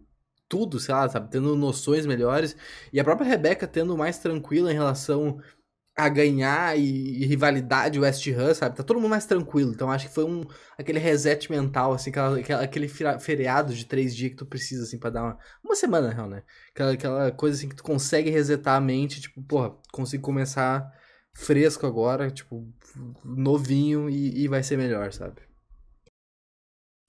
tudo, 0.49 0.81
sei 0.81 0.95
lá, 0.95 1.09
sabe? 1.09 1.31
Tendo 1.31 1.55
noções 1.57 2.07
melhores. 2.07 2.57
E 2.93 3.01
a 3.01 3.05
própria 3.05 3.29
Rebeca 3.29 3.67
tendo 3.67 3.97
mais 3.97 4.19
tranquila 4.19 4.71
em 4.73 4.75
relação 4.75 5.41
a 5.99 6.09
ganhar 6.09 6.79
e, 6.79 7.23
e, 7.23 7.27
rivalidade 7.27 7.99
West 7.99 8.25
Ham, 8.29 8.55
sabe? 8.55 8.77
Tá 8.77 8.85
todo 8.85 9.01
mundo 9.01 9.11
mais 9.11 9.27
tranquilo. 9.27 9.73
Então 9.73 9.91
acho 9.91 10.07
que 10.07 10.15
foi 10.15 10.25
um 10.25 10.45
aquele 10.79 11.01
reset 11.01 11.51
mental, 11.51 11.93
assim, 11.93 12.11
aquela, 12.11 12.39
aquela, 12.39 12.63
aquele 12.63 12.89
feriado 12.89 13.75
de 13.75 13.85
três 13.85 14.15
dias 14.15 14.31
que 14.31 14.37
tu 14.37 14.47
precisa, 14.47 14.85
assim, 14.85 14.97
pra 14.97 15.11
dar 15.11 15.25
uma, 15.25 15.39
uma 15.65 15.75
semana, 15.75 16.07
na 16.07 16.15
real, 16.15 16.29
né? 16.29 16.45
Aquela, 16.71 16.93
aquela 16.93 17.33
coisa 17.33 17.57
assim 17.59 17.69
que 17.69 17.75
tu 17.75 17.83
consegue 17.83 18.31
resetar 18.31 18.77
a 18.77 18.81
mente, 18.81 19.21
tipo, 19.21 19.43
porra, 19.43 19.77
consigo 19.93 20.23
começar 20.23 20.89
fresco 21.35 21.85
agora, 21.85 22.31
tipo, 22.31 22.73
novinho 23.25 24.09
e, 24.09 24.45
e 24.45 24.47
vai 24.47 24.63
ser 24.63 24.77
melhor, 24.79 25.13
sabe? 25.13 25.43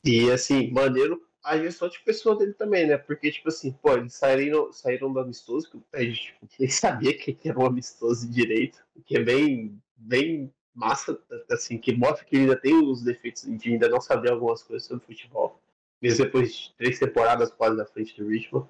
E 0.03 0.31
assim, 0.31 0.71
maneiro 0.71 1.21
a 1.49 1.57
gestão 1.57 1.89
de 1.89 1.99
pessoa 2.01 2.37
dele 2.37 2.53
também, 2.53 2.85
né? 2.85 2.97
Porque, 2.97 3.31
tipo 3.31 3.49
assim, 3.49 3.71
pô, 3.71 3.93
eles 3.93 4.13
saíram, 4.13 4.71
saíram 4.71 5.11
do 5.11 5.19
amistoso, 5.19 5.69
que 5.71 5.97
a 5.97 6.03
gente 6.03 6.21
tipo, 6.21 6.47
nem 6.59 6.69
sabia 6.69 7.17
que 7.17 7.37
era 7.43 7.59
um 7.59 7.65
amistoso 7.65 8.29
direito, 8.29 8.77
que 9.03 9.17
é 9.17 9.23
bem, 9.23 9.81
bem 9.97 10.53
massa, 10.75 11.19
assim, 11.49 11.79
que 11.79 11.91
mostra 11.91 12.23
que 12.23 12.37
ainda 12.37 12.55
tem 12.55 12.75
os 12.75 13.01
defeitos 13.01 13.43
de 13.43 13.71
ainda 13.71 13.89
não 13.89 13.99
saber 13.99 14.31
algumas 14.31 14.61
coisas 14.61 14.87
sobre 14.87 15.05
futebol, 15.05 15.59
mesmo 15.99 16.23
depois 16.23 16.53
de 16.53 16.73
três 16.77 16.99
temporadas 16.99 17.51
quase 17.51 17.75
na 17.75 17.85
frente 17.85 18.15
do 18.15 18.29
Richmond. 18.29 18.69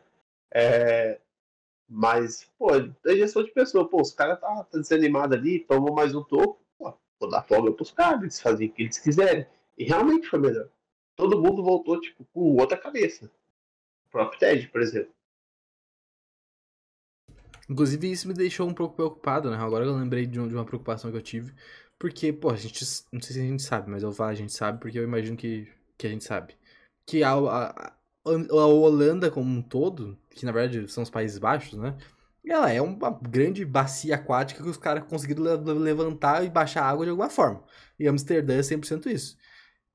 É, 0.53 1.19
mas, 1.87 2.49
pô, 2.57 2.69
a 2.71 3.13
gestão 3.13 3.43
de 3.43 3.51
pessoa, 3.51 3.89
pô, 3.89 4.01
os 4.01 4.13
caras 4.13 4.39
tá, 4.39 4.63
tá 4.63 4.79
desanimado 4.79 5.35
ali, 5.35 5.59
tomou 5.59 5.93
mais 5.93 6.15
um 6.15 6.23
topo, 6.23 6.61
pô, 6.77 6.93
vou 7.19 7.29
dar 7.29 7.43
folga 7.43 7.73
pros 7.73 7.91
caras, 7.91 8.21
eles 8.21 8.39
fazem 8.39 8.69
o 8.69 8.71
que 8.71 8.83
eles 8.83 8.99
quiserem. 8.99 9.45
E 9.77 9.83
realmente 9.83 10.27
foi 10.27 10.39
melhor 10.39 10.69
todo 11.19 11.41
mundo 11.41 11.61
voltou 11.61 11.99
tipo, 11.99 12.25
com 12.33 12.55
outra 12.55 12.77
cabeça. 12.77 13.29
O 14.07 14.09
próprio 14.09 14.39
Ted, 14.39 14.69
por 14.69 14.81
exemplo. 14.81 15.13
Inclusive, 17.69 18.09
isso 18.09 18.27
me 18.27 18.33
deixou 18.33 18.67
um 18.67 18.73
pouco 18.73 18.95
preocupado, 18.95 19.51
né? 19.51 19.57
Agora 19.57 19.85
eu 19.85 19.95
lembrei 19.95 20.25
de, 20.25 20.39
uma 20.39 20.65
preocupação 20.65 21.11
que 21.11 21.17
eu 21.17 21.21
tive. 21.21 21.53
Porque, 21.99 22.31
pô, 22.31 22.49
a 22.49 22.55
gente. 22.55 22.83
Não 23.11 23.21
sei 23.21 23.33
se 23.35 23.41
a 23.41 23.43
gente 23.43 23.61
sabe, 23.61 23.91
mas 23.91 24.01
eu 24.01 24.11
falo 24.11 24.31
a 24.31 24.33
gente 24.33 24.53
sabe 24.53 24.79
porque 24.79 24.97
eu 24.97 25.03
imagino 25.03 25.35
que, 25.35 25.67
que 25.97 26.07
a 26.07 26.09
gente 26.09 26.23
sabe. 26.23 26.55
Que 27.05 27.21
a, 27.21 27.33
a, 27.33 27.93
a 28.25 28.65
Holanda 28.65 29.29
como 29.29 29.51
um 29.51 29.61
todo, 29.61 30.17
que 30.31 30.45
na 30.45 30.51
verdade 30.51 30.87
são 30.89 31.03
os 31.03 31.09
Países 31.09 31.37
Baixos, 31.37 31.77
né? 31.77 31.97
Ela 32.45 32.71
é 32.71 32.81
uma 32.81 33.11
grande 33.11 33.65
bacia 33.65 34.15
aquática 34.15 34.63
que 34.63 34.69
os 34.69 34.77
caras 34.77 35.03
conseguiram 35.03 35.43
levantar 35.43 36.43
e 36.45 36.49
baixar 36.49 36.83
água 36.83 37.05
de 37.05 37.11
alguma 37.11 37.29
forma. 37.29 37.63
E 37.99 38.07
Amsterdã 38.07 38.55
é 38.55 38.61
100% 38.61 39.07
isso 39.07 39.37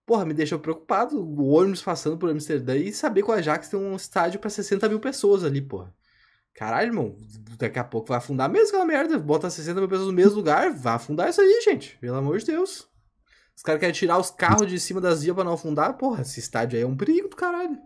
porra, 0.07 0.25
me 0.25 0.35
deixou 0.35 0.59
preocupado 0.59 1.21
o 1.21 1.49
ônibus 1.49 1.83
passando 1.83 2.17
por 2.19 2.31
Amsterdã 2.31 2.77
e 2.77 2.93
saber 2.93 3.23
que 3.23 3.31
o 3.31 3.33
Ajax 3.33 3.69
tem 3.69 3.79
um 3.79 3.97
estádio 3.97 4.41
para 4.41 4.51
60 4.51 4.89
mil 4.89 5.01
pessoas 5.01 5.45
ali, 5.45 5.61
porra. 5.61 5.95
Caralho, 6.55 6.89
irmão, 6.89 7.17
daqui 7.59 7.79
a 7.79 7.85
pouco 7.85 8.09
vai 8.09 8.19
afundar 8.19 8.49
mesmo 8.49 8.69
aquela 8.69 8.85
merda. 8.85 9.19
Bota 9.19 9.51
60 9.51 9.81
mil 9.81 9.89
pessoas 9.89 10.07
no 10.07 10.15
mesmo 10.15 10.37
lugar, 10.37 10.73
vai 10.73 10.95
afundar 10.95 11.29
isso 11.29 11.41
aí, 11.41 11.61
gente. 11.65 11.99
Pelo 11.99 12.17
amor 12.17 12.39
de 12.39 12.47
Deus. 12.47 12.89
Os 13.57 13.63
caras 13.63 13.81
querem 13.81 13.95
tirar 13.95 14.19
os 14.19 14.31
carros 14.31 14.67
de 14.67 14.79
cima 14.79 15.01
das 15.01 15.23
vias 15.23 15.35
pra 15.35 15.45
não 15.45 15.55
afundar. 15.55 15.97
Porra, 15.97 16.23
esse 16.23 16.39
estádio 16.41 16.77
aí 16.77 16.83
é 16.83 16.87
um 16.87 16.97
perigo 16.97 17.29
do 17.29 17.37
caralho. 17.37 17.79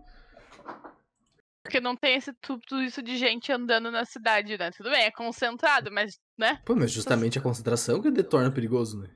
Porque 1.63 1.81
não 1.81 1.95
tem 1.95 2.17
esse 2.17 2.33
tudo 2.41 2.83
isso 2.83 3.03
de 3.03 3.17
gente 3.19 3.53
andando 3.53 3.91
na 3.91 4.05
cidade, 4.05 4.57
né? 4.57 4.71
Tudo 4.71 4.91
bem, 4.91 5.05
é 5.05 5.11
concentrado, 5.11 5.91
mas, 5.93 6.19
né? 6.37 6.61
Pô, 6.65 6.75
mas 6.75 6.91
justamente 6.91 7.39
a 7.39 7.43
concentração 7.43 8.01
que 8.01 8.11
torna 8.23 8.51
perigoso, 8.51 8.99
né? 8.99 9.11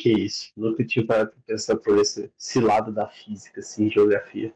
Que 0.00 0.10
isso, 0.10 0.50
nunca 0.56 0.82
tinha 0.82 1.06
parado 1.06 1.32
pra 1.32 1.42
pensar 1.46 1.76
por 1.76 1.98
esse, 1.98 2.32
esse 2.38 2.58
lado 2.58 2.90
da 2.90 3.06
física, 3.06 3.60
assim, 3.60 3.90
geografia. 3.90 4.50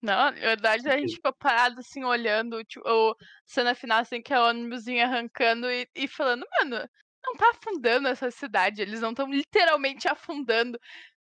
Não, 0.00 0.14
na 0.14 0.30
verdade 0.30 0.88
a 0.88 0.96
gente 0.96 1.16
ficou 1.16 1.34
parado 1.34 1.80
assim, 1.80 2.02
olhando, 2.04 2.64
tipo, 2.64 2.88
o 2.88 3.14
cena 3.44 3.74
final, 3.74 3.98
assim, 3.98 4.22
que 4.22 4.32
é 4.32 4.40
o 4.40 4.48
ônibusinho 4.48 5.04
arrancando 5.04 5.70
e, 5.70 5.86
e 5.94 6.08
falando, 6.08 6.46
mano, 6.58 6.88
não 7.22 7.36
tá 7.36 7.50
afundando 7.50 8.08
essa 8.08 8.30
cidade, 8.30 8.80
eles 8.80 9.02
não 9.02 9.10
estão 9.10 9.30
literalmente 9.30 10.08
afundando. 10.08 10.80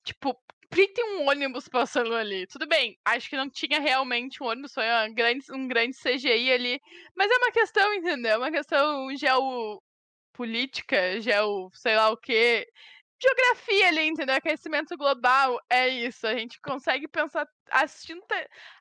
Tipo, 0.03 0.39
tem 0.69 1.17
um 1.17 1.27
ônibus 1.27 1.67
passando 1.67 2.13
ali. 2.13 2.45
Tudo 2.45 2.67
bem, 2.67 2.95
acho 3.05 3.27
que 3.27 3.37
não 3.37 3.49
tinha 3.49 3.79
realmente 3.79 4.43
um 4.43 4.45
ônibus, 4.45 4.75
foi 4.75 4.85
uma 4.85 5.09
grande, 5.09 5.51
um 5.51 5.67
grande 5.67 5.97
CGI 5.97 6.51
ali. 6.51 6.79
Mas 7.15 7.31
é 7.31 7.37
uma 7.37 7.51
questão, 7.51 7.91
entendeu? 7.95 8.33
É 8.33 8.37
uma 8.37 8.51
questão 8.51 9.09
geopolítica, 9.17 11.19
geo, 11.19 11.71
sei 11.73 11.95
lá 11.95 12.11
o 12.11 12.17
quê 12.17 12.69
geografia 13.21 13.87
ali, 13.87 14.07
entendeu? 14.07 14.35
Aquecimento 14.35 14.97
global 14.97 15.59
é 15.69 15.87
isso. 15.87 16.25
A 16.25 16.33
gente 16.33 16.59
consegue 16.61 17.07
pensar 17.07 17.47
assistindo 17.69 18.23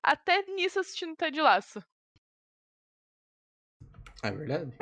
até 0.02 0.42
nisso 0.46 0.80
assistindo 0.80 1.16
Ted 1.16 1.40
Laço. 1.40 1.82
É 4.22 4.30
verdade. 4.30 4.76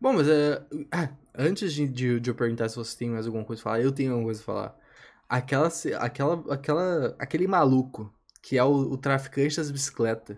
Bom, 0.00 0.12
mas 0.12 0.28
ah, 0.92 1.16
antes 1.34 1.72
de, 1.72 1.88
de, 1.88 2.20
de, 2.20 2.30
eu 2.30 2.34
perguntar 2.34 2.68
se 2.68 2.76
você 2.76 2.96
tem 2.96 3.10
mais 3.10 3.26
alguma 3.26 3.44
coisa 3.44 3.62
a 3.62 3.64
falar, 3.64 3.80
eu 3.80 3.92
tenho 3.92 4.12
alguma 4.12 4.26
coisa 4.26 4.40
a 4.40 4.44
falar. 4.44 4.78
Aquela, 5.28 5.68
aquela, 5.98 6.54
aquela, 6.54 7.16
aquele 7.18 7.46
maluco 7.46 8.14
que 8.42 8.58
é 8.58 8.64
o, 8.64 8.92
o 8.92 8.98
traficante 8.98 9.56
das 9.56 9.70
bicicletas. 9.70 10.36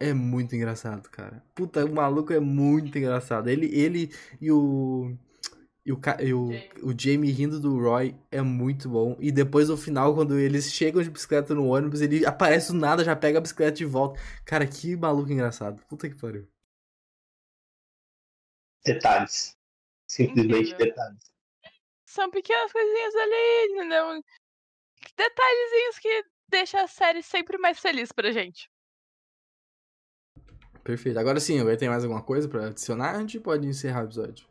É 0.00 0.14
muito 0.14 0.56
engraçado, 0.56 1.10
cara. 1.10 1.44
Puta, 1.54 1.84
o 1.84 1.94
maluco 1.94 2.32
é 2.32 2.40
muito 2.40 2.96
engraçado. 2.96 3.48
Ele, 3.48 3.66
ele 3.66 4.10
e 4.40 4.50
o. 4.50 5.14
E 5.86 5.92
o, 5.92 6.00
e 6.18 6.32
o, 6.32 6.48
o 6.82 6.98
Jamie 6.98 7.30
rindo 7.30 7.60
do 7.60 7.78
Roy 7.78 8.16
é 8.30 8.40
muito 8.40 8.88
bom. 8.88 9.16
E 9.20 9.30
depois 9.30 9.68
no 9.68 9.76
final, 9.76 10.14
quando 10.14 10.38
eles 10.38 10.72
chegam 10.72 11.02
de 11.02 11.10
bicicleta 11.10 11.54
no 11.54 11.66
ônibus, 11.66 12.00
ele 12.00 12.24
aparece 12.24 12.72
do 12.72 12.78
nada, 12.78 13.04
já 13.04 13.14
pega 13.14 13.36
a 13.36 13.40
bicicleta 13.40 13.76
de 13.76 13.84
volta. 13.84 14.18
Cara, 14.46 14.66
que 14.66 14.96
maluco 14.96 15.30
engraçado. 15.30 15.84
Puta 15.86 16.08
que 16.08 16.14
pariu. 16.16 16.48
Detalhes. 18.84 19.56
Simplesmente 20.08 20.70
Incrível. 20.70 20.78
detalhes. 20.78 21.34
São 22.06 22.30
pequenas 22.30 22.72
coisinhas 22.72 23.14
ali, 23.16 23.72
entendeu? 23.72 24.24
Detalhezinhos 25.16 25.98
que 25.98 26.24
deixam 26.48 26.80
a 26.80 26.86
série 26.86 27.22
sempre 27.22 27.58
mais 27.58 27.78
feliz 27.78 28.10
pra 28.10 28.32
gente. 28.32 28.70
Perfeito. 30.82 31.18
Agora 31.18 31.40
sim, 31.40 31.58
agora 31.60 31.76
tem 31.76 31.88
mais 31.88 32.04
alguma 32.04 32.22
coisa 32.22 32.48
pra 32.48 32.68
adicionar? 32.68 33.16
A 33.16 33.20
gente 33.20 33.40
pode 33.40 33.66
encerrar 33.66 34.02
o 34.02 34.06
episódio. 34.06 34.46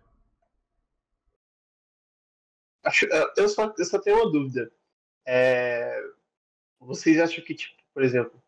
Eu, 3.37 3.47
só, 3.47 3.73
eu 3.77 3.85
só 3.85 3.99
tenho 3.99 4.17
uma 4.17 4.31
dúvida. 4.31 4.71
É, 5.25 6.01
vocês 6.79 7.19
acham 7.19 7.43
que, 7.43 7.55
tipo, 7.55 7.81
por 7.93 8.03
exemplo, 8.03 8.41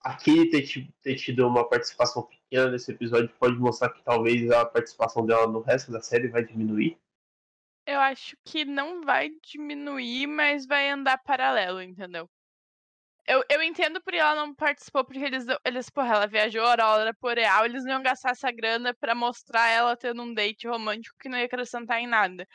aqui 0.00 0.48
ter, 0.48 0.66
ter 1.02 1.16
tido 1.16 1.46
uma 1.46 1.68
participação 1.68 2.22
pequena 2.22 2.70
nesse 2.70 2.90
episódio 2.90 3.34
pode 3.38 3.56
mostrar 3.56 3.90
que 3.90 4.02
talvez 4.02 4.50
a 4.50 4.64
participação 4.64 5.26
dela 5.26 5.46
no 5.46 5.60
resto 5.60 5.92
da 5.92 6.00
série 6.00 6.28
vai 6.28 6.44
diminuir? 6.44 6.98
Eu 7.86 8.00
acho 8.00 8.36
que 8.44 8.64
não 8.64 9.02
vai 9.02 9.30
diminuir, 9.44 10.26
mas 10.26 10.66
vai 10.66 10.88
andar 10.88 11.18
paralelo, 11.18 11.82
entendeu? 11.82 12.28
Eu, 13.26 13.44
eu 13.48 13.62
entendo 13.62 14.00
porque 14.02 14.18
ela 14.18 14.34
não 14.34 14.52
participou, 14.54 15.04
porque 15.04 15.20
eles, 15.20 15.46
eles 15.64 15.88
porra, 15.88 16.14
ela 16.16 16.26
viajou, 16.26 16.64
a 16.64 16.70
hora 16.70 17.16
real, 17.36 17.64
eles 17.64 17.84
não 17.84 17.92
iam 17.92 18.02
gastar 18.02 18.30
essa 18.30 18.50
grana 18.50 18.92
pra 18.94 19.14
mostrar 19.14 19.68
ela 19.68 19.96
tendo 19.96 20.22
um 20.22 20.34
date 20.34 20.66
romântico 20.66 21.16
que 21.20 21.28
não 21.28 21.38
ia 21.38 21.44
acrescentar 21.44 22.00
em 22.00 22.06
nada. 22.06 22.46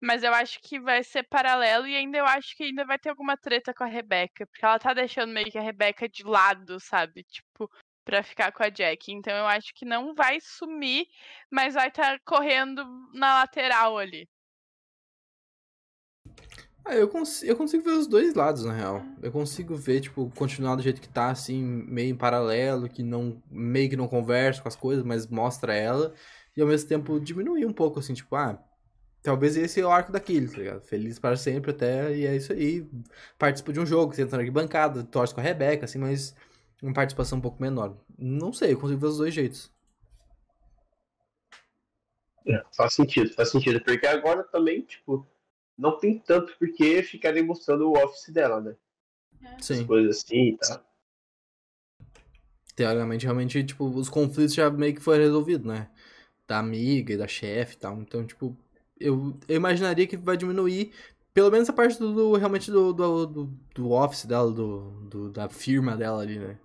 Mas 0.00 0.24
eu 0.24 0.34
acho 0.34 0.58
que 0.60 0.80
vai 0.80 1.04
ser 1.04 1.22
paralelo 1.24 1.86
e 1.86 1.94
ainda 1.96 2.18
eu 2.18 2.26
acho 2.26 2.56
que 2.56 2.64
ainda 2.64 2.84
vai 2.84 2.98
ter 2.98 3.10
alguma 3.10 3.36
treta 3.36 3.72
com 3.72 3.84
a 3.84 3.86
Rebeca, 3.86 4.46
porque 4.46 4.64
ela 4.64 4.78
tá 4.78 4.92
deixando 4.92 5.32
meio 5.32 5.50
que 5.50 5.58
a 5.58 5.62
Rebeca 5.62 6.08
de 6.08 6.24
lado, 6.24 6.80
sabe? 6.80 7.22
Tipo, 7.24 7.70
pra 8.04 8.22
ficar 8.22 8.52
com 8.52 8.62
a 8.62 8.68
Jack. 8.68 9.12
Então 9.12 9.34
eu 9.36 9.46
acho 9.46 9.74
que 9.74 9.84
não 9.84 10.14
vai 10.14 10.38
sumir, 10.40 11.06
mas 11.50 11.74
vai 11.74 11.88
estar 11.88 12.18
tá 12.18 12.20
correndo 12.24 12.84
na 13.12 13.40
lateral 13.40 13.98
ali. 13.98 14.28
Ah, 16.88 16.94
eu, 16.94 17.08
cons 17.08 17.42
eu 17.42 17.56
consigo 17.56 17.82
ver 17.82 17.90
os 17.98 18.06
dois 18.06 18.34
lados, 18.34 18.64
na 18.64 18.72
real. 18.72 19.02
Eu 19.20 19.32
consigo 19.32 19.74
ver, 19.74 20.00
tipo, 20.00 20.30
continuar 20.36 20.76
do 20.76 20.82
jeito 20.82 21.00
que 21.00 21.08
tá, 21.08 21.30
assim, 21.30 21.60
meio 21.60 22.10
em 22.10 22.16
paralelo, 22.16 22.88
que 22.88 23.02
não. 23.02 23.42
meio 23.50 23.90
que 23.90 23.96
não 23.96 24.06
conversa 24.06 24.62
com 24.62 24.68
as 24.68 24.76
coisas, 24.76 25.04
mas 25.04 25.26
mostra 25.26 25.74
ela. 25.74 26.14
E 26.56 26.62
ao 26.62 26.68
mesmo 26.68 26.88
tempo 26.88 27.18
diminuir 27.18 27.66
um 27.66 27.72
pouco, 27.72 27.98
assim, 27.98 28.14
tipo, 28.14 28.36
ah, 28.36 28.56
talvez 29.20 29.56
esse 29.56 29.80
é 29.80 29.84
o 29.84 29.90
arco 29.90 30.12
daquele, 30.12 30.48
tá 30.48 30.58
ligado? 30.58 30.80
Feliz 30.82 31.18
para 31.18 31.36
sempre 31.36 31.72
até, 31.72 32.16
e 32.16 32.24
é 32.24 32.36
isso 32.36 32.52
aí. 32.52 32.88
Participa 33.36 33.72
de 33.72 33.80
um 33.80 33.86
jogo, 33.86 34.14
senta 34.14 34.36
na 34.36 34.50
bancada, 34.50 35.02
torce 35.02 35.34
com 35.34 35.40
a 35.40 35.44
Rebeca, 35.44 35.86
assim, 35.86 35.98
mas 35.98 36.36
uma 36.80 36.92
participação 36.92 37.38
um 37.38 37.42
pouco 37.42 37.60
menor. 37.60 37.96
Não 38.16 38.52
sei, 38.52 38.72
eu 38.74 38.78
consigo 38.78 39.00
ver 39.00 39.06
os 39.08 39.18
dois 39.18 39.34
jeitos. 39.34 39.72
É, 42.46 42.62
faz 42.76 42.94
sentido, 42.94 43.34
faz 43.34 43.50
sentido. 43.50 43.80
Porque 43.82 44.06
agora 44.06 44.44
também, 44.44 44.82
tipo, 44.82 45.26
não 45.78 45.98
tem 45.98 46.18
tanto 46.18 46.56
porque 46.58 47.02
ficarem 47.02 47.44
mostrando 47.44 47.90
o 47.90 47.96
office 47.96 48.32
dela, 48.32 48.60
né? 48.60 48.76
Sim. 49.60 49.80
As 49.80 49.86
coisas 49.86 50.16
assim 50.16 50.50
e 50.50 50.56
tal. 50.56 50.84
Teoricamente, 52.74 53.24
realmente, 53.24 53.64
tipo, 53.64 53.86
os 53.86 54.08
conflitos 54.08 54.54
já 54.54 54.70
meio 54.70 54.94
que 54.94 55.00
foram 55.00 55.22
resolvidos, 55.22 55.66
né? 55.66 55.88
Da 56.46 56.58
amiga 56.58 57.12
e 57.12 57.16
da 57.16 57.26
chefe 57.26 57.74
e 57.74 57.78
tal. 57.78 57.98
Então, 58.00 58.26
tipo, 58.26 58.56
eu, 58.98 59.38
eu 59.48 59.56
imaginaria 59.56 60.06
que 60.06 60.16
vai 60.16 60.36
diminuir 60.36 60.92
pelo 61.32 61.50
menos 61.50 61.68
a 61.68 61.72
parte 61.72 61.98
do, 61.98 62.14
do 62.14 62.34
realmente 62.34 62.70
do, 62.70 62.94
do, 62.94 63.26
do, 63.26 63.44
do, 63.74 63.90
office 63.90 64.24
dela, 64.24 64.50
do, 64.50 64.90
do, 65.02 65.30
da 65.30 65.50
firma 65.50 65.94
dela 65.94 66.22
ali, 66.22 66.38
né? 66.38 66.58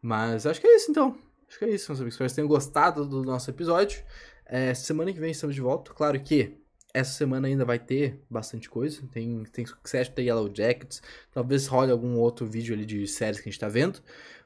Mas 0.00 0.46
acho 0.46 0.60
que 0.60 0.66
é 0.68 0.76
isso 0.76 0.90
então. 0.90 1.18
Acho 1.48 1.58
que 1.58 1.64
é 1.64 1.70
isso, 1.70 1.90
meus 1.90 2.00
amigos. 2.00 2.14
Espero 2.14 2.30
que 2.30 2.34
tenham 2.36 2.48
gostado 2.48 3.06
do 3.06 3.24
nosso 3.24 3.50
episódio. 3.50 4.04
É, 4.46 4.72
semana 4.72 5.12
que 5.12 5.18
vem 5.18 5.32
estamos 5.32 5.54
de 5.54 5.60
volta. 5.60 5.92
Claro 5.92 6.20
que 6.22 6.56
essa 6.94 7.12
semana 7.12 7.48
ainda 7.48 7.64
vai 7.64 7.78
ter 7.78 8.20
bastante 8.30 8.70
coisa. 8.70 9.02
Tem, 9.10 9.42
tem 9.52 9.66
Succession, 9.66 10.14
tem 10.14 10.26
Yellow 10.26 10.50
Jackets. 10.54 11.02
Talvez 11.32 11.66
role 11.66 11.90
algum 11.90 12.16
outro 12.16 12.46
vídeo 12.46 12.72
ali 12.72 12.86
de 12.86 13.06
séries 13.08 13.40
que 13.40 13.48
a 13.48 13.52
gente 13.52 13.60
tá 13.60 13.68
vendo. 13.68 14.00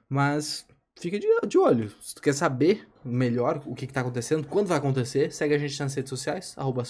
Mas 0.09 0.67
fica 0.99 1.19
de, 1.19 1.29
de 1.47 1.59
olho. 1.59 1.95
Se 2.01 2.15
tu 2.15 2.23
quer 2.23 2.33
saber 2.33 2.89
melhor 3.05 3.63
o 3.67 3.75
que, 3.75 3.87
que 3.87 3.93
tá 3.93 4.01
acontecendo, 4.01 4.49
quando 4.49 4.67
vai 4.67 4.79
acontecer, 4.79 5.31
segue 5.31 5.55
a 5.55 5.59
gente 5.59 5.79
nas 5.79 5.95
redes 5.95 6.09
sociais, 6.09 6.55
arroba 6.57 6.83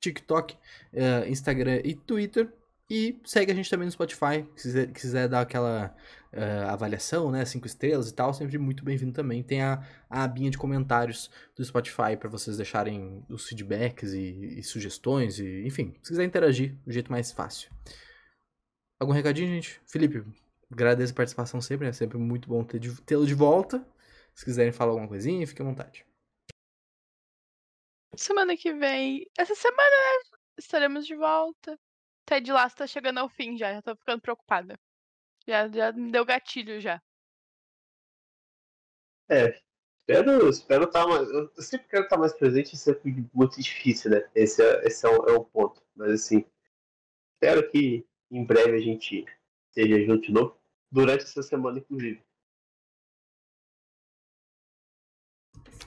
TikTok, 0.00 0.54
uh, 0.54 1.28
Instagram 1.28 1.80
e 1.84 1.94
Twitter. 1.94 2.52
E 2.88 3.18
segue 3.24 3.50
a 3.50 3.54
gente 3.54 3.68
também 3.68 3.86
no 3.86 3.92
Spotify, 3.92 4.46
se 4.54 4.68
quiser, 4.68 4.92
quiser 4.92 5.28
dar 5.28 5.40
aquela 5.40 5.96
uh, 6.34 6.68
avaliação, 6.70 7.30
né? 7.30 7.44
Cinco 7.44 7.66
estrelas 7.66 8.10
e 8.10 8.14
tal, 8.14 8.34
sempre 8.34 8.58
muito 8.58 8.84
bem-vindo 8.84 9.12
também. 9.12 9.42
Tem 9.42 9.62
a, 9.62 9.86
a 10.08 10.24
abinha 10.24 10.50
de 10.50 10.58
comentários 10.58 11.30
do 11.56 11.64
Spotify 11.64 12.16
para 12.18 12.28
vocês 12.28 12.56
deixarem 12.56 13.24
os 13.28 13.48
feedbacks 13.48 14.12
e, 14.12 14.58
e, 14.58 14.62
sugestões, 14.62 15.38
e 15.38 15.64
enfim, 15.66 15.94
se 16.02 16.10
quiser 16.10 16.24
interagir, 16.24 16.76
do 16.84 16.92
jeito 16.92 17.10
mais 17.10 17.32
fácil. 17.32 17.70
Algum 19.00 19.12
recadinho, 19.12 19.48
gente? 19.48 19.80
Felipe, 19.86 20.24
agradeço 20.70 21.12
a 21.12 21.16
participação 21.16 21.60
sempre, 21.60 21.88
é 21.88 21.92
sempre 21.92 22.18
muito 22.18 22.48
bom 22.48 22.64
tê-lo 22.64 23.26
de 23.26 23.34
volta. 23.34 23.86
Se 24.34 24.44
quiserem 24.44 24.72
falar 24.72 24.90
alguma 24.90 25.08
coisinha, 25.08 25.46
fique 25.46 25.62
à 25.62 25.64
vontade. 25.64 26.04
Semana 28.16 28.56
que 28.56 28.72
vem. 28.72 29.26
Essa 29.36 29.54
semana, 29.54 29.80
né? 29.80 30.38
Estaremos 30.58 31.06
de 31.06 31.14
volta. 31.14 31.78
Ted 32.26 32.50
Lasso 32.50 32.76
tá 32.76 32.86
chegando 32.86 33.18
ao 33.18 33.28
fim 33.28 33.56
já, 33.56 33.72
já 33.72 33.82
tô 33.82 33.94
ficando 33.96 34.20
preocupada. 34.20 34.78
Já, 35.46 35.68
já 35.68 35.92
me 35.92 36.10
deu 36.10 36.24
gatilho 36.24 36.80
já. 36.80 37.02
É, 39.28 39.58
espero, 40.00 40.48
espero 40.48 40.84
estar 40.84 41.04
tá 41.04 41.08
mais. 41.08 41.28
Eu 41.30 41.50
sempre 41.62 41.88
quero 41.88 42.04
estar 42.04 42.16
tá 42.16 42.20
mais 42.20 42.32
presente, 42.32 42.76
sempre 42.76 43.26
muito 43.32 43.60
difícil, 43.60 44.10
né? 44.10 44.28
Esse 44.34 44.62
é, 44.62 44.86
esse 44.86 45.06
é, 45.06 45.10
o, 45.10 45.28
é 45.28 45.32
o 45.32 45.44
ponto. 45.44 45.82
Mas 45.94 46.12
assim, 46.12 46.44
espero 47.34 47.70
que 47.70 48.06
em 48.30 48.44
breve 48.44 48.76
a 48.76 48.80
gente 48.80 49.24
esteja 49.68 50.04
junto 50.04 50.26
de 50.26 50.32
novo. 50.32 50.56
Durante 50.90 51.24
essa 51.24 51.42
semana, 51.42 51.78
inclusive. 51.78 52.22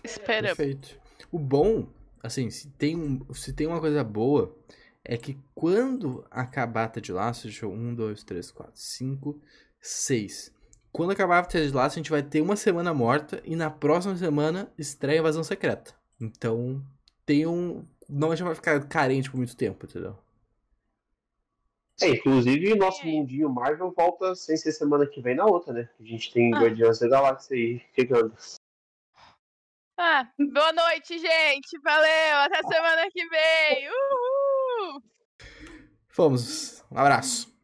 Esperamos. 0.04 0.58
Perfeito. 0.58 1.02
O 1.32 1.40
bom, 1.40 1.88
assim, 2.22 2.50
se 2.50 2.70
tem, 2.72 2.96
um, 2.96 3.34
se 3.34 3.54
tem 3.54 3.68
uma 3.68 3.80
coisa 3.80 4.04
boa, 4.04 4.56
é 5.08 5.16
que 5.16 5.38
quando 5.56 6.26
acabar 6.30 6.92
a 6.94 7.00
de 7.00 7.14
laço, 7.14 7.44
deixa 7.44 7.66
eu, 7.66 7.72
1, 7.72 7.96
2, 7.96 8.24
3, 8.26 8.52
4, 8.52 8.72
5, 8.76 9.42
6. 9.80 10.54
Quando 10.92 11.12
acabar 11.12 11.40
a 11.40 11.48
de 11.48 11.72
laço, 11.72 11.96
a 11.96 12.00
gente 12.02 12.12
vai 12.12 12.22
ter 12.22 12.42
uma 12.42 12.58
semana 12.58 12.94
morta 12.94 13.42
e 13.46 13.56
na 13.56 13.70
próxima 13.72 14.18
semana 14.18 14.70
estreia 14.78 15.20
Invasão 15.20 15.46
Secreta. 15.46 15.96
Então, 16.20 16.84
tem 17.26 17.48
um. 17.48 17.86
Não 18.10 18.32
a 18.32 18.36
gente 18.36 18.46
vai 18.46 18.56
ficar 18.56 18.86
carente 18.86 19.32
por 19.32 19.38
muito 19.38 19.56
tempo, 19.56 19.86
entendeu? 19.86 20.18
É, 22.02 22.10
inclusive 22.10 22.76
nosso 22.76 23.06
mundinho 23.08 23.50
Marvel 23.50 23.92
volta 23.96 24.36
sem 24.36 24.56
ser 24.58 24.72
semana 24.72 25.08
que 25.08 25.22
vem 25.22 25.36
na 25.36 25.46
outra, 25.46 25.74
né? 25.74 25.90
A 26.00 26.04
gente 26.04 26.34
tem 26.34 26.54
ah. 26.54 26.60
Guardiões 26.60 27.00
da 27.00 27.08
Galáxia 27.08 27.56
aí 27.56 27.82
chegando. 27.96 28.36
Ah, 29.98 30.28
boa 30.38 30.74
noite, 30.74 31.18
gente. 31.18 31.80
Valeu. 31.80 32.38
Até 32.44 32.62
semana 32.62 33.10
que 33.10 33.28
vem. 33.28 33.88
Uhul. 33.88 34.37
Fomos. 36.10 36.84
Um 36.92 36.98
abraço. 36.98 37.57